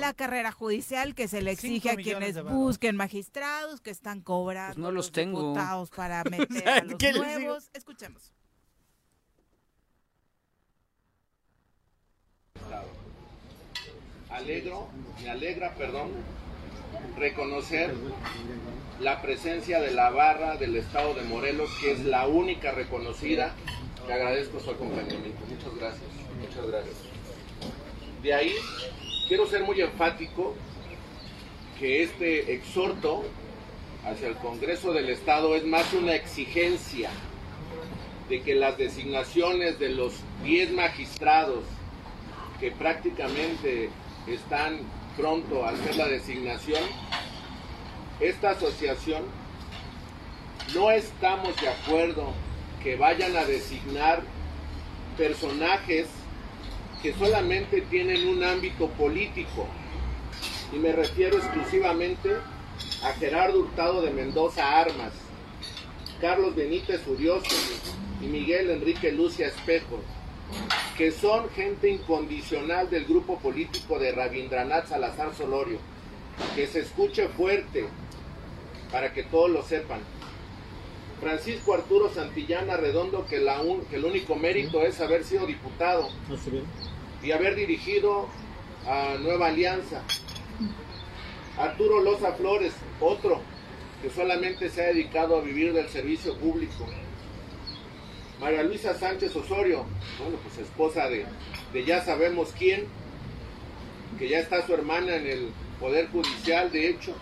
[0.00, 4.78] la carrera judicial que se le exige a quienes busquen magistrados que están cobrando Pues
[4.82, 5.38] no los tengo.
[5.40, 7.70] diputados para meter a los nuevos.
[7.74, 8.32] Escuchemos.
[14.38, 14.88] Alegro,
[15.22, 16.10] me alegra, perdón,
[17.18, 17.94] reconocer
[19.00, 23.54] la presencia de la barra del estado de Morelos, que es la única reconocida.
[24.06, 25.38] Le agradezco su acompañamiento.
[25.48, 26.10] Muchas gracias.
[26.40, 26.96] Muchas gracias.
[28.22, 28.52] De ahí,
[29.28, 30.54] quiero ser muy enfático
[31.78, 33.24] que este exhorto
[34.04, 37.10] hacia el Congreso del Estado es más una exigencia
[38.28, 41.64] de que las designaciones de los 10 magistrados
[42.58, 43.90] que prácticamente
[44.34, 44.80] están
[45.16, 46.82] pronto a hacer la designación,
[48.20, 49.22] esta asociación
[50.74, 52.32] no estamos de acuerdo
[52.82, 54.22] que vayan a designar
[55.16, 56.06] personajes
[57.02, 59.66] que solamente tienen un ámbito político.
[60.72, 62.36] Y me refiero exclusivamente
[63.02, 65.12] a Gerardo Hurtado de Mendoza Armas,
[66.20, 67.54] Carlos Benítez Furioso
[68.20, 70.02] y Miguel Enrique Lucia Espejo,
[70.98, 75.78] que son gente incondicional del grupo político de Rabindranath Salazar Solorio.
[76.56, 77.86] Que se escuche fuerte
[78.90, 80.00] para que todos lo sepan.
[81.20, 86.08] Francisco Arturo Santillana Redondo, que, la un- que el único mérito es haber sido diputado
[87.22, 88.28] y haber dirigido
[88.86, 90.02] a Nueva Alianza.
[91.58, 93.40] Arturo Loza Flores, otro
[94.02, 96.86] que solamente se ha dedicado a vivir del servicio público.
[98.40, 99.84] María Luisa Sánchez Osorio,
[100.20, 101.26] bueno, pues esposa de,
[101.72, 102.86] de ya sabemos quién,
[104.18, 105.48] que ya está su hermana en el
[105.80, 107.14] Poder Judicial, de hecho,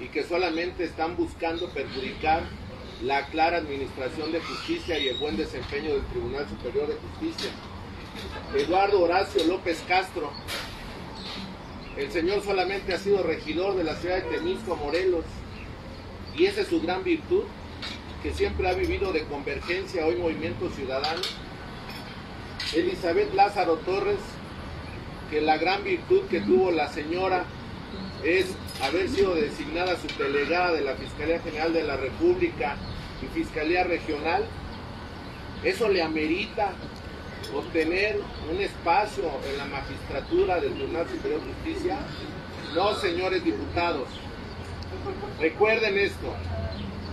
[0.00, 2.42] y que solamente están buscando perjudicar
[3.02, 7.50] la clara administración de justicia y el buen desempeño del Tribunal Superior de Justicia.
[8.54, 10.30] Eduardo Horacio López Castro,
[11.96, 15.24] el señor solamente ha sido regidor de la ciudad de Temisco, Morelos,
[16.36, 17.44] y esa es su gran virtud,
[18.22, 21.22] que siempre ha vivido de convergencia, hoy Movimiento Ciudadano.
[22.74, 24.18] Elizabeth Lázaro Torres,
[25.30, 27.44] que la gran virtud que tuvo la señora
[28.24, 32.76] es haber sido designada subdelegada de la Fiscalía General de la República
[33.22, 34.44] y Fiscalía Regional.
[35.64, 36.72] Eso le amerita
[37.54, 38.20] obtener
[38.50, 41.98] un espacio en la magistratura del Tribunal Superior de Justicia.
[42.74, 44.08] No, señores diputados,
[45.40, 46.34] recuerden esto,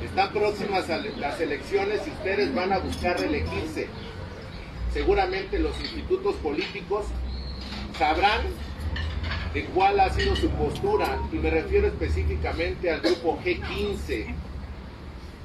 [0.03, 0.87] están próximas
[1.17, 3.87] las elecciones y ustedes van a buscar reelegirse.
[4.93, 7.05] Seguramente los institutos políticos
[7.97, 8.41] sabrán
[9.53, 14.33] de cuál ha sido su postura y me refiero específicamente al grupo G15,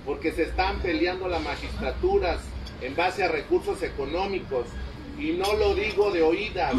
[0.04, 2.40] porque se están peleando las magistraturas
[2.82, 4.66] en base a recursos económicos
[5.18, 6.74] y no lo digo de oídas,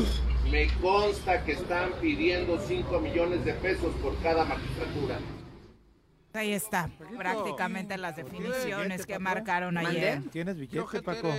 [0.52, 5.18] me consta que están pidiendo 5 millones de pesos por cada magistratura.
[6.34, 10.22] Ahí está, prácticamente las definiciones que marcaron ayer.
[10.32, 11.30] ¿Tienes billete, Paco?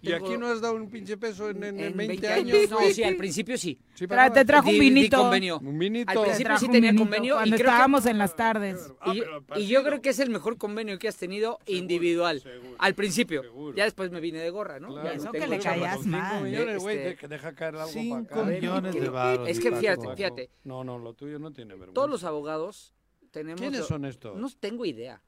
[0.00, 2.70] ¿Y aquí no has dado un pinche peso en, en, en en 20, 20 años?
[2.70, 3.78] No, sí, al principio sí.
[3.94, 4.32] Sí, pagabas.
[4.32, 5.18] te trajo un vinito.
[5.18, 5.58] convenio.
[5.58, 6.10] Un vinito.
[6.10, 8.92] Al principio sí tenía convenio y creo que- estábamos en las tardes.
[9.12, 9.22] Y,
[9.60, 12.42] y yo creo que es el mejor convenio que has tenido individual.
[12.78, 13.42] Al principio.
[13.76, 14.88] Ya después me vine de gorra, ¿no?
[14.88, 15.10] Claro.
[15.10, 16.42] Eso que le cinco mal.
[16.42, 18.50] millones, güey, Este, que deja caer algo Cinco para acá.
[18.50, 19.48] millones de varos.
[19.48, 20.50] es que fíjate, fíjate.
[20.64, 21.94] No, no, lo tuyo no tiene vergüenza.
[21.94, 22.94] Todos los abogados
[23.34, 23.60] tenemos...
[23.60, 24.36] ¿Quiénes son estos?
[24.36, 25.20] No tengo idea.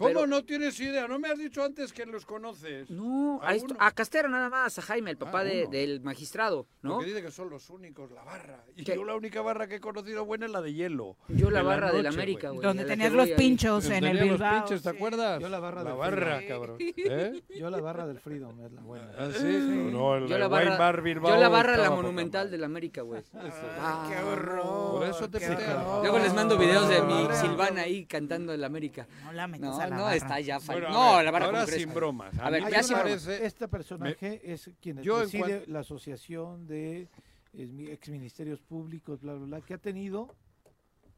[0.00, 1.06] ¿Cómo pero- no tienes idea?
[1.06, 2.90] ¿No me has dicho antes que los conoces?
[2.90, 6.94] No, a, esto- Castera nada más, a Jaime, el papá Ah, de- del magistrado, ¿no?
[6.94, 8.64] Porque dice que son los únicos, la barra.
[8.76, 8.94] Y ¿Qué?
[8.96, 11.16] yo la única barra que he conocido buena es la de hielo.
[11.28, 12.62] Yo la barra de la noche, América, güey.
[12.62, 14.64] Donde tenías los pinchos en el Tenía los Bilbao.
[14.64, 15.40] pinches, ¿te acuerdas?
[15.40, 16.48] Yo la barra La del barra, Freedom.
[16.48, 16.76] cabrón.
[16.80, 17.42] ¿Eh?
[17.58, 19.10] Yo la barra del Freedom es la buena.
[19.18, 19.44] ¿Ah, sí?
[19.44, 22.50] No, el Yo la barra, Bar Bilbao yo la, barra la monumental madre.
[22.52, 23.22] de la América, güey.
[23.22, 24.90] qué horror.
[24.92, 25.76] Por eso te qué putean.
[25.78, 26.00] horror.
[26.02, 27.26] Luego les mando videos de mi.
[27.34, 29.06] Silvana ahí cantando en la América.
[29.24, 30.16] No la metas la no, barra.
[30.16, 32.38] está ya Bueno, No, ver, la barra ahora sin bromas.
[32.38, 33.26] A ver, ya me sin bromas.
[33.26, 37.08] Este personaje es quien preside cuan- la asociación de
[37.52, 40.34] ex ministerios públicos, bla, bla, bla, que ha tenido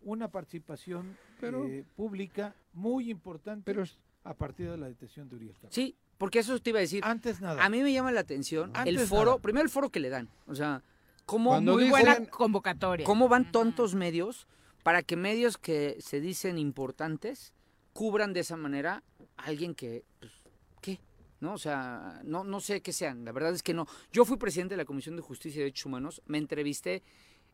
[0.03, 5.37] una participación Pero- eh, pública muy importante Pero es- a partir de la detención de
[5.37, 5.55] Uriel.
[5.71, 7.03] Sí, porque eso te iba a decir.
[7.05, 7.65] Antes nada.
[7.65, 9.39] A mí me llama la atención el foro, nada.
[9.43, 10.29] primero el foro que le dan.
[10.47, 10.83] O sea,
[11.27, 13.05] cómo, Muy buena convocatoria.
[13.07, 14.47] cómo van tontos medios
[14.83, 17.53] para que medios que se dicen importantes
[17.93, 19.03] cubran de esa manera
[19.37, 20.33] a alguien que, pues,
[20.81, 21.01] ¿qué?
[21.41, 21.55] ¿No?
[21.55, 23.25] O sea, no, no sé qué sean.
[23.25, 23.87] La verdad es que no.
[24.13, 27.03] Yo fui presidente de la Comisión de Justicia y Derechos Humanos, me entrevisté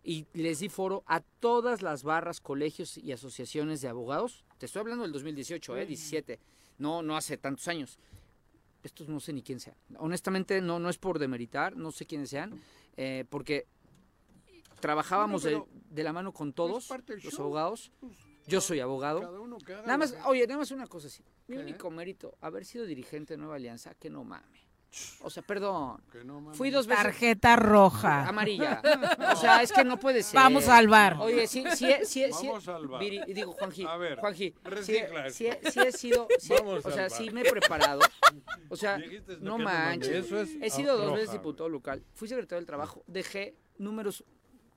[0.02, 4.44] y les di foro a todas las barras, colegios y asociaciones de abogados.
[4.58, 5.86] Te estoy hablando del 2018, ¿eh?
[5.86, 6.38] 17.
[6.78, 7.98] No, no hace tantos años.
[8.82, 9.76] Estos no sé ni quién sean.
[9.98, 12.60] Honestamente, no, no es por demeritar, no sé quiénes sean,
[12.96, 13.66] eh, porque
[14.80, 15.60] trabajábamos de,
[15.90, 16.88] de la mano con todos
[17.24, 17.90] los abogados.
[18.48, 19.20] Yo soy abogado.
[19.20, 21.22] Cada uno que haga Nada más, que- oye, nada más una cosa así.
[21.46, 21.62] Mi ¿Qué?
[21.62, 24.66] único mérito, haber sido dirigente de Nueva Alianza, que no mame.
[25.20, 26.00] O sea, perdón.
[26.10, 26.56] Que no mames.
[26.56, 27.02] Fui dos veces.
[27.04, 28.26] Tarjeta roja.
[28.26, 28.80] Amarilla.
[29.32, 30.34] O sea, es que no puede ser.
[30.36, 31.18] Vamos al bar.
[31.20, 32.46] Oye, sí, sí, sí, sí.
[32.48, 32.98] Vamos al bar.
[32.98, 33.84] Viri, digo, Juanji.
[33.84, 34.48] A ver, Juanji.
[34.50, 36.26] Sí, recicla sí, sí he sido.
[36.38, 38.00] sí Vamos o sea, sí me he preparado.
[38.70, 39.74] O sea, Dijiste no que no mames.
[40.08, 40.24] manches.
[40.26, 41.38] Eso es He sido dos roja, veces güey.
[41.38, 42.02] diputado local.
[42.14, 43.04] Fui secretario del trabajo.
[43.06, 44.24] Dejé números.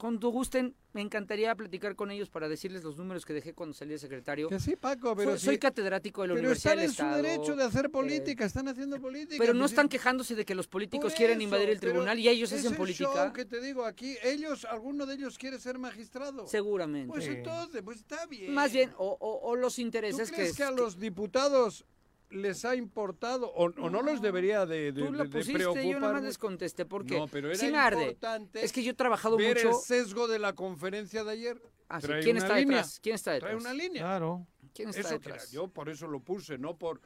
[0.02, 3.92] Cuando gusten, me encantaría platicar con ellos para decirles los números que dejé cuando salí
[3.92, 4.50] de secretario.
[4.50, 6.96] Que sí, Paco, pero Soy, sí- soy catedrático de la Pero Universidad están del en
[6.96, 7.22] su Estado.
[7.22, 9.36] derecho de hacer eh, política, están haciendo política.
[9.38, 12.18] pero no pues, están quejándose de que los políticos Por quieren eso, invadir el tribunal
[12.18, 13.12] y ellos es hacen el política.
[13.14, 16.48] show que te digo aquí, ellos, alguno de ellos quiere ser magistrado.
[16.48, 17.08] Seguramente.
[17.08, 18.52] Pues entonces, pues está bien.
[18.56, 20.58] Más bien, o, o- o los ¿Tú intereses crees que...
[20.58, 21.86] que, a los diputados
[22.32, 25.54] les ha importado o, o no los debería de, de, Tú lo de- de pusiste,
[25.54, 25.84] preocupar?
[25.86, 28.02] yo nada más les contesté porque No, pero era sí me arde.
[28.04, 29.70] importante Es que yo he trabajado ver mucho...
[29.70, 31.62] el sesgo de la conferencia de ayer.
[31.90, 32.08] Ah, sí.
[32.24, 32.78] ¿Quién está línea.
[32.78, 33.00] detrás?
[33.02, 33.52] ¿Quién está detrás?
[33.52, 34.02] Trae una línea.
[34.04, 34.48] Claro.
[34.74, 35.52] ¿Quién está Eso detrás?
[35.52, 37.02] yo por eso lo puse, no por...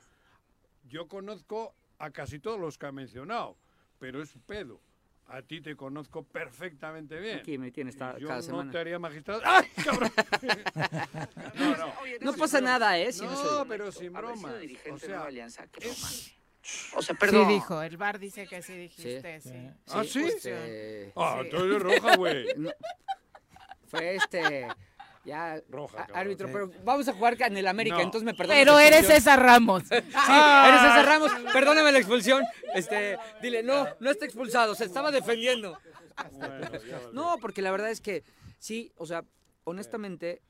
[0.88, 3.58] Yo conozco a casi todos los que ha mencionado,
[3.98, 4.80] pero es un pedo.
[5.28, 7.40] A ti te conozco perfectamente bien.
[7.40, 8.72] Aquí me tienes Y yo cada no semana.
[8.72, 9.42] te haría magistrado.
[9.46, 10.12] ¡Ay, cabrón!
[11.56, 11.94] no, no.
[12.22, 13.12] No pasa nada, ¿eh?
[13.12, 14.14] Si no, No, pero sin
[14.60, 16.32] dirigente O sea, Nueva Alianza, que no es- mames.
[16.96, 17.48] O sea, perdón.
[17.48, 19.70] Sí dijo, el bar dice que sí dijiste, sí.
[19.90, 20.24] ¿Ah, sí?
[20.26, 21.50] Este, Ah, Sí.
[21.50, 22.46] tú eres roja, güey.
[22.58, 22.72] no,
[23.88, 24.68] fue este...
[25.26, 28.04] Ya, Roja, árbitro, pero vamos a jugar en el América, No.
[28.04, 28.60] entonces me perdonas.
[28.60, 29.08] Pero eres.
[29.08, 29.84] César Ramos.
[29.90, 32.44] Sí, eres César Ramos, perdóname la expulsión.
[32.76, 35.78] Este, dile, no, no está expulsado, se estaba defendiendo.
[37.12, 38.24] No, porque la verdad es que
[38.60, 39.24] sí, o sea,
[39.64, 40.42] honestamente,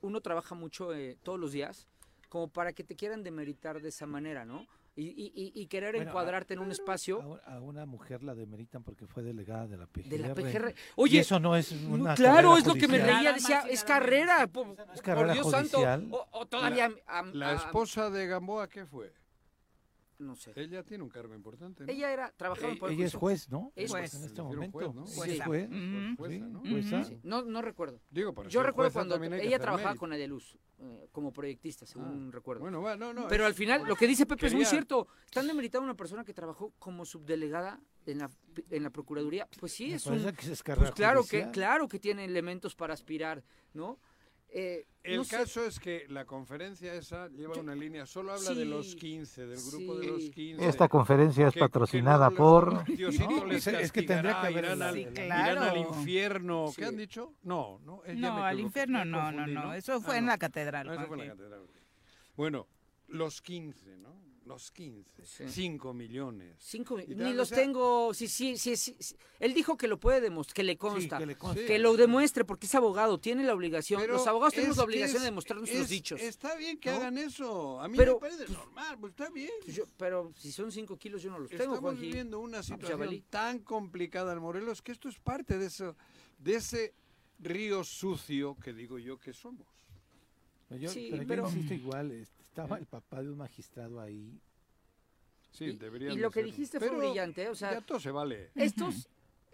[0.00, 1.86] uno trabaja mucho eh, todos los días
[2.28, 4.66] como para que te quieran demeritar de esa manera, ¿no?
[4.94, 8.82] Y, y- y- querer Bueno, encuadrarte en un espacio A, a una mujer la demeritan
[8.82, 10.08] porque fue delegada de la PGR.
[10.10, 10.70] de la PGR.
[10.70, 14.46] Y Oye, eso no es una claro, es lo que me reía, decía, es carrera,
[14.48, 15.80] por, Es carrera por Dios santo,
[16.14, 16.90] o, o todavía...
[17.06, 19.14] a- La esposa de Gamboa, ¿qué fue?
[20.22, 20.52] No sé.
[20.54, 21.92] Ella tiene un cargo importante, ¿no?
[21.92, 23.72] Ella era, trabajaba en Ella, Poder ella es juez, ¿no?
[23.74, 24.14] Es Juez.
[24.14, 24.78] En este momento.
[24.78, 25.04] juez, ¿no?
[25.04, 25.44] Es Jueza.
[25.44, 25.68] juez.
[26.16, 26.60] Jueza, ¿no?
[26.60, 27.04] Jueza.
[27.04, 28.00] Sí, no, no recuerdo.
[28.10, 30.00] Digo, para Yo recuerdo jueza cuando ella trabajaba mérito.
[30.00, 32.60] con Nadia Luz eh, como proyectista, según recuerdo.
[32.62, 33.28] Bueno, bueno, no, no.
[33.28, 35.08] Pero es- al final, lo que dice Pepe es muy cierto.
[35.24, 38.30] Están demeritando a una persona que trabajó como subdelegada en la,
[38.70, 39.48] en la Procuraduría.
[39.60, 40.18] Pues sí, Me es un...
[40.18, 43.42] parece que es Pues claro que, claro que tiene elementos para aspirar,
[43.74, 43.98] ¿no?
[44.54, 45.36] Eh, El no sé.
[45.36, 49.46] caso es que la conferencia esa lleva una línea, solo habla de los Sí, 15,
[49.46, 50.30] del grupo de los sí.
[50.30, 50.68] 15.
[50.68, 52.72] Esta conferencia es que- que patrocinada luego por...
[52.88, 54.64] les- Diosito No, les es, es que tendría que haber...
[54.64, 55.52] irán, al, Sí, la- claro.
[55.52, 56.66] irán al infierno.
[56.68, 56.76] Sí.
[56.76, 57.32] ¿Qué han dicho?
[57.42, 58.02] No, no.
[58.04, 59.72] eh, No, al infierno no, no, no.
[59.74, 60.30] Eso fue Ah, en no.
[60.32, 60.88] la catedral.
[60.90, 61.62] Ah, eso fue en la catedral.
[62.36, 62.66] Bueno,
[63.08, 64.14] los 15, ¿no?
[64.44, 66.56] Los 15, 5 millones.
[66.58, 68.12] Cinco ni tal, o los sea, tengo.
[68.12, 69.16] Sí, sí, sí, sí, sí.
[69.38, 71.18] Él dijo que lo puede demostrar, que le consta.
[71.18, 71.64] que le consta.
[71.64, 74.00] que lo demuestre porque es abogado, tiene la obligación.
[74.00, 76.20] Pero los abogados tenemos la obligación es- de demostrar nuestros es- dichos.
[76.20, 76.96] Está bien que ¿no?
[76.96, 77.80] hagan eso.
[77.80, 79.50] A mí Pero, me parece normal, pues está bien.
[79.68, 82.80] Yo- pero si son 5 kilos, yo no los tengo, Estamos viviendo una Ah, pues
[82.80, 85.96] situación tan complicada en Morelos que esto es parte de eso,
[86.38, 86.94] de ese
[87.38, 89.66] río sucio que digo yo que somos.
[90.70, 94.38] Yo, Sí, pero, yo pero- insisto igual, este, estaba el papá de un magistrado ahí.
[95.52, 97.48] Sí, Y- deberían y de lo que dijiste fue Pero brillante, ¿eh?
[97.48, 98.50] o sea, ya todo se vale.
[98.54, 99.08] Estos,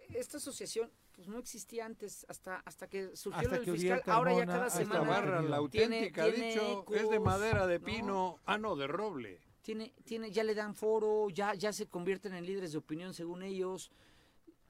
[0.09, 4.03] esta asociación pues no existía antes hasta hasta que surgió Hasta el que fiscal.
[4.07, 7.67] Ahora ya cada Esta semana barra, la tiene- auténtica, ha tiene dicho, es de madera
[7.67, 7.85] de ¿no?
[7.85, 9.39] pino, ah no, de roble.
[9.61, 13.43] tiene tiene ya le dan foro, ya ya se convierten en líderes de opinión según
[13.43, 13.91] ellos.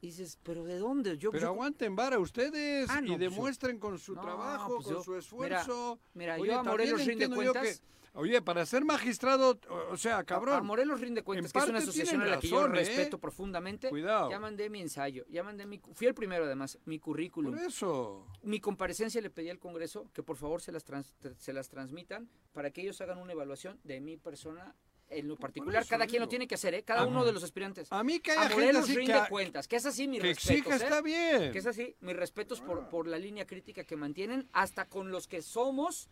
[0.01, 1.18] Y dices, pero ¿de dónde?
[1.18, 4.22] Yo Pero yo- aguanten vara ustedes Ah, no, y pues yo- demuestren con su No,
[4.22, 5.99] trabajo, pues con yo- su mira, esfuerzo.
[6.14, 7.80] mira, Oye, yo a Morelos rinde cuentas.
[7.81, 10.56] que- oye, para ser magistrado, o- o sea, cabrón.
[10.56, 12.80] A Morelos rinde cuentas, en que es una asociación a la que yo razón, ¿eh?
[12.80, 13.90] respeto profundamente.
[13.90, 14.30] Cuidado.
[14.30, 15.80] Ya mandé mi ensayo, ya mandé mi...
[15.94, 17.53] Fui el primero además, mi currículum.
[17.53, 18.26] Por eso.
[18.44, 22.30] Mi comparecencia le pedí al Congreso que por favor se las, trans- se las transmitan
[22.53, 24.76] para que ellos hagan una evaluación de mi persona
[25.11, 25.84] en lo particular.
[25.88, 26.84] Cada quien lo tiene que hacer, ¿eh?
[26.84, 27.10] Cada Ajá.
[27.10, 27.91] uno de los aspirantes.
[27.91, 30.18] A mí que A haya gente Morelos así rinde que, cuentas, que es así mi
[30.19, 30.53] que respeto.
[30.60, 31.52] exija está bien.
[31.52, 35.27] Que es así, mis respetos por, por la línea crítica que mantienen, hasta con los
[35.27, 36.10] que somos,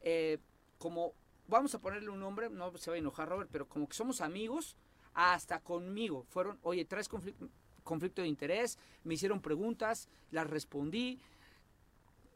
[0.00, 0.38] eh,
[0.78, 1.12] como,
[1.48, 4.20] vamos a ponerle un nombre, no se va a enojar Robert, pero como que somos
[4.20, 4.76] amigos,
[5.14, 6.24] hasta conmigo.
[6.28, 7.48] Fueron, oye, traes conflicto,
[7.82, 11.18] conflicto de interés, me hicieron preguntas, las respondí.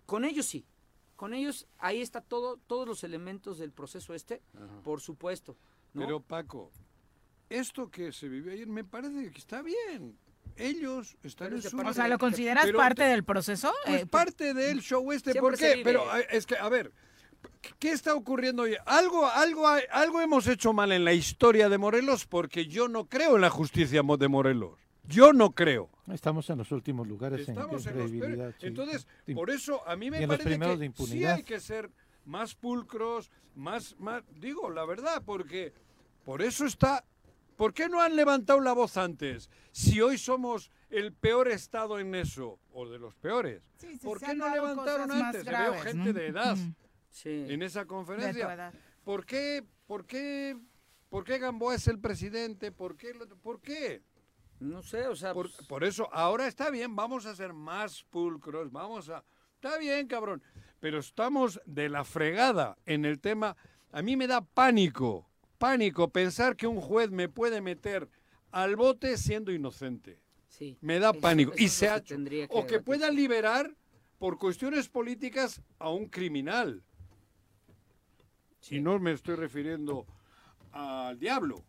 [0.06, 0.64] Con ellos sí,
[1.16, 4.42] con ellos ahí está todo, todos los elementos del proceso este,
[4.82, 5.56] por supuesto.
[5.94, 6.02] ¿no?
[6.06, 6.70] Pero Paco,
[7.48, 10.16] esto que se vivió ayer me parece que está bien.
[10.56, 11.78] Ellos están en su...
[11.78, 13.72] O sea, ¿lo consideras Pero parte te- del proceso?
[13.86, 15.80] Pues Eh, parte del show este, ¿por qué?
[15.84, 16.92] Pero es que, a ver,
[17.78, 18.76] ¿qué está ocurriendo hoy?
[18.86, 23.36] Algo, algo, algo hemos hecho mal en la historia de Morelos porque yo no creo
[23.36, 24.78] en la justicia de Morelos.
[25.04, 25.90] Yo no creo.
[26.12, 28.54] Estamos en los últimos lugares en, Estamos en los credibilidad.
[28.60, 28.66] sí.
[28.66, 29.34] Entonces, Sí.
[29.34, 31.90] por eso a mí me en los parece que de sí hay que ser
[32.24, 35.72] más pulcros, más, más, digo la verdad, porque
[36.24, 37.04] por eso está.
[37.56, 39.50] ¿Por qué no han levantado la voz antes?
[39.72, 44.18] Si hoy somos el peor estado en eso, o de los peores, Sí, sí, ¿por
[44.20, 45.44] qué no levantaron antes?
[45.44, 46.18] graves, Veo gente ¿no?
[46.18, 46.74] de edad Ujú.
[47.12, 47.46] Sí.
[47.48, 48.72] en esa conferencia.
[49.04, 50.56] ¿Por qué, por qué,
[51.08, 52.72] por qué Gamboa es el presidente?
[52.72, 53.12] ¿Por qué?
[53.42, 54.02] ¿Por qué?
[54.60, 58.04] No sé, o sea, Por, pues, por eso, ahora está bien, vamos a ser más
[58.04, 59.24] pulcros, vamos a...
[59.56, 60.42] Está bien, cabrón,
[60.80, 63.56] pero estamos de la fregada en el tema.
[63.90, 65.28] A mí me da pánico,
[65.58, 68.08] pánico pensar que un juez me puede meter
[68.52, 70.20] al bote siendo inocente.
[70.48, 70.78] sí.
[70.80, 71.52] Me da Eso- pánico.
[71.54, 72.14] eso Y se ha que hecho.
[72.14, 72.84] tendría que O que debatirse.
[72.84, 73.76] pueda liberar
[74.18, 76.84] por cuestiones políticas a un criminal.
[78.70, 80.06] Y no me estoy refiriendo
[80.72, 81.62] al diablo.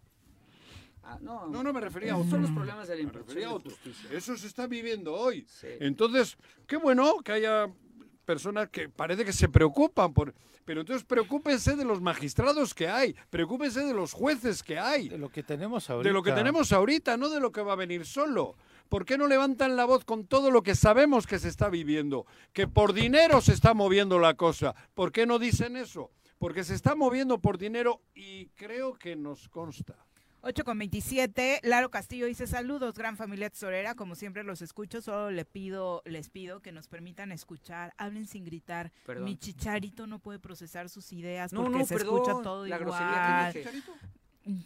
[1.04, 2.32] Ah, no, No, no me refería a esos otro.
[2.38, 4.10] son los problemas de la impartición de justicia.
[4.12, 5.46] Eso se está viviendo hoy.
[5.50, 5.68] Sí.
[5.80, 7.70] Entonces, qué bueno que haya
[8.26, 10.34] personas que parece que se preocupan por...
[10.64, 15.18] Pero entonces preocúpense de los magistrados que hay, preocúpense de los jueces que hay, De
[15.18, 16.08] lo que tenemos ahorita.
[16.08, 18.56] de lo que tenemos ahorita, no de lo que va a venir solo.
[18.88, 22.26] ¿Por qué no levantan la voz con todo lo que sabemos que se está viviendo?
[22.54, 24.74] Que por dinero se está moviendo la cosa.
[24.94, 26.12] ¿Por qué no dicen eso?
[26.44, 29.96] Porque se está moviendo por dinero y creo que nos consta.
[30.42, 35.32] 8 con 27, Laro Castillo dice saludos, gran familia tesorera, como siempre los escucho, solo
[35.32, 38.92] le pido, les pido que nos permitan escuchar, hablen sin gritar.
[39.06, 39.24] Perdón.
[39.24, 42.76] Mi chicharito no puede procesar sus ideas No, porque no, se perdón, escucha todo la
[42.78, 43.54] igual.
[43.54, 43.82] grosería que.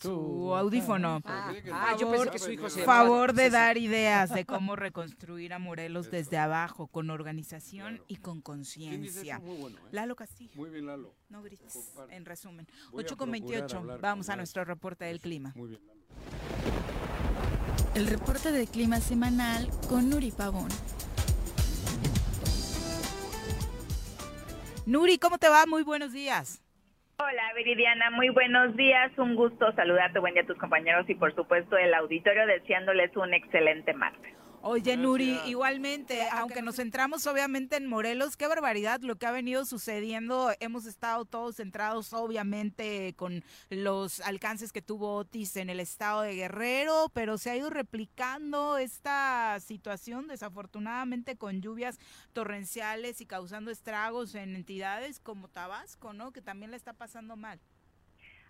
[0.02, 1.22] Su audífono.
[1.24, 4.76] Ah, ah, yo pensé que su hijo se llamaba Favor de dar ideas de cómo
[4.76, 9.40] reconstruir a Morelos desde abajo, con organización y con ¿Quién dice conciencia.
[9.40, 9.78] bueno.
[9.78, 9.90] ¿eh?
[9.92, 10.52] Lalo Castillo.
[10.56, 11.14] Muy bien, Lalo.
[11.30, 12.68] No grites, en resumen.
[12.92, 15.54] Voy a 8 con procurar 28, hablar vamos con a nuestro reporte del clima.
[15.56, 16.02] Muy bien, Lalo.
[17.94, 20.70] El reporte de clima semanal con Nuri Pavón.
[24.88, 25.66] Nuri, ¿cómo te va?
[25.66, 26.62] Muy buenos días.
[27.20, 31.34] Hola Viridiana, muy buenos días, un gusto saludarte, buen día a tus compañeros y por
[31.34, 34.36] supuesto el auditorio deseándoles un excelente martes.
[34.70, 39.64] Oye, Nuri, igualmente, aunque nos centramos obviamente en Morelos, qué barbaridad lo que ha venido
[39.64, 40.52] sucediendo.
[40.60, 46.36] Hemos estado todos centrados obviamente con los alcances que tuvo Otis en el estado de
[46.36, 51.98] Guerrero, pero se ha ido replicando esta situación desafortunadamente con lluvias
[52.34, 56.34] torrenciales y causando estragos en entidades como Tabasco, ¿no?
[56.34, 57.62] Que también la está pasando mal.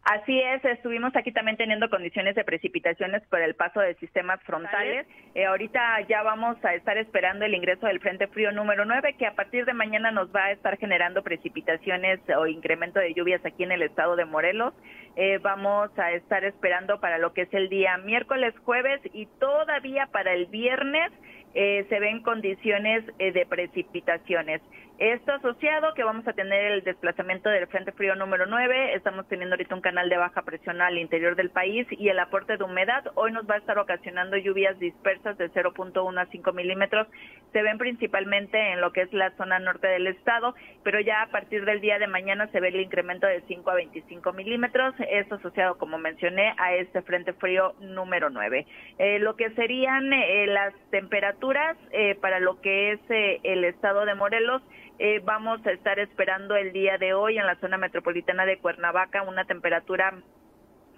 [0.10, 5.06] Así es, estuvimos aquí también teniendo condiciones de precipitaciones por el paso de sistemas frontales.
[5.36, 9.28] Eh, ahorita ya vamos a estar esperando el ingreso del Frente Frío número 9, que
[9.28, 13.64] a partir de mañana nos va a estar generando precipitaciones o incremento de lluvias aquí
[13.64, 14.74] en el estado de Morelos.
[15.18, 20.08] Eh, vamos a estar esperando para lo que es el día miércoles, jueves y todavía
[20.14, 21.12] para el viernes
[21.54, 24.62] eh, se ven condiciones eh, de precipitaciones.
[25.00, 29.54] Esto asociado que vamos a tener el desplazamiento del Frente Frío número 9, estamos teniendo
[29.54, 33.04] ahorita un canal de baja presión al interior del país y el aporte de humedad
[33.14, 37.08] hoy nos va a estar ocasionando lluvias dispersas de 0.1 a 5 milímetros.
[37.54, 41.28] Se ven principalmente en lo que es la zona norte del estado, pero ya a
[41.28, 44.96] partir del día de mañana se ve el incremento de 5 a 25 milímetros.
[45.12, 48.66] Esto asociado, como mencioné, a este Frente Frío número 9.
[48.98, 54.06] Eh, lo que serían eh, las temperaturas eh, para lo que es eh, el estado
[54.06, 54.64] de Morelos,
[55.00, 59.24] eh, vamos a estar esperando el día de hoy en la zona metropolitana de Cuernavaca
[59.24, 60.14] una temperatura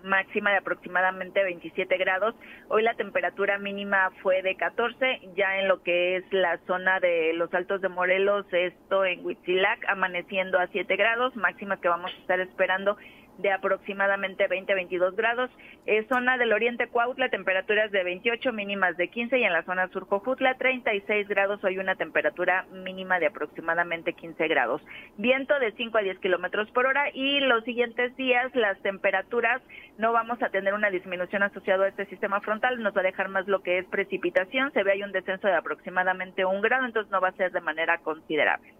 [0.03, 2.34] máxima de aproximadamente 27 grados.
[2.69, 7.34] Hoy la temperatura mínima fue de 14, ya en lo que es la zona de
[7.34, 12.21] los Altos de Morelos, esto en Huitzilac, amaneciendo a 7 grados, máximas que vamos a
[12.21, 12.97] estar esperando
[13.41, 15.49] de aproximadamente 20-22 grados.
[15.85, 19.87] Eh, zona del Oriente Cuautla, temperaturas de 28, mínimas de 15 y en la zona
[19.89, 24.81] sur Jojutla 36 grados, hoy una temperatura mínima de aproximadamente 15 grados.
[25.17, 29.61] Viento de 5 a 10 kilómetros por hora y los siguientes días las temperaturas
[29.97, 33.29] no vamos a tener una disminución asociada a este sistema frontal, nos va a dejar
[33.29, 37.11] más lo que es precipitación, se ve hay un descenso de aproximadamente un grado, entonces
[37.11, 38.73] no va a ser de manera considerable.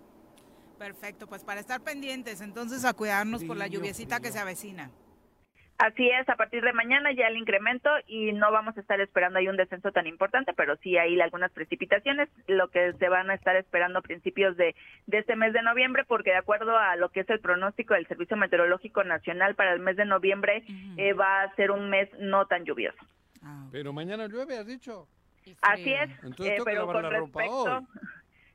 [0.80, 4.90] Perfecto, pues para estar pendientes, entonces a cuidarnos por la lluviecita que se avecina.
[5.78, 9.40] Así es, a partir de mañana ya el incremento y no vamos a estar esperando
[9.40, 13.36] ahí un descenso tan importante, pero sí hay algunas precipitaciones, lo que se van a
[13.36, 14.76] estar esperando a principios de,
[15.08, 18.08] de este mes de noviembre, porque de acuerdo a lo que es el pronóstico del
[18.08, 20.64] Servicio Meteorológico Nacional para el mes de noviembre,
[20.98, 23.00] eh, va a ser un mes no tan lluvioso.
[23.72, 25.08] Pero mañana llueve, has dicho.
[25.62, 27.88] Así es, Entonces eh, pero con respecto, hoy.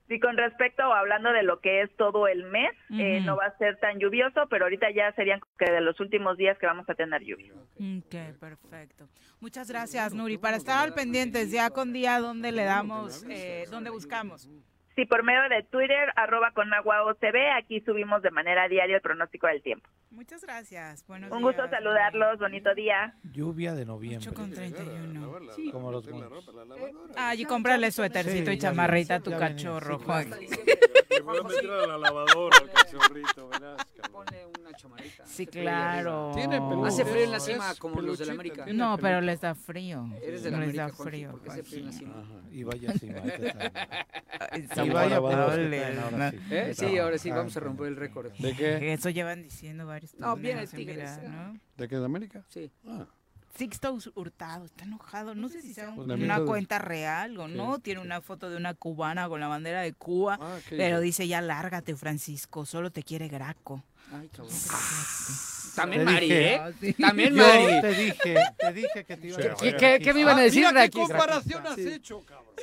[0.09, 3.47] Sí, con respecto o hablando de lo que es todo el mes, eh, no va
[3.47, 6.89] a ser tan lluvioso, pero ahorita ya serían que de los últimos días que vamos
[6.89, 7.52] a tener lluvia.
[7.55, 9.09] Ok, perfecto.
[9.40, 10.39] Muchas gracias, Nuri.
[10.39, 14.48] Para estar al pendientes, ya con día, ¿dónde le damos, eh, dónde buscamos?
[14.95, 19.03] Sí, por medio de Twitter, arroba con agua OCB, aquí subimos de manera diaria el
[19.03, 19.89] pronóstico del tiempo.
[20.12, 21.05] Muchas gracias.
[21.09, 21.71] Buenos Un gusto días.
[21.73, 23.15] saludarlos, bonito día.
[23.33, 24.33] Lluvia de noviembre.
[24.33, 25.33] con 31.
[25.73, 26.49] Como los monos.
[27.16, 30.31] Ah, y cómprale suétercito Sí, y chamarrita a tu cachorro, sí, Juan.
[31.11, 33.77] Le voy a meter a la lavadora cachorrito, verás.
[34.12, 35.27] Ponle una chamarrita.
[35.27, 36.31] Sí, claro.
[36.35, 36.89] Tiene peluche.
[36.89, 38.66] Hace frío en la cima como los de la América.
[38.73, 40.07] No, pero les da frío.
[40.23, 41.31] Eres de la les América, da Juanji, frío.
[41.33, 42.15] porque hace frío en la cima.
[42.53, 43.21] Y vaya cima.
[44.86, 46.39] Y vaya traen ahora sí.
[46.51, 46.74] ¿Eh?
[46.74, 48.32] Sí, ahora sí, vamos a romper el récord.
[48.39, 48.93] ¿De qué?
[48.93, 51.19] Eso llevan diciendo varios No, bien el Tigres.
[51.23, 51.59] mira, ¿no?
[51.77, 51.97] ¿De qué?
[51.97, 52.44] ¿De América?
[52.48, 52.70] Sí.
[52.86, 53.06] Ah.
[53.56, 55.36] Sixto Hurtado está enojado.
[55.36, 57.78] No sé si sea Pues la una cuenta real o Sí, no.
[57.78, 60.39] Tiene una foto de una cubana con la bandera de Cuba.
[60.40, 61.23] Ah, ¿qué pero dice?
[61.23, 62.66] dice ya lárgate, Francisco.
[62.66, 63.85] Solo te quiere Graco.
[64.12, 64.52] Ay, cabrón.
[65.77, 66.55] También Te Mari, dije.
[66.55, 66.94] ¿eh?
[67.01, 67.81] También Yo Mari.
[67.81, 69.77] te dije, te dije que te iba a ¿Qué- decir.
[69.77, 71.89] qué- qué me iban a Ah, decir, mira qué comparación has Sí.
[71.89, 72.55] hecho, cabrón.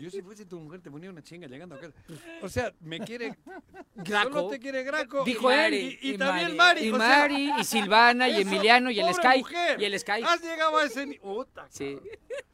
[0.00, 1.94] Yo si fuese tu mujer te ponía una chinga llegando a casa.
[2.42, 3.36] O sea, me quiere...
[3.94, 4.32] Graco.
[4.32, 5.24] Solo te quiere Graco.
[5.24, 5.74] Dijo y, él.
[5.74, 6.80] Y, y también Mari.
[6.80, 9.38] Y sea, Mari, y Silvana, y eso, Emiliano, y el Sky.
[9.38, 9.80] mujer.
[9.80, 10.22] Y el Sky.
[10.24, 11.06] Has llegado a ese...
[11.22, 11.98] Puta, Sí.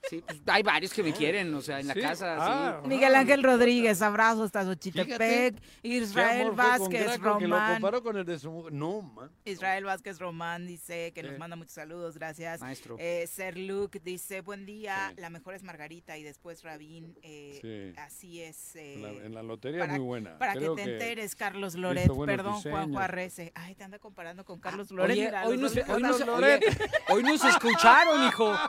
[0.09, 2.36] Sí, pues, hay varios que me quieren, o sea, en la casa.
[2.39, 2.89] Ah, sí.
[2.89, 5.57] Miguel Ángel Rodríguez, abrazo hasta Xochitepec.
[5.82, 7.74] Israel Vázquez Graco, que lo Román.
[7.74, 8.73] comparó con el de su mujer.
[8.73, 9.31] No, man.
[9.45, 12.61] Israel Vázquez Román dice que nos manda muchos saludos, gracias.
[12.61, 12.97] Maestro.
[12.99, 15.20] Eh, Ser Luke dice, buen día, Sí.
[15.20, 17.07] la mejor es Margarita y después Rabín.
[17.22, 18.01] Eh, Sí.
[18.01, 18.76] Así es.
[18.76, 20.39] eh, En la, en la lotería para, es muy buena.
[20.39, 22.06] para Creo que te enteres, Carlos Loret.
[22.06, 23.02] Perdón, Juanjo diseños.
[23.02, 23.52] Arrece.
[23.55, 25.12] Ay, te anda comparando con Carlos Loret.
[25.16, 26.62] Oye, mira, hoy los nos, dos hoy, Carlos nos, Loret.
[27.10, 28.55] hoy nos escucharon, hijo.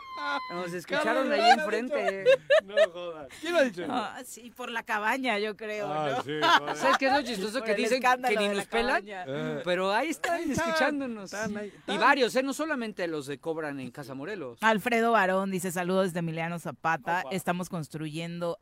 [0.53, 2.25] Nos escucharon Carlos ahí enfrente.
[2.65, 3.27] No jodas.
[3.39, 3.85] ¿Quién lo ha dicho?
[3.89, 5.87] Ah, sí, por la cabaña, yo creo.
[5.91, 6.23] Ah, ¿no?
[6.23, 6.75] sí, joder.
[6.75, 7.59] ¿Sabes qué es lo chistoso?
[7.59, 9.03] Por Que dicen que ni nos pelan.
[9.07, 9.61] Eh.
[9.63, 11.33] pero ahí están Ahí están, escuchándonos.
[11.33, 12.43] están ahí, Y varios, ¿eh?
[12.43, 14.59] No solamente los de Cobran en Casa Morelos.
[14.61, 17.23] Alfredo Barón dice saludos desde Emiliano Zapata.
[17.31, 18.09] Estamos construyendo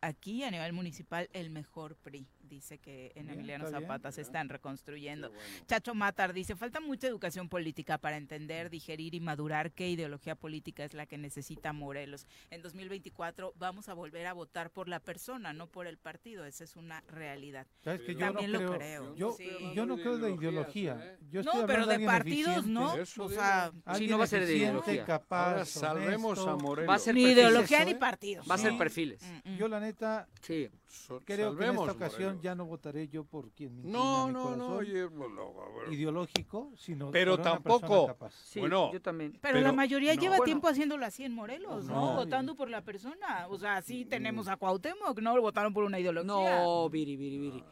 [0.02, 2.28] aquí a nivel municipal el mejor PRI.
[2.48, 5.32] Dice que en Bien, Emiliano está bien, Zapata se están reconstruyendo.
[5.68, 10.84] Chacho Matar dice, falta mucha educación política para entender, digerir y madurar qué ideología política
[10.84, 12.26] es la que necesita Morelos.
[12.50, 16.46] En 2024 vamos a volver a votar por la persona, no por el partido.
[16.46, 17.68] Esa es una realidad.
[17.84, 19.16] ¿Sabes que yo También no lo creo, creo.
[19.16, 19.50] Yo, Sí.
[19.76, 20.98] yo no creo de ideología.
[21.02, 21.18] ¿eh?
[21.30, 22.96] Yo No, pero de partidos, ¿no?
[22.96, 25.06] Eso O sea, alguien no va a ser de ideología.
[25.06, 26.50] capaz, Ahora salvemos honesto.
[26.50, 26.90] a Morelos.
[26.90, 27.38] Va a ser ni perfiles.
[27.46, 27.96] ideología eso, ni ¿eh?
[27.96, 28.50] partidos.
[28.50, 28.78] Va a ser Sí.
[28.78, 29.22] perfiles.
[29.46, 29.58] Mm, mm.
[29.58, 30.70] Yo la neta, Sí.
[30.88, 32.42] So- Creo que en esta ocasión Morelos.
[32.42, 35.54] ya no votaré yo por quien me No, mi no, no, oye, bueno,
[35.92, 38.34] ideológico, sino Pero por tampoco- capaz.
[38.34, 39.34] Sí, Bueno, yo también.
[39.42, 40.22] Pero, Pero- la mayoría no.
[40.22, 40.46] lleva Bueno.
[40.46, 41.94] tiempo haciéndolo así en Morelos, ¿no?
[42.12, 42.16] No.
[42.16, 43.48] Votando por la persona.
[43.50, 46.26] O sea, sí tenemos a Cuauhtémoc, no lo votaron por una ideología.
[46.64, 47.64] No, Viri, Viri, Viri.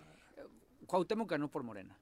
[0.85, 1.97] Cuauhtémoc ganó por Morena.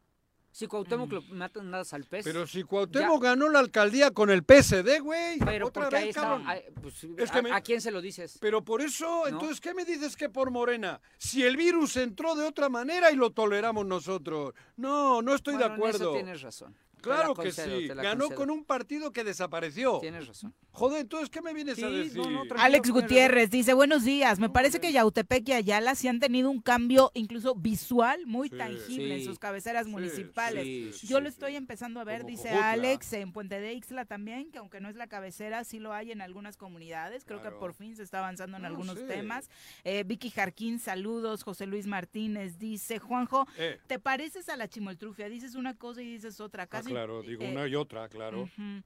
[0.53, 1.13] Si Cuauhtémoc Mm.
[1.13, 2.23] lo matan nada al pez.
[2.23, 5.39] Pero si Cuauhtémoc ganó la alcaldía con el PSD, güey.
[5.39, 6.39] Pero Otra porque ahí vez, está.
[6.79, 8.37] pues, Es que ¿a, me- a quién se lo dices?
[8.39, 9.27] Pero por eso, ¿No?
[9.27, 11.01] entonces, ¿qué me dices que por Morena?
[11.17, 14.53] Si el virus entró de otra manera y lo toleramos nosotros.
[14.77, 15.97] No, no estoy Bueno, de en acuerdo.
[15.97, 16.75] eso tienes razón.
[17.03, 17.87] Claro que concedo, sí.
[17.87, 18.35] Ganó concedo.
[18.35, 19.99] con un partido que desapareció.
[19.99, 20.53] Tienes razón.
[20.71, 22.17] Joder, entonces, ¿qué me vienes a decir?
[22.17, 22.61] no, no, tranquilo.
[22.61, 26.61] Alex Gutiérrez dice, buenos días, me parece que Yautepec y Ayala sí han tenido un
[26.61, 28.57] cambio incluso visual muy Sí.
[28.57, 30.65] tangible en sus cabeceras Sí, municipales.
[30.65, 31.27] Yo sí, lo sí.
[31.27, 32.49] estoy empezando a ver, Como dice.
[32.49, 36.11] Alex, en Puente de Ixla también, que aunque no es la cabecera, sí lo hay
[36.11, 37.23] en algunas comunidades.
[37.25, 39.05] Creo que por fin se está avanzando en No, algunos sí.
[39.07, 39.49] temas.
[39.83, 41.43] Eh, Vicky Jarquín, saludos.
[41.43, 45.29] José Luis Martínez dice, Juanjo, Eh, ¿te pareces a la chimoltrufia?
[45.29, 46.65] Dices una cosa y dices otra.
[46.67, 48.43] Casi, claro, digo eh, una y otra, claro.
[48.43, 48.83] ujú.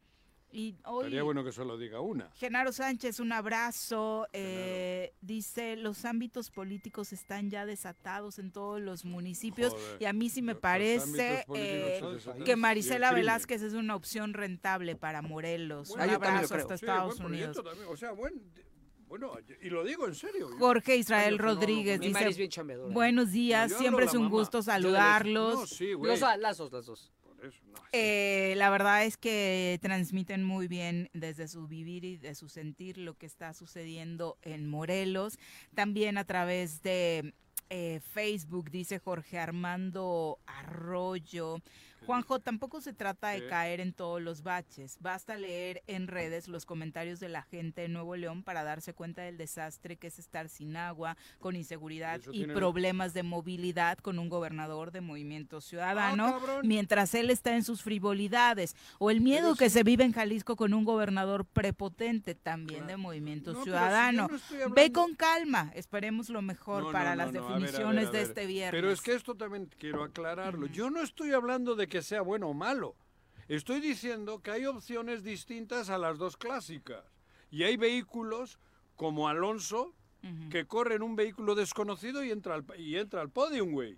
[0.50, 1.04] Y hoy...
[1.04, 2.32] Estaría bueno que solo diga una.
[2.36, 4.28] Genaro Sánchez, un abrazo.
[4.32, 10.14] eh, dice, los ámbitos políticos están ya desatados en todos los municipios Joder, y a
[10.14, 12.02] mí sí me parece eh,
[12.46, 13.12] que el Marisela.
[13.12, 15.94] Velázquez es una opción rentable para Morelos.
[15.98, 17.62] Ah, un yo abrazo hasta Estados Unidos.
[17.62, 18.42] también, O sea, buen,
[19.10, 20.50] bueno, y lo digo en serio.
[20.50, 22.50] yo- Jorge Israel no Rodríguez dice,
[22.90, 24.32] buenos días, yo siempre es un mamá.
[24.32, 25.60] gusto Yo saludarlos.
[25.60, 25.92] No, sí.
[26.02, 27.12] Los, a- las dos, las dos.
[27.94, 32.98] Eh, la verdad es que transmiten muy bien desde su vivir y de su sentir
[32.98, 35.38] lo que está sucediendo en Morelos.
[35.74, 37.34] También a través de
[37.70, 41.58] eh, Facebook, dice Jorge Armando Arroyo.
[42.08, 44.98] Juanjo, tampoco se trata de caer en todos los baches.
[45.02, 49.22] Basta leer en redes los comentarios de la gente de Nuevo León para darse cuenta
[49.24, 53.98] del desastre que es estar sin agua, con inseguridad Eso y tiene- problemas de movilidad
[53.98, 58.76] con un gobernador de Movimiento Ciudadano, Ah, mientras él está en sus frivolidades.
[59.00, 59.74] O el miedo Pero que sí.
[59.80, 62.92] se vive en Jalisco con un gobernador prepotente también Claro.
[62.94, 64.30] de Movimiento No, si Ciudadano.
[64.30, 67.60] no Ve con calma, esperemos lo mejor No, para las no, no, a ver, a
[67.60, 68.72] ver, definiciones de este viernes.
[68.82, 70.68] Pero es que esto también quiero aclararlo.
[70.68, 72.96] Yo no estoy hablando de que sea bueno o malo.
[73.48, 77.04] Estoy diciendo que hay opciones distintas a las dos clásicas.
[77.50, 78.60] Y hay vehículos
[78.96, 79.94] como Alonso
[80.24, 80.50] Ujú.
[80.50, 83.98] que corren un vehículo desconocido y entra al, y entra al podium, güey.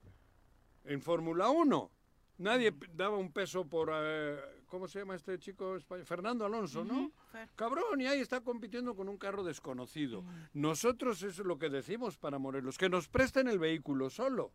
[0.84, 1.92] En Fórmula 1.
[2.40, 3.90] Nadie daba un peso por...
[3.94, 6.06] eh, ¿Cómo se llama este chico español?
[6.06, 7.12] Fernando Alonso, ¿no?
[7.32, 7.50] Fer.
[7.56, 10.24] Cabrón, y ahí está compitiendo con un carro desconocido.
[10.54, 14.52] Nosotros eso es lo que decimos para Morelos, que nos presten el vehículo solo.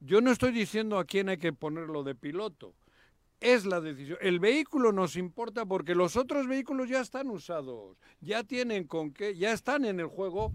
[0.00, 2.74] Yo no estoy diciendo a quién hay que ponerlo de piloto.
[3.40, 4.18] Es la decisión.
[4.20, 9.34] El vehículo nos importa porque los otros vehículos ya están usados, ya tienen con qué,
[9.34, 10.52] ya están en el juego.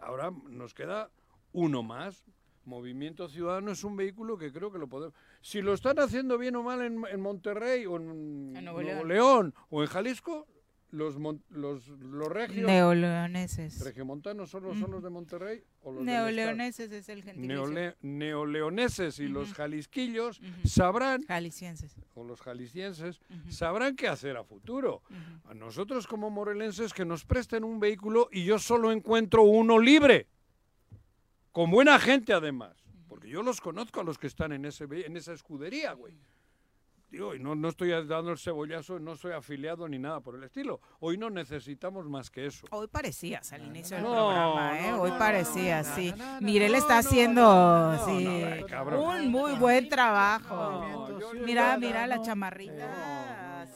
[0.00, 1.10] Ahora nos queda
[1.52, 2.24] uno más.
[2.64, 5.14] Movimiento Ciudadano es un vehículo que creo que lo podemos.
[5.40, 9.04] Si lo están haciendo bien o mal en, en Monterrey o en, En Nuevo Nuevo
[9.04, 9.08] León.
[9.08, 10.48] León o en Jalisco,
[10.96, 12.66] los, mon- los, los regios.
[12.66, 13.84] Neoleoneses.
[13.84, 15.62] ¿Regiomontanos son los, son los de Monterrey?
[15.82, 17.66] O los Neoleoneses es el gentilicio.
[17.66, 21.94] Neole- neoleoneses y los jalisquillos sabrán, Jaliscienses.
[22.14, 25.02] o los jaliscienses, sabrán qué hacer a futuro.
[25.44, 30.26] A nosotros como morelenses que nos presten un vehículo y yo solo encuentro uno libre.
[31.52, 32.76] Con buena gente además.
[33.08, 36.18] Porque yo los conozco a los que están en, ese, en esa escudería, güey.
[37.10, 40.42] Digo, y no, no estoy dando el cebollazo, no soy afiliado ni nada por el
[40.42, 40.80] estilo.
[40.98, 42.66] Hoy no necesitamos más que eso.
[42.70, 44.90] Hoy parecías al inicio del no, programa, ¿eh?
[44.90, 46.14] no, Hoy no, parecías, no, sí.
[46.16, 48.28] no, no, Mirel está no, haciendo, no, no, sí,
[48.96, 51.08] un muy buen trabajo.
[51.44, 52.24] Mira, mira la no.
[52.24, 53.25] chamarrita.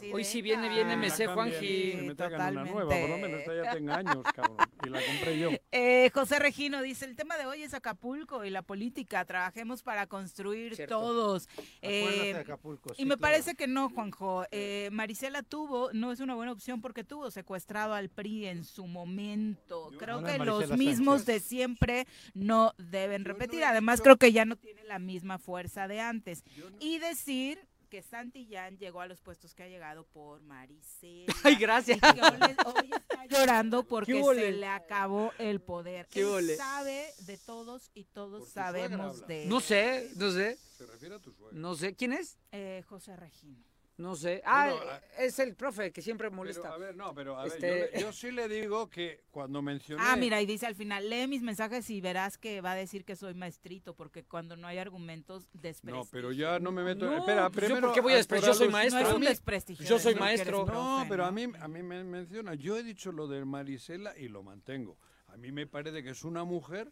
[0.00, 1.90] Así Hoy de si viene, viene La MC cambien, Juanji.
[1.92, 4.56] que me traigan una nueva, por lo menos esta ya tenga años, cabrón.
[4.84, 5.50] Y la compré yo.
[5.72, 10.06] Eh, José Regino dice, el tema de hoy es Acapulco y la política, trabajemos para
[10.06, 10.98] construir Cierto.
[10.98, 11.48] todos.
[11.82, 13.20] Eh, de Acapulco, y me claro.
[13.20, 14.44] parece que no, Juanjo.
[14.50, 18.86] Eh, Marisela tuvo, no es una buena opción porque tuvo secuestrado al PRI en su
[18.86, 19.90] momento.
[19.98, 21.26] Creo que los mismos Sánchez.
[21.26, 23.64] de siempre no deben repetir.
[23.64, 26.44] Además, dicho- creo que ya no tiene la misma fuerza de antes.
[26.78, 27.58] Y decir
[27.90, 31.34] que Santillán llegó a los puestos que ha llegado por Marisela.
[31.44, 31.98] Ay, gracias.
[31.98, 36.06] Y que hoy, hoy está llorando porque ¿Qué se le acabó el poder.
[36.08, 41.16] ¿Qué Él sabe de todos y todos sabemos de No sé, no sé, Se refiere
[41.16, 41.58] a tu suegra.
[41.58, 41.94] no sé.
[41.94, 42.38] ¿Quién es?
[42.52, 43.62] eh, José Regino.
[44.00, 44.40] No sé.
[44.46, 46.72] Ah, Bueno, ah, es el profe que siempre Pero, molesta.
[46.72, 50.02] a ver, no, pero a ver, Este- yo, sí le digo que cuando mencioné...
[50.06, 53.04] Ah, mira, y dice al final, lee mis mensajes y verás que va a decir
[53.04, 56.04] que soy maestrito, porque cuando no hay argumentos, desprestigio.
[56.04, 57.04] No, pero ya no me meto...
[57.04, 57.88] No, espera, pues yo primero...
[57.88, 58.54] ¿por qué voy a desprestigiar?
[58.54, 59.00] Yo soy maestro.
[59.02, 59.86] No es un desprestigio.
[59.86, 60.64] yo soy maestro.
[60.64, 62.54] profe, No, pero a mí, a mí me menciona.
[62.54, 64.96] Yo he dicho lo de Marisela y lo mantengo.
[65.26, 66.90] A mí me parece que es una mujer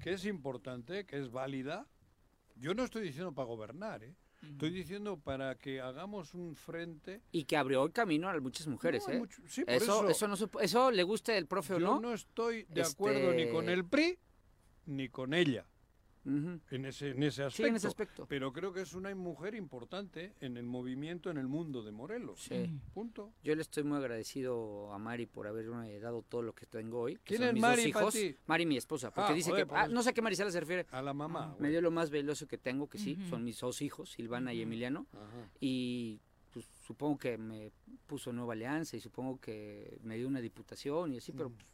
[0.00, 1.88] que es importante, que es válida.
[2.54, 4.14] Yo no estoy diciendo para gobernar, ¿eh?
[4.52, 7.20] Estoy diciendo para que hagamos un frente.
[7.32, 9.18] Y que abrió el camino a muchas mujeres, No, ¿eh?
[9.18, 11.86] mucho- sí, por eso, eso- eso, no se eso le guste el profe o Yo
[11.86, 12.00] no.
[12.00, 14.18] no estoy de acuerdo ni con este, el PRI
[14.86, 15.66] ni con ella.
[16.26, 17.50] En ese, en ese aspecto.
[17.62, 18.26] Sí, en ese aspecto.
[18.26, 22.40] Pero creo que es una mujer importante en el movimiento, en el mundo de Morelos.
[22.44, 22.70] Sí.
[22.94, 23.32] Punto.
[23.42, 27.16] Yo le estoy muy agradecido a Mari por haberme dado todo lo que tengo hoy.
[27.16, 28.36] que ¿Quién son es mis Mari dos hijos.
[28.46, 29.12] Mari, mi esposa.
[29.12, 29.74] Porque Ah, dice joder, que.
[29.74, 29.92] ah, eso.
[29.94, 30.86] no sé a qué Marisela se refiere.
[30.90, 31.56] A la mamá.
[31.58, 33.18] Me dio lo más veloso que tengo, que sí.
[33.28, 34.62] Son mis dos hijos, Silvana y.
[34.62, 35.06] Emiliano.
[35.60, 36.20] Y
[36.52, 37.70] pues, supongo que me
[38.06, 41.73] puso nueva alianza y supongo que me dio una diputación y así, pero pues,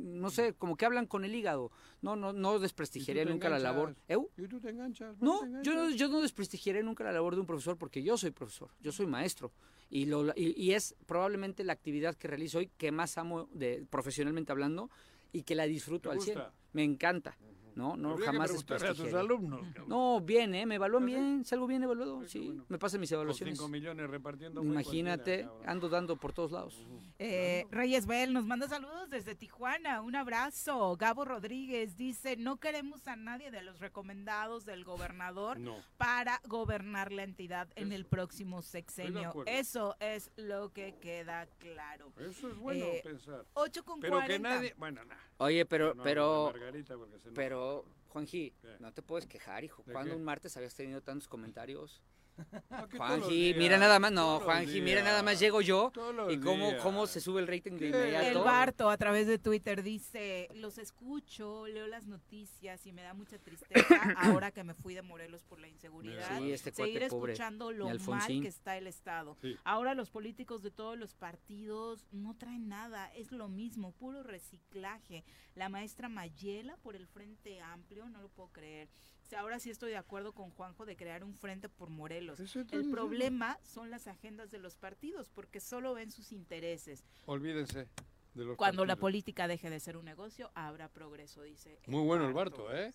[0.00, 1.70] no sé, como que hablan con el hígado.
[2.02, 3.96] No, no, no desprestigiaría ¿Y tú te nunca la labor.
[4.08, 5.20] ¿Y tú te enganchas?
[5.20, 5.96] No, te yo no, enganchas?
[5.96, 9.06] yo no desprestigiaré nunca la labor de un profesor porque yo soy profesor, yo soy
[9.06, 9.52] maestro
[9.90, 13.84] y, lo, y, y es probablemente la actividad que realizo hoy que más amo de,
[13.90, 14.90] profesionalmente hablando
[15.32, 16.36] y que la disfruto ¿Te al 100.
[16.36, 16.52] gusta?
[16.72, 17.36] Me encanta,
[17.74, 17.96] ¿no?
[17.96, 19.88] No Habría jamás a tus alumnos, cabrón.
[19.88, 20.66] No, bien, ¿eh?
[20.66, 22.60] Me evalúan bien, salgo bien evaluado, sí.
[22.68, 23.58] Me pasan mis Con evaluaciones.
[23.58, 24.62] 5 millones repartiendo.
[24.62, 26.86] Imagínate, ando dando por todos lados.
[27.22, 30.00] Eh, Reyes Bell nos manda saludos desde Tijuana.
[30.00, 30.96] Un abrazo.
[30.96, 35.76] Gabo Rodríguez dice: No queremos a nadie de los recomendados del gobernador No.
[35.98, 39.34] para gobernar la entidad en el próximo sexenio.
[39.44, 42.10] Eso es lo que queda claro.
[42.18, 43.44] Eso es bueno Eh, pensar.
[43.52, 44.48] 8 con Pero que 40.
[44.48, 44.74] nadie.
[44.78, 45.02] Bueno.
[45.36, 47.34] Oye, pero, No, pero, no, Margarita, porque se enoja.
[47.34, 49.82] pero, Juanji, no te puedes quejar, hijo.
[49.84, 50.16] ¿De ¿Cuándo qué?
[50.16, 52.00] un martes habías tenido tantos comentarios?
[52.96, 55.92] Juanji, días, mira nada más, no, Juanji, mira nada más llego yo
[56.30, 56.82] y cómo, días.
[56.82, 58.44] cómo se sube el rating de El inmediato.
[58.44, 63.38] Barto a través de Twitter dice, los escucho, leo las noticias y me da mucha
[63.38, 63.86] tristeza
[64.16, 66.38] ahora que me fui de Morelos por la inseguridad.
[66.38, 69.36] Sí, este seguir pobre, escuchando lo mal que está el Estado.
[69.40, 69.56] Sí.
[69.64, 75.24] Ahora los políticos de todos los partidos no traen nada, es lo mismo, puro reciclaje.
[75.54, 78.88] La maestra Mayela por el Frente Amplio, no lo puedo creer.
[79.38, 82.40] Ahora sí estoy de acuerdo con Juanjo de crear un frente por Morelos.
[82.40, 87.04] Eso El problema son las agendas de los partidos porque solo ven sus intereses.
[87.26, 87.88] Olvídense
[88.34, 91.78] de los Cuando la política deje de ser un negocio, habrá progreso, dice.
[91.86, 92.92] Muy bueno el Barto, ¿eh?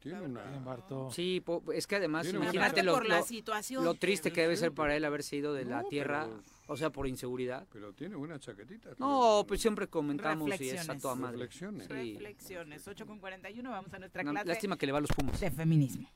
[0.00, 1.10] Tiene una.
[1.10, 1.42] Sí,
[1.74, 4.72] es que además, imagínate lo, por la lo- situación lo que triste que debe ser
[4.72, 7.66] para él haberse ido de la tierra, pero- o sea, por inseguridad.
[7.72, 8.90] Pero tiene buena chaquetita.
[8.98, 11.38] No, pues siempre comentamos y es a toda madre.
[11.38, 11.88] Reflexiones.
[11.88, 12.12] Sí.
[12.12, 12.86] Reflexiones.
[12.86, 15.40] 8 con 41, vamos a nuestra No, clase lástima que le va a los Pumas.
[15.40, 16.08] de feminismo.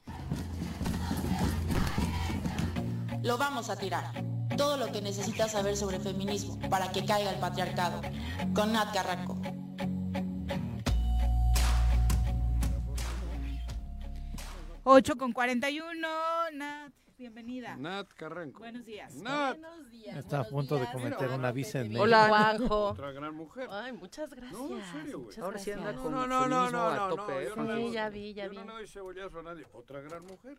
[3.22, 4.12] Lo vamos a tirar.
[4.56, 8.02] Todo lo que necesitas saber sobre feminismo para que caiga el patriarcado.
[8.54, 9.40] Con Nat Carranco.
[14.84, 15.94] Ocho con 41,
[16.54, 16.92] Nat,
[17.22, 17.76] bienvenida.
[17.76, 18.58] Nat Carranco.
[18.58, 19.14] Buenos días.
[19.14, 19.56] Nat.
[19.58, 20.16] Buenos días.
[20.16, 22.26] Está a punto de cometer una visa en Hola.
[22.28, 22.86] Juanjo.
[22.90, 23.68] Otra gran mujer.
[23.70, 24.52] Ay, muchas gracias.
[24.60, 25.26] No, en serio, güey.
[25.26, 26.02] muchas Ahora sí anda gracias.
[26.02, 28.34] con No, no, no, no, a no, tope, no, ¿eh, yo no Sí, ya vi,
[28.34, 28.56] ya yo vi.
[28.56, 29.64] no le doy cebollazo a nadie.
[29.72, 30.58] Otra gran mujer.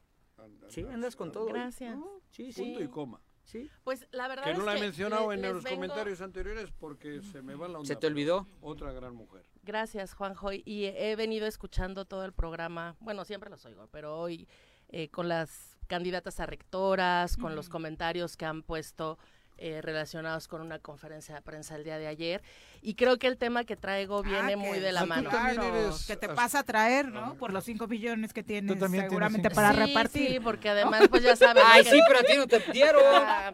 [0.70, 1.50] Sí, anda, andas con todo.
[1.50, 1.52] ¿eh?
[1.52, 1.98] Gracias.
[2.32, 2.86] Sí, Punto sí.
[2.86, 3.22] y coma.
[3.44, 3.70] Sí.
[3.84, 6.22] Pues la verdad Que es no la he mencionado le- en les los vengo- comentarios
[6.22, 7.88] anteriores porque se me va la onda.
[7.90, 8.48] ¿Se te olvidó?
[8.62, 9.46] Otra gran mujer.
[9.64, 10.54] Gracias, Juanjo.
[10.54, 12.96] Y he venido escuchando todo el programa.
[13.02, 14.48] Bueno, siempre los oigo, pero hoy
[14.88, 19.20] eh, con las candidatas a rectoras, con los comentarios que han puesto
[19.58, 22.42] eh, relacionados con una conferencia de prensa el día de ayer.
[22.82, 25.30] Y creo que el tema que traigo viene Ah, muy de la ah, mano.
[25.30, 27.36] Claro, que te pasa a traer, ¿no?
[27.36, 29.56] Por los 5 millones que tienes tienes seguramente cinco.
[29.56, 30.30] para sí, repartir.
[30.32, 31.64] Sí, porque además, pues ya sabes.
[31.66, 33.02] Ay, sí, pero a ti no te dieron.
[33.06, 33.54] Ah,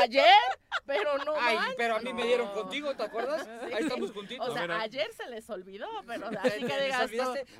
[0.00, 0.24] ayer,
[0.86, 3.42] pero no Ay, manches, pero a mí me dieron contigo, ¿te acuerdas?
[3.42, 3.74] Sí.
[3.74, 4.48] Ahí estamos juntitos.
[4.48, 7.10] O sea, A ver, a- ayer se les olvidó, pero así que digas.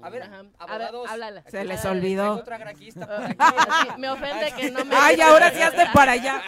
[0.01, 0.23] A ver,
[0.59, 1.11] abogados.
[1.11, 1.43] háblale.
[1.51, 2.33] Se les Ah, olvidó.
[2.37, 4.01] Otra graquista por aquí.
[4.01, 4.97] Me ofende que no me...
[4.97, 6.43] Ay, ahora sí hazte para allá.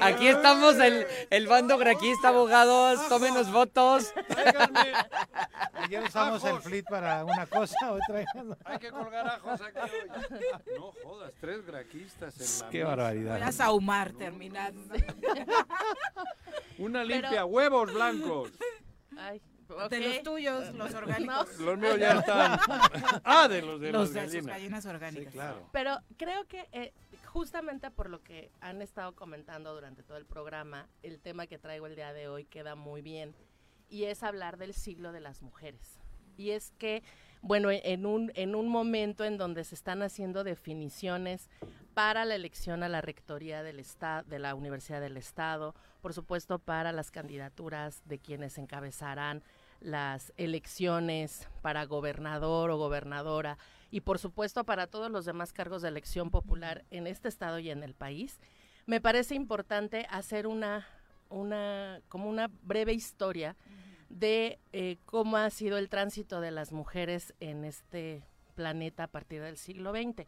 [0.00, 3.08] Aquí estamos el, el bando graquista, abogados.
[3.08, 4.12] Tómenos votos.
[5.74, 8.24] Ayer usamos el flit para una cosa, otra.
[8.64, 10.78] Hay que colgar ajos aquí hoy.
[10.78, 12.88] No jodas, tres graquistas en la Qué mesa.
[12.88, 13.38] barbaridad.
[13.38, 14.94] Voy a saumar terminando.
[16.78, 18.52] Una Pero- limpia, huevos blancos.
[19.16, 19.92] Ay, De ok.
[20.14, 21.58] los tuyos, los orgánicos.
[21.58, 22.58] Los míos ya están.
[23.24, 24.56] Ah, de los de Los las de sus gallinas.
[24.56, 25.32] gallinas orgánicas.
[25.32, 25.68] Sí, claro.
[25.72, 26.92] Pero creo que eh,
[27.28, 31.86] justamente por lo que han estado comentando durante todo el programa, el tema que traigo
[31.86, 33.34] el día de hoy queda muy bien
[33.90, 36.00] y es hablar del siglo de las mujeres.
[36.36, 37.02] Y es que,
[37.42, 41.50] bueno, en un, en un momento en donde se están haciendo definiciones
[41.94, 46.58] para la elección a la rectoría del estado, de la Universidad del Estado, por supuesto
[46.58, 49.42] para las candidaturas de quienes encabezarán
[49.80, 53.58] las elecciones para gobernador o gobernadora
[53.90, 57.70] y por supuesto para todos los demás cargos de elección popular en este estado y
[57.70, 58.38] en el país,
[58.86, 60.86] me parece importante hacer una,
[61.28, 63.56] una como una breve historia
[64.08, 68.24] de eh, cómo ha sido el tránsito de las mujeres en este
[68.54, 70.26] planeta a partir del siglo XX.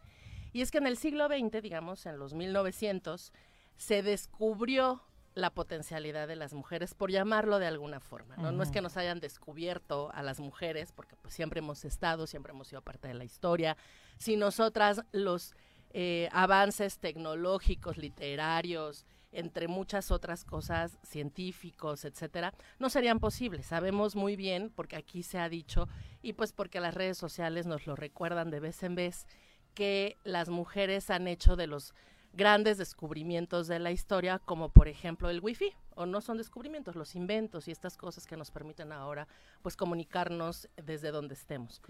[0.52, 3.32] Y es que en el siglo XX, digamos, en los 1900,
[3.76, 5.02] se descubrió
[5.34, 8.36] la potencialidad de las mujeres, por llamarlo de alguna forma.
[8.36, 8.52] ¿no?
[8.52, 12.52] no es que nos hayan descubierto a las mujeres, porque pues siempre hemos estado, siempre
[12.52, 13.76] hemos sido parte de la historia.
[14.18, 15.54] Si nosotras los
[15.92, 23.66] eh, avances tecnológicos, literarios, entre muchas otras cosas, científicos, etcétera, no serían posibles.
[23.66, 25.88] Sabemos muy bien, porque aquí se ha dicho,
[26.22, 29.26] y pues porque las redes sociales nos lo recuerdan de vez en vez,
[29.74, 31.94] que las mujeres han hecho de los
[32.32, 37.14] grandes descubrimientos de la historia, como por ejemplo el wifi, o no son descubrimientos, los
[37.16, 39.26] inventos y estas cosas que nos permiten ahora
[39.62, 41.80] pues comunicarnos desde donde estemos.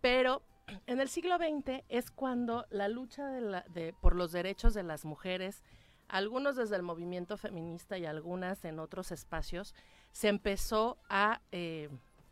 [0.00, 0.42] Pero
[0.86, 4.82] en el siglo XX es cuando la lucha de la- de- por los derechos de
[4.82, 5.62] las mujeres,
[6.08, 9.74] algunos desde el movimiento feminista y algunas en otros espacios,
[10.12, 11.88] se empezó a eh,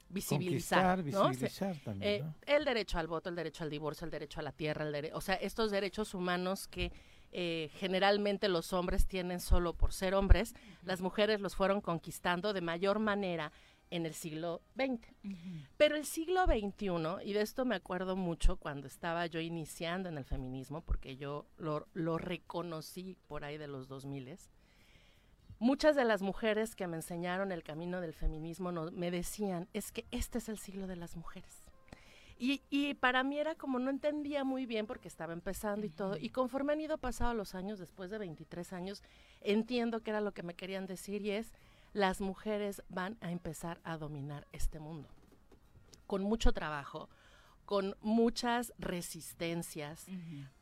[0.08, 0.98] visibilizar.
[0.98, 1.04] ¿no?
[1.24, 2.34] Se- visibilizar también, eh, ¿no?
[2.46, 5.10] El derecho al voto, el derecho al divorcio, el derecho a la tierra, el dere-
[5.14, 6.92] o sea, estos derechos humanos que
[7.32, 12.60] eh, generalmente los hombres tienen solo por ser hombres, las mujeres los fueron conquistando de
[12.60, 13.52] mayor manera
[13.90, 15.06] en el siglo XX.
[15.76, 20.18] Pero el siglo XXI, y de esto me acuerdo mucho cuando estaba yo iniciando en
[20.18, 24.36] el feminismo, porque yo lo, lo reconocí por ahí de los 2000
[25.58, 29.90] muchas de las mujeres que me enseñaron el camino del feminismo no- me decían, es
[29.92, 31.65] que este es el siglo de las mujeres.
[32.38, 36.16] Y, y para mí era como no entendía muy bien porque estaba empezando y todo.
[36.16, 39.02] Y conforme han ido pasados los años, después de 23 años,
[39.40, 41.52] entiendo que era lo que me querían decir y es,
[41.92, 45.08] las mujeres van a empezar a dominar este mundo.
[46.06, 47.08] Con mucho trabajo,
[47.64, 50.06] con muchas resistencias,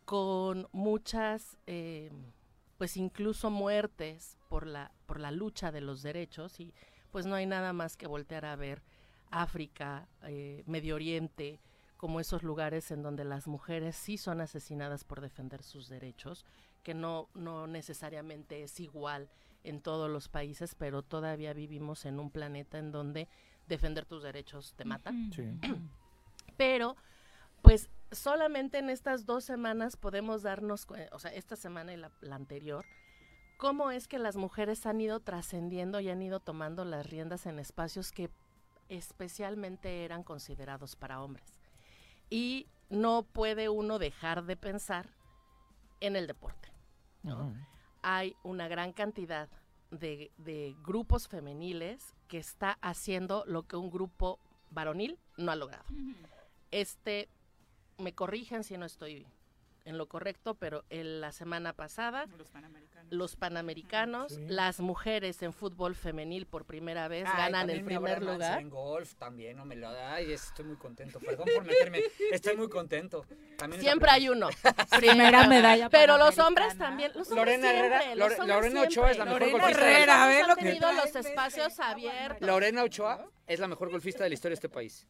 [0.04, 2.10] con muchas, eh,
[2.78, 6.72] pues incluso muertes por la, por la lucha de los derechos y
[7.10, 8.82] pues no hay nada más que voltear a ver
[9.30, 11.60] África, eh, Medio Oriente,
[11.96, 16.44] como esos lugares en donde las mujeres sí son asesinadas por defender sus derechos,
[16.82, 19.30] que no, no necesariamente es igual
[19.64, 23.28] en todos los países, pero todavía vivimos en un planeta en donde
[23.66, 25.12] defender tus derechos te mata.
[26.56, 26.96] Pero,
[27.62, 32.36] pues solamente en estas dos semanas podemos darnos, o sea, esta semana y la, la
[32.36, 32.84] anterior,
[33.56, 37.58] cómo es que las mujeres han ido trascendiendo y han ido tomando las riendas en
[37.58, 38.30] espacios que
[38.88, 41.60] especialmente eran considerados para hombres.
[42.30, 45.08] Y no puede uno dejar de pensar
[46.00, 46.72] en el deporte.
[47.22, 47.54] ¿no?
[48.02, 49.48] Hay una gran cantidad
[49.90, 54.38] de, de grupos femeniles que está haciendo lo que un grupo
[54.70, 55.84] varonil no ha logrado.
[56.70, 57.28] Este,
[57.98, 59.26] me corrigen si no estoy
[59.84, 62.26] en lo correcto, pero en la semana pasada
[63.10, 64.46] los panamericanos, Sí.
[64.48, 68.60] las mujeres en fútbol femenil por primera vez Ay, ganan el primer lugar.
[68.60, 70.14] En golf también, no me lo da.
[70.14, 71.20] Ay, estoy muy contento.
[71.20, 72.00] Perdón por meterme.
[72.32, 73.26] Estoy muy contento.
[73.58, 74.48] También Siempre hay uno.
[74.98, 75.48] Primera Siempre.
[75.48, 77.12] medalla Pero los hombres también.
[77.14, 79.46] Los hombres Lorena siempre, Herrera- los Lore- Lorena Ochoa es la siempre.
[79.46, 80.26] mejor Lorena golfista la Herrera, historia.
[80.26, 82.46] ve Los lo hombres tenido los espacios abiertos.
[82.48, 85.06] Lorena Ochoa es la mejor golfista de la historia de este país.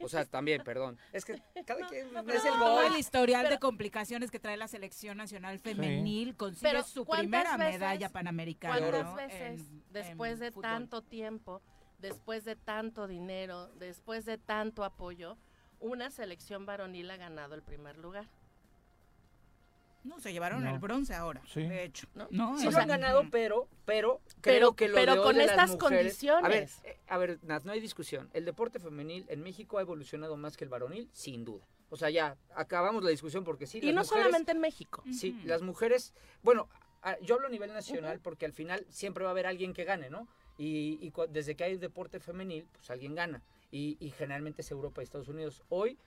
[0.00, 0.98] O sea, también, perdón.
[1.12, 2.84] Es que cada quien es el Todo gol.
[2.86, 7.56] el historial de complicaciones que trae la selección nacional femenil consigue Pero su ¿cuántas primera
[7.56, 8.78] veces- medalla panamericana.
[8.78, 9.14] ¿Cuántas ¿no?
[9.16, 10.62] veces En- después en de fútbol?
[10.62, 11.62] tanto tiempo,
[11.98, 15.36] después de tanto dinero, después de tanto apoyo,
[15.80, 18.26] una selección varonil ha ganado el primer lugar?
[20.06, 20.72] No, se llevaron No.
[20.74, 21.62] el bronce ahora, Sí.
[21.62, 22.06] de hecho.
[22.14, 22.26] No.
[22.30, 25.34] No, Sí lo sea, han ganado, pero, pero creo Pero- que lo pero de con
[25.36, 26.44] de las estas mujeres- condiciones.
[26.44, 28.30] A ver, eh, a ver, Nat, no hay discusión.
[28.32, 31.66] El deporte femenil en México ha evolucionado más que el varonil, sin duda.
[31.90, 33.78] O sea, ya acabamos la discusión porque sí.
[33.78, 35.02] Y las no mujeres- solamente en México.
[35.12, 36.68] Sí, las mujeres, bueno,
[37.02, 39.84] a- yo hablo a nivel nacional porque al final siempre va a haber alguien que
[39.84, 40.26] gane, ¿no?
[40.58, 43.42] Y, y cua- desde que hay deporte femenil, pues alguien gana.
[43.70, 45.62] Y, y generalmente es Europa y Estados Unidos.
[45.68, 45.98] Hoy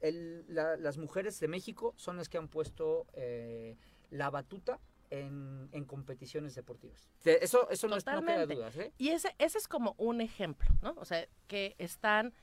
[0.00, 3.76] el- la- las mujeres de México son las que han puesto eh,
[4.10, 4.80] la batuta
[5.10, 7.08] en, en competiciones deportivas.
[7.24, 8.92] De- Eso, eso no, es, no queda dudas, ¿eh?
[8.98, 10.94] Y ese, ese es como un ejemplo, ¿no?
[10.98, 12.34] O sea, que están...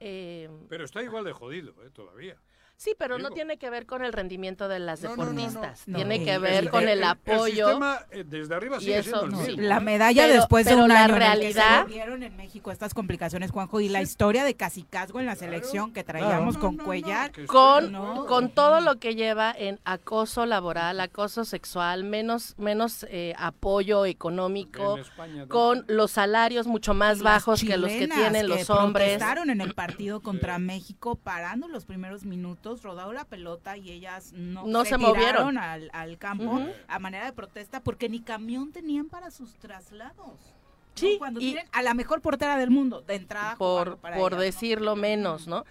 [0.00, 1.90] eh, Pero está igual de jodido, ¿eh?
[1.90, 2.40] Todavía.
[2.76, 5.30] Sí, pero no tiene que ver con el rendimiento de las No, no, no, no.
[5.40, 5.86] deportistas.
[5.88, 5.96] No.
[5.96, 7.66] Tiene El- que ver el- con el, el- el apoyo.
[7.68, 9.50] sistema, eh, desde arriba y eso, siendo el sí.
[9.52, 9.68] mismo.
[9.68, 12.36] La medalla Pero- después de pero un la año en el que se realidad- en
[12.36, 16.76] México estas complicaciones, Juanjo, y la historia de Casicazgo en la selección que traíamos con
[16.76, 17.30] Cuellar.
[17.46, 18.26] con, No.
[18.26, 24.98] con todo lo que lleva en acoso laboral, acoso sexual, menos, menos eh, apoyo económico,
[24.98, 29.10] España con los salarios mucho más bajos que los que tienen los hombres.
[29.10, 34.32] protestaron en el partido contra México parando los primeros minutos, rodado la pelota y ellas
[34.32, 35.58] no, No se movieron.
[35.58, 40.54] al, al campo a manera de protesta porque ni camión tenían para sus traslados.
[40.94, 43.56] Sí, cuando tienen a la mejor portera del mundo, de entrada.
[43.56, 44.44] por, para por ellas, ¿no?
[44.44, 45.64] decirlo menos, ¿no?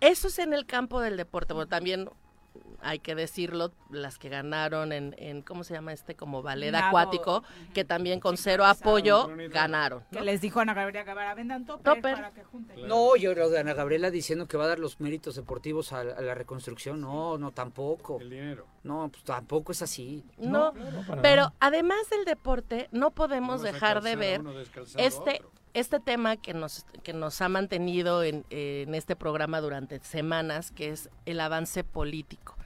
[0.00, 2.08] Eso es en el campo del deporte, pero también
[2.82, 6.14] hay que decirlo, las que ganaron en, en ¿cómo se llama este?
[6.14, 7.42] Como ballet Nado, acuático,
[7.74, 10.04] que también con cero apoyo ganaron.
[10.10, 12.14] Que les dijo Ana Gabriela Guevara, vendan topper, Topper.
[12.14, 12.86] para que junten.
[12.88, 16.00] No, yo lo de Ana Gabriela diciendo que va a dar los méritos deportivos a,
[16.00, 17.00] a la reconstrucción.
[17.00, 18.18] No, no, tampoco.
[18.20, 18.66] El dinero.
[18.82, 20.24] No, pues tampoco es así.
[20.38, 20.72] No,
[21.22, 24.52] pero además del deporte, no podemos No dejar de ver uno
[24.96, 25.42] este
[25.72, 30.88] este tema que nos que nos ha mantenido en, en este programa durante semanas, que
[30.88, 32.56] es el avance político,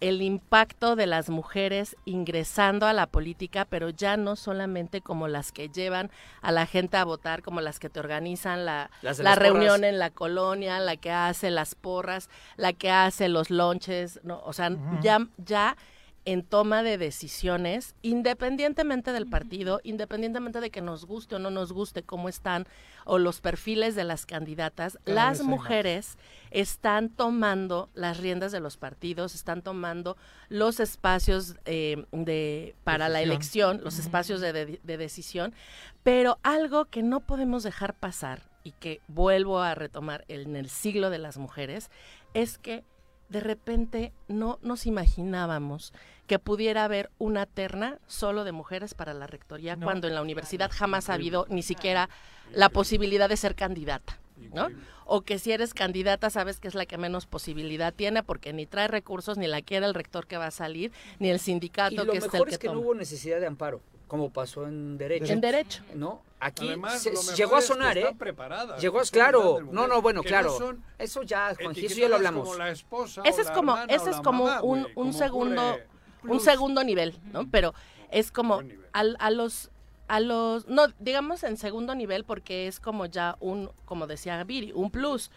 [0.00, 5.52] el impacto de las mujeres ingresando a la política, pero ya no solamente como las
[5.52, 6.10] que llevan
[6.42, 9.88] a la gente a votar, como las que te organizan la, la reunión porras.
[9.90, 14.52] en la colonia, la que hace las porras, la que hace los lonches, no, o
[14.52, 14.70] sea,
[15.00, 15.76] ya ya
[16.26, 21.72] en toma de decisiones, independientemente del partido, independientemente de que nos guste o no nos
[21.72, 22.66] guste cómo están
[23.04, 26.18] o los perfiles de las candidatas, Cada las mujeres
[26.50, 30.16] están tomando las riendas de los partidos, están tomando
[30.48, 35.54] los espacios eh, de para la elección, los espacios de, de- de decisión,
[36.02, 41.08] pero algo que no podemos dejar pasar y que vuelvo a retomar en el siglo
[41.10, 41.88] de las mujeres
[42.34, 42.82] es que
[43.28, 45.92] de repente no nos imaginábamos
[46.26, 49.86] que pudiera haber una terna solo de mujeres para la rectoría No.
[49.86, 52.08] cuando en la universidad jamás ha habido ni siquiera
[52.52, 54.18] la posibilidad de ser candidata,
[54.52, 54.68] ¿no?
[55.04, 58.66] O que si eres candidata sabes que es la que menos posibilidad tiene porque ni
[58.66, 60.90] trae recursos, ni la quiere el rector que va a salir,
[61.20, 63.38] ni el sindicato Y lo que es el mejor que es que no hubo necesidad
[63.38, 65.32] de amparo, como pasó en derecho.
[65.32, 65.82] En derecho.
[65.94, 66.22] ¿No?
[66.38, 68.14] Aquí Además, se- llegó a es que sonar, ¿eh?
[68.18, 69.60] preparadas, Llegó, claro.
[69.72, 70.50] No, no, bueno, que claro.
[70.52, 72.46] no son eso ya, ya etiquetadas lo hablamos.
[72.48, 75.78] como la esposa Ese es como, hermana ese es como mamá, un, un como segundo,
[76.24, 77.48] un segundo nivel, ¿no?
[77.50, 77.72] Pero
[78.10, 78.60] es como
[78.92, 79.70] al- a los,
[80.08, 84.72] a los, no, digamos en segundo nivel porque es como ya un, como decía Viri,
[84.74, 85.30] un plus.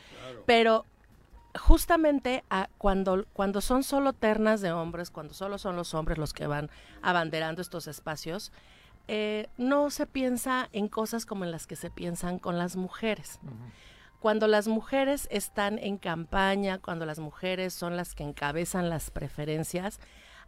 [0.45, 0.85] Pero
[1.57, 6.33] justamente a- cuando, cuando son solo ternas de hombres, cuando solo son los hombres los
[6.33, 6.69] que van
[7.01, 8.51] abanderando estos espacios,
[9.07, 13.39] eh, no se piensa en cosas como en las que se piensan con las mujeres.
[14.19, 19.99] Cuando las mujeres están en campaña, cuando las mujeres son las que encabezan las preferencias,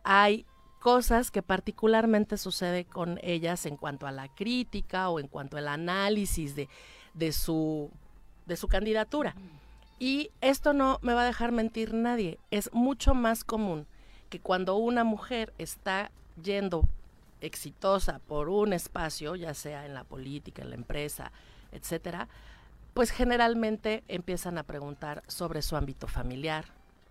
[0.03, 0.45] hay
[0.79, 5.67] cosas que particularmente sucede con ellas en cuanto a la crítica o en cuanto al
[5.67, 6.69] análisis de,
[7.13, 7.89] de su,
[8.45, 9.35] de su candidatura.
[10.01, 12.39] Y esto no me va a dejar mentir nadie.
[12.49, 13.85] Es mucho más común
[14.31, 16.09] que cuando una mujer está
[16.41, 16.87] yendo
[17.39, 21.31] exitosa por un espacio, ya sea en la política, en la empresa,
[21.71, 22.27] etcétera,
[22.95, 26.65] pues generalmente empiezan a preguntar sobre su ámbito familiar,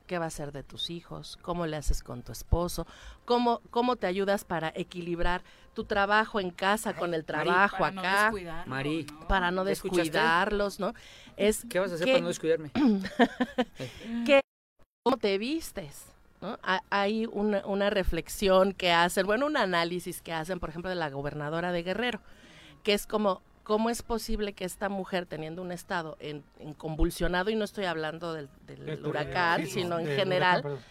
[0.09, 2.89] qué va a ser de tus hijos, cómo le haces con tu esposo,
[3.25, 5.45] cómo, cómo te ayudas para equilibrar
[5.81, 8.33] tu trabajo en casa con el Mari, trabajo para no acá,
[8.67, 10.93] Mari, para no descuidarlos, ¿no?
[11.37, 12.71] Es ¿Qué vas a hacer que- para no descuidarme?
[14.27, 14.41] que
[15.03, 16.07] cómo te vistes.
[16.43, 16.59] ¿no?
[16.63, 20.97] Ha- Hay una, una reflexión que hacen, bueno, un análisis que hacen, por ejemplo, de
[20.97, 22.21] la gobernadora de Guerrero,
[22.83, 27.51] que es como, ¿cómo es posible que esta mujer, teniendo un estado en, en convulsionado,
[27.51, 30.85] y no estoy hablando del, del Esto de- huracán, sino en general, huracán.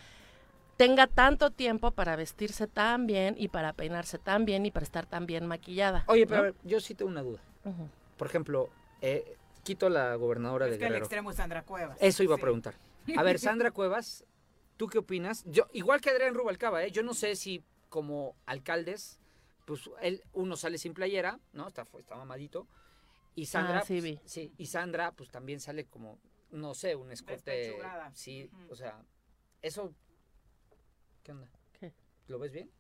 [0.80, 5.06] Tenga tanto tiempo para vestirse tan bien y para peinarse tan bien y para estar
[5.06, 6.06] tan bien maquillada?
[6.08, 6.28] Oye, ¿no?
[6.30, 7.42] pero a ver, yo sí tengo una duda.
[8.16, 8.70] Por ejemplo,
[9.02, 11.06] eh, quito a la gobernadora Es de que el Guerrero.
[11.06, 11.98] extremo es Sandra Cuevas.
[12.00, 12.76] Eso iba a preguntar.
[13.18, 14.24] A ver, Sandra Cuevas,
[14.78, 15.44] ¿tú qué opinas?
[15.48, 16.92] Yo, igual que Adrián Rubalcaba, ¿eh?
[16.92, 19.20] Yo no sé si como alcaldes,
[19.66, 21.68] pues él, uno sale sin playera, ¿no?
[21.68, 22.68] Está, está mamadito.
[23.36, 26.20] Y Sandra, Ah, sí, pues, sí, y Sandra, pues también sale como,
[26.52, 27.78] no sé, un escote.
[28.14, 29.04] Sí, o sea,
[29.62, 29.94] eso.
[31.30, 31.48] ¿Qué onda?
[31.80, 31.94] ¿Qué?
[32.26, 32.72] ¿Lo ves bien?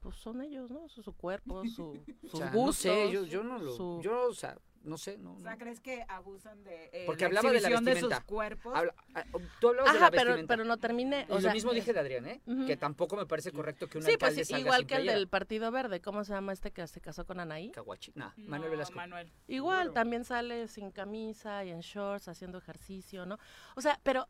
[0.00, 0.88] Pues son ellos, ¿no?
[0.88, 2.54] Su, su cuerpo, su, sus O sea, gustos.
[2.54, 3.72] no sé, yo, yo no lo.
[3.76, 5.34] su- Yo, o sea, no sé, no.
[5.34, 8.16] O sea, ¿crees que abusan de eh, Porque la hablaba de la exhibición de, vestimenta.
[8.16, 8.74] sus cuerpos?
[8.74, 9.24] Habla- ah,
[9.60, 10.54] tú hablabas de Ajá, la pero, vestimenta.
[10.54, 11.26] pero no terminé.
[11.28, 12.40] Y O lo mismo dije de Adrián, ¿eh?
[12.66, 15.06] Que tampoco me parece correcto que un Sí, alcalde pues salga igual sin que el
[15.06, 16.00] del Partido Verde.
[16.00, 17.70] ¿Cómo se llama este que se casó con Anaí?
[17.72, 18.12] Caguachi.
[18.14, 18.96] No, Manuel Velasco.
[18.96, 19.30] Manuel.
[19.48, 23.38] Igual, también sale sin camisa y en shorts haciendo ejercicio, ¿no?
[23.76, 24.28] O sea, pero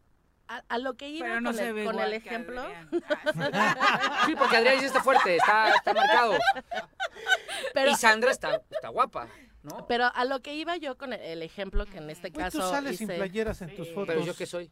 [0.50, 2.62] a, a lo que iba Pero no con, el, con ejemplo...
[4.26, 6.34] Sí, porque Adrián sí está fuerte, está, está marcado.
[7.72, 9.28] Pero- y Sandra está, está guapa,
[9.62, 9.86] ¿no?
[9.86, 12.58] Pero a lo que iba yo con el, el ejemplo que en este Pues caso
[12.58, 14.08] tú sales sin playeras en tus fotos.
[14.08, 14.70] Pero yo qué soy.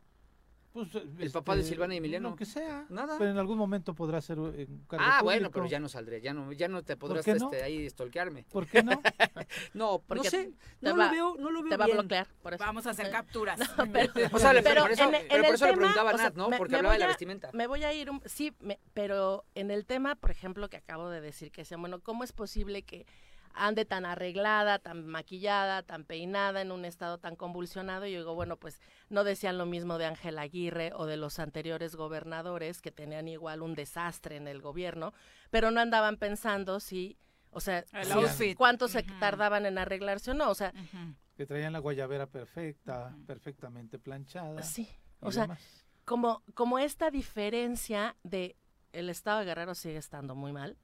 [0.73, 0.89] Pues,
[1.19, 2.31] El papá de Silvana y Emiliano.
[2.31, 2.85] Lo que sea.
[2.89, 3.17] Nada.
[3.19, 6.21] Pero en algún momento podrás ser un un cargo Ah, bueno, pero ya no saldré,
[6.21, 7.33] ya no, ya no te podrás no?
[7.51, 8.45] este, ahí estolquearme.
[8.51, 8.93] ¿Por qué no?
[9.75, 11.99] no, no Porque sé, no va- lo veo, no lo veo te va a bien.
[11.99, 12.65] bloquear, por eso.
[12.65, 13.59] Vamos a hacer capturas.
[13.93, 16.15] pero, O sea, pero por eso- en, pero en por eso le tema, preguntaba a
[16.15, 16.49] o sea, Nat, ¿no?
[16.51, 17.51] me- Porque me hablaba de voy la a- vestimenta.
[17.53, 21.09] Me voy a ir, un- sí, me- pero en el tema, por ejemplo, que acabo
[21.09, 23.07] de decir, que decían, bueno, ¿cómo es posible que
[23.67, 28.07] ande tan arreglada, tan maquillada, tan peinada, en un estado tan convulsionado.
[28.07, 28.81] Y yo digo, bueno, pues
[29.11, 33.63] no decían lo mismo de Ángel Aguirre o de los anteriores gobernadores que tenían igual
[33.63, 35.13] un desastre en el gobierno,
[35.51, 37.17] pero no andaban pensando si,
[37.51, 37.85] o sea,
[38.29, 40.51] si- cuánto se tardaban en arreglarse o no.
[40.51, 40.73] O sea,
[41.37, 44.63] Que traían la guayabera perfecta, perfectamente planchada.
[44.63, 44.89] Sí,
[45.21, 45.85] o sea, demás.
[46.05, 48.57] como, como esta diferencia de
[48.93, 50.77] el estado de Guerrero sigue estando muy mal,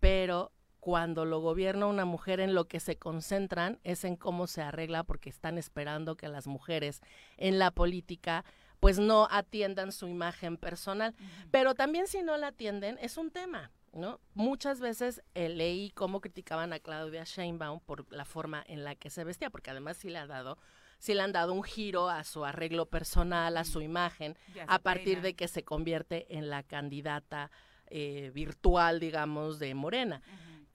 [0.00, 0.52] pero
[0.86, 5.02] cuando lo gobierna una mujer en lo que se concentran es en cómo se arregla
[5.02, 7.00] porque están esperando que las mujeres
[7.38, 8.44] en la política
[8.78, 11.12] pues no atiendan su imagen personal,
[11.50, 14.20] pero también si no la atienden es un tema, ¿no?
[14.34, 19.10] Muchas veces eh, leí cómo criticaban a Claudia Sheinbaum por la forma en la que
[19.10, 20.56] se vestía, porque además sí le ha dado
[21.00, 24.38] sí le han dado un giro a su arreglo personal, a su imagen,
[24.68, 27.50] a partir de que se convierte en la candidata
[27.88, 30.22] eh, virtual, digamos, de Morena.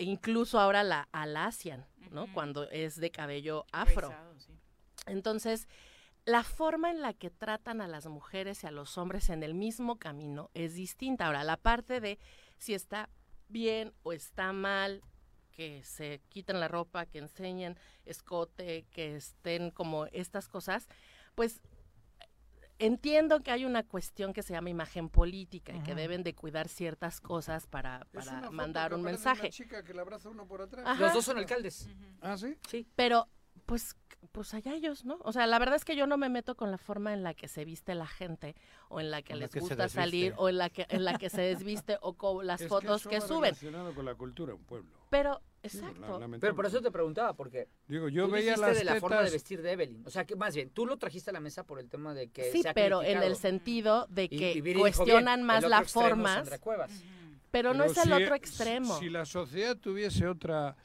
[0.03, 2.31] Incluso ahora la alacian, ¿no?
[2.33, 4.13] Cuando es de cabello afro.
[4.37, 4.53] Sí.
[5.05, 5.67] Entonces,
[6.25, 9.53] la forma en la que tratan a las mujeres y a los hombres en el
[9.53, 11.25] mismo camino es distinta.
[11.25, 12.19] Ahora, la parte de
[12.57, 13.09] si está
[13.47, 15.01] bien o está mal,
[15.51, 20.87] que se quiten la ropa, que enseñen escote, que estén como estas cosas,
[21.35, 21.61] pues
[22.81, 26.67] entiendo que hay una cuestión que se llama imagen política y que deben de cuidar
[26.67, 29.41] ciertas cosas para, para mandar que un mensaje.
[29.41, 30.85] Una chica que le abraza uno por atrás.
[30.85, 30.99] Ajá.
[30.99, 31.87] Los dos son alcaldes.
[32.21, 32.57] ¿Ah, sí?
[32.69, 32.87] Sí.
[32.95, 33.27] Pero,
[33.65, 33.95] pues,
[34.31, 35.19] pues allá ellos, ¿no?
[35.21, 37.33] O sea, la verdad es que yo no me meto con la forma en la
[37.33, 38.55] que se viste la gente,
[38.89, 41.17] o en la que la les que gusta salir, o en la que, en la
[41.17, 43.41] que se desviste, o con las Es fotos eso que, va suben.
[43.55, 44.91] relacionado con la cultura de un pueblo.
[45.09, 46.01] Pero, La- exacto.
[46.19, 46.39] lamentable.
[46.39, 49.29] Pero por eso te preguntaba, porque Digo, yo tú veía las de la forma de
[49.29, 50.03] vestir de Evelyn.
[50.05, 52.29] O sea, que más bien, tú lo trajiste a la mesa por el tema de
[52.29, 55.63] que Sí, se ha pero en el sentido de Y- que y cuestionan bien, más
[55.63, 56.49] las formas,
[57.51, 58.97] pero no es el si- otro extremo.
[58.99, 60.75] Si la sociedad tuviese otra...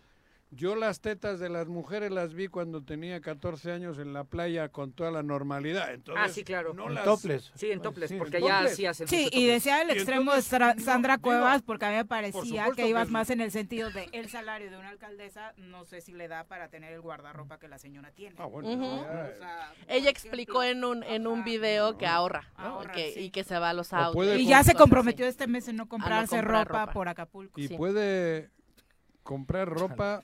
[0.56, 4.70] Yo las tetas de las mujeres las vi cuando tenía 14 años en la playa
[4.70, 5.92] con toda la normalidad.
[5.92, 6.72] Entonces, Ah, sí, claro.
[6.72, 7.04] No En las...
[7.04, 7.52] topless.
[7.54, 8.76] Sí, en topless, Sí, porque en ya topless.
[8.76, 11.84] sí hacen Sí, y decía el Y extremo de entonces, no, Sandra digo, Cuevas porque
[11.84, 14.78] a mí me parecía que ibas que- más en el sentido de el salario de
[14.78, 18.36] una alcaldesa, no sé si le da para tener el guardarropa que la señora tiene.
[18.38, 22.64] Ah, bueno, O sea, Ella explicó en un en un video que ahorra, ¿no?
[22.64, 23.20] Ahorra, que- sí.
[23.24, 24.24] y que se va a los autos.
[24.38, 26.92] y ya se comprometió este mes en no comprarse comprar ropa, ropa.
[26.94, 27.60] por Acapulco.
[27.60, 28.48] ¿Y puede
[29.22, 30.22] comprar ropa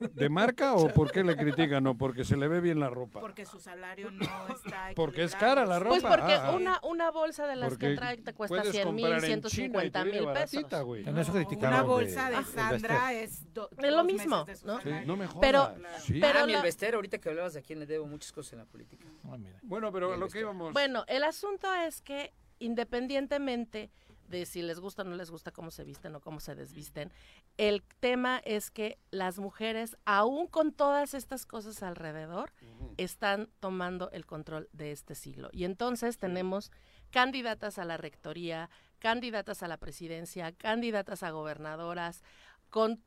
[0.00, 1.86] de marca o por qué le critican?
[1.86, 3.20] ¿O porque se le ve bien la ropa?
[3.20, 4.24] Porque su salario no
[4.54, 5.90] está Porque es cara la ropa.
[5.90, 6.56] Pues porque Ah, ah.
[6.56, 9.38] una, una bolsa de las que trae te cuesta puedes 100 mil, comprar en China
[9.38, 10.98] y te 150 viene mil baratita, pesos.
[11.06, 14.80] En eso Una bolsa de del Sandra es, do- Es lo mismo, ¿no?
[14.80, 15.40] Sí, no me jodas.
[15.40, 16.18] Pero- Sí.
[16.20, 18.58] pero ah, la- el Bester, ahorita que hablabas de quién le debo muchas cosas en
[18.60, 19.06] la política.
[19.30, 19.58] Ah, mira.
[19.62, 20.72] Bueno, pero lo que íbamos...
[20.72, 23.90] Bueno, el asunto es que independientemente
[24.28, 27.12] de si les gusta o no les gusta cómo se visten o cómo se desvisten,
[27.56, 32.52] el tema es que las mujeres, aún con todas estas cosas alrededor,
[32.96, 35.48] están tomando el control de este siglo.
[35.52, 36.70] Y entonces tenemos
[37.10, 42.22] candidatas a la rectoría, candidatas a la presidencia, candidatas a gobernadoras,
[42.70, 43.02] con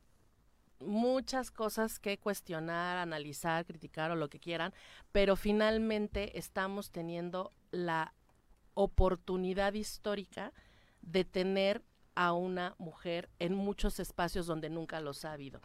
[0.80, 4.74] muchas cosas que cuestionar, analizar, criticar o lo que quieran,
[5.12, 8.14] pero finalmente estamos teniendo la
[8.74, 10.52] oportunidad histórica
[11.02, 11.82] de tener
[12.14, 15.60] a una mujer en muchos espacios donde nunca los ha habido.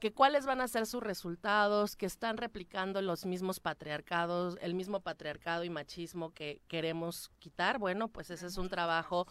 [0.00, 5.00] Que cuáles van a ser sus resultados, que están replicando los mismos patriarcados, el mismo
[5.00, 9.26] patriarcado y machismo que queremos quitar, bueno, pues ese es un trabajo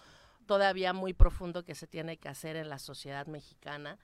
[0.46, 3.98] todavía muy profundo que se tiene que hacer en la sociedad mexicana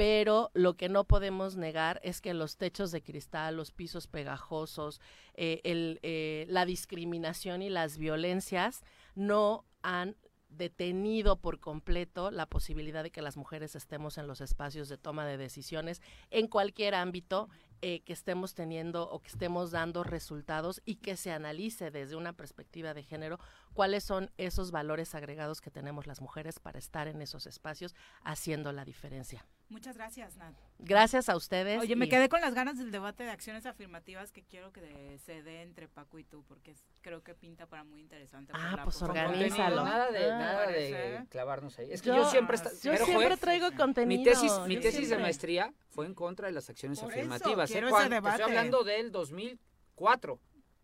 [0.00, 4.98] pero lo que no podemos negar es que los techos de cristal, los pisos pegajosos,
[5.34, 8.82] eh, eh, la discriminación y las violencias
[9.14, 10.16] no han
[10.50, 15.26] detenido por completo la posibilidad de que las mujeres estemos en los espacios de toma
[15.26, 17.48] de decisiones en cualquier ámbito
[17.82, 22.34] eh, que estemos teniendo o que estemos dando resultados y que se analice desde una
[22.34, 23.38] perspectiva de género
[23.72, 28.72] cuáles son esos valores agregados que tenemos las mujeres para estar en esos espacios haciendo
[28.72, 29.46] la diferencia.
[29.70, 30.52] Muchas gracias, Nat.
[30.80, 31.80] Gracias a ustedes.
[31.80, 35.18] Oye, me quedé con las ganas del debate de acciones afirmativas que quiero que de-
[35.18, 38.52] se dé entre Paco y tú, porque es- creo que pinta para muy interesante.
[38.54, 39.84] Ah, la pues organízalo.
[39.84, 40.38] Nada de, Ah.
[40.38, 41.92] nada de clavarnos ahí.
[41.92, 44.18] Es que Yo- yo, siempre esta- yo pero, siempre traigo contenido.
[44.18, 47.70] Mi tesis, mi tesis de maestría fue en contra de las acciones Por eso, afirmativas.
[47.70, 47.72] ¿eh?
[47.72, 48.42] quiero ese te debate.
[48.42, 50.40] Estoy hablando del 2004.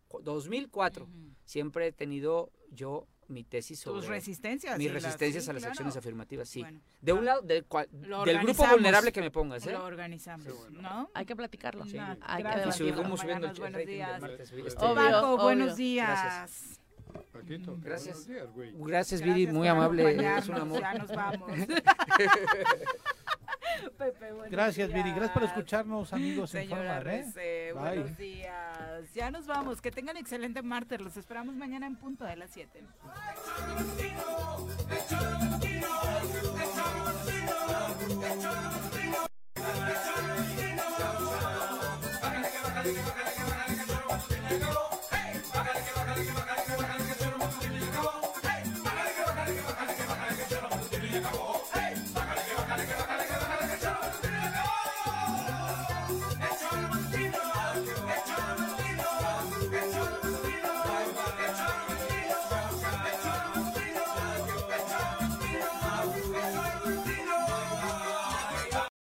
[0.07, 1.09] cu- 2004.
[1.43, 4.77] Siempre he tenido yo mi tesis sobre Tus resistencias.
[4.77, 5.71] mis y las- resistencias sí, a las claro.
[5.71, 6.61] acciones afirmativas, sí.
[6.61, 8.71] Bueno, de un lado, del, cual- del grupo organizamos.
[8.73, 9.71] vulnerable que me pongas, ¿eh?
[9.71, 11.09] Lo organizamos, ¿no?
[11.13, 11.85] Hay que platicarlo.
[11.85, 11.97] Sí.
[11.97, 12.75] Hay que Gracias.
[12.75, 14.21] Y subimos subiendo el Buenos días.
[14.21, 14.51] martes.
[14.51, 15.43] Obvio, Paco, obvio.
[15.43, 16.09] buenos días.
[16.09, 16.79] Gracias.
[17.31, 18.25] Paquito, Gracias.
[18.25, 18.73] buenos días, güey.
[18.87, 20.37] Gracias, Viri, Gracias muy amable.
[20.37, 20.79] Es un amor.
[20.81, 21.51] Ya nos vamos.
[23.91, 24.31] Pepe.
[24.31, 25.11] Buenos Gracias, Viri.
[25.11, 26.53] Gracias por escucharnos, amigos.
[26.55, 27.71] en Señora Forma, ¿eh?
[27.73, 29.13] Buenos días.
[29.13, 29.81] Ya nos vamos.
[29.81, 31.01] Que tengan excelente martes.
[31.01, 32.83] Los esperamos mañana en punto de las 7.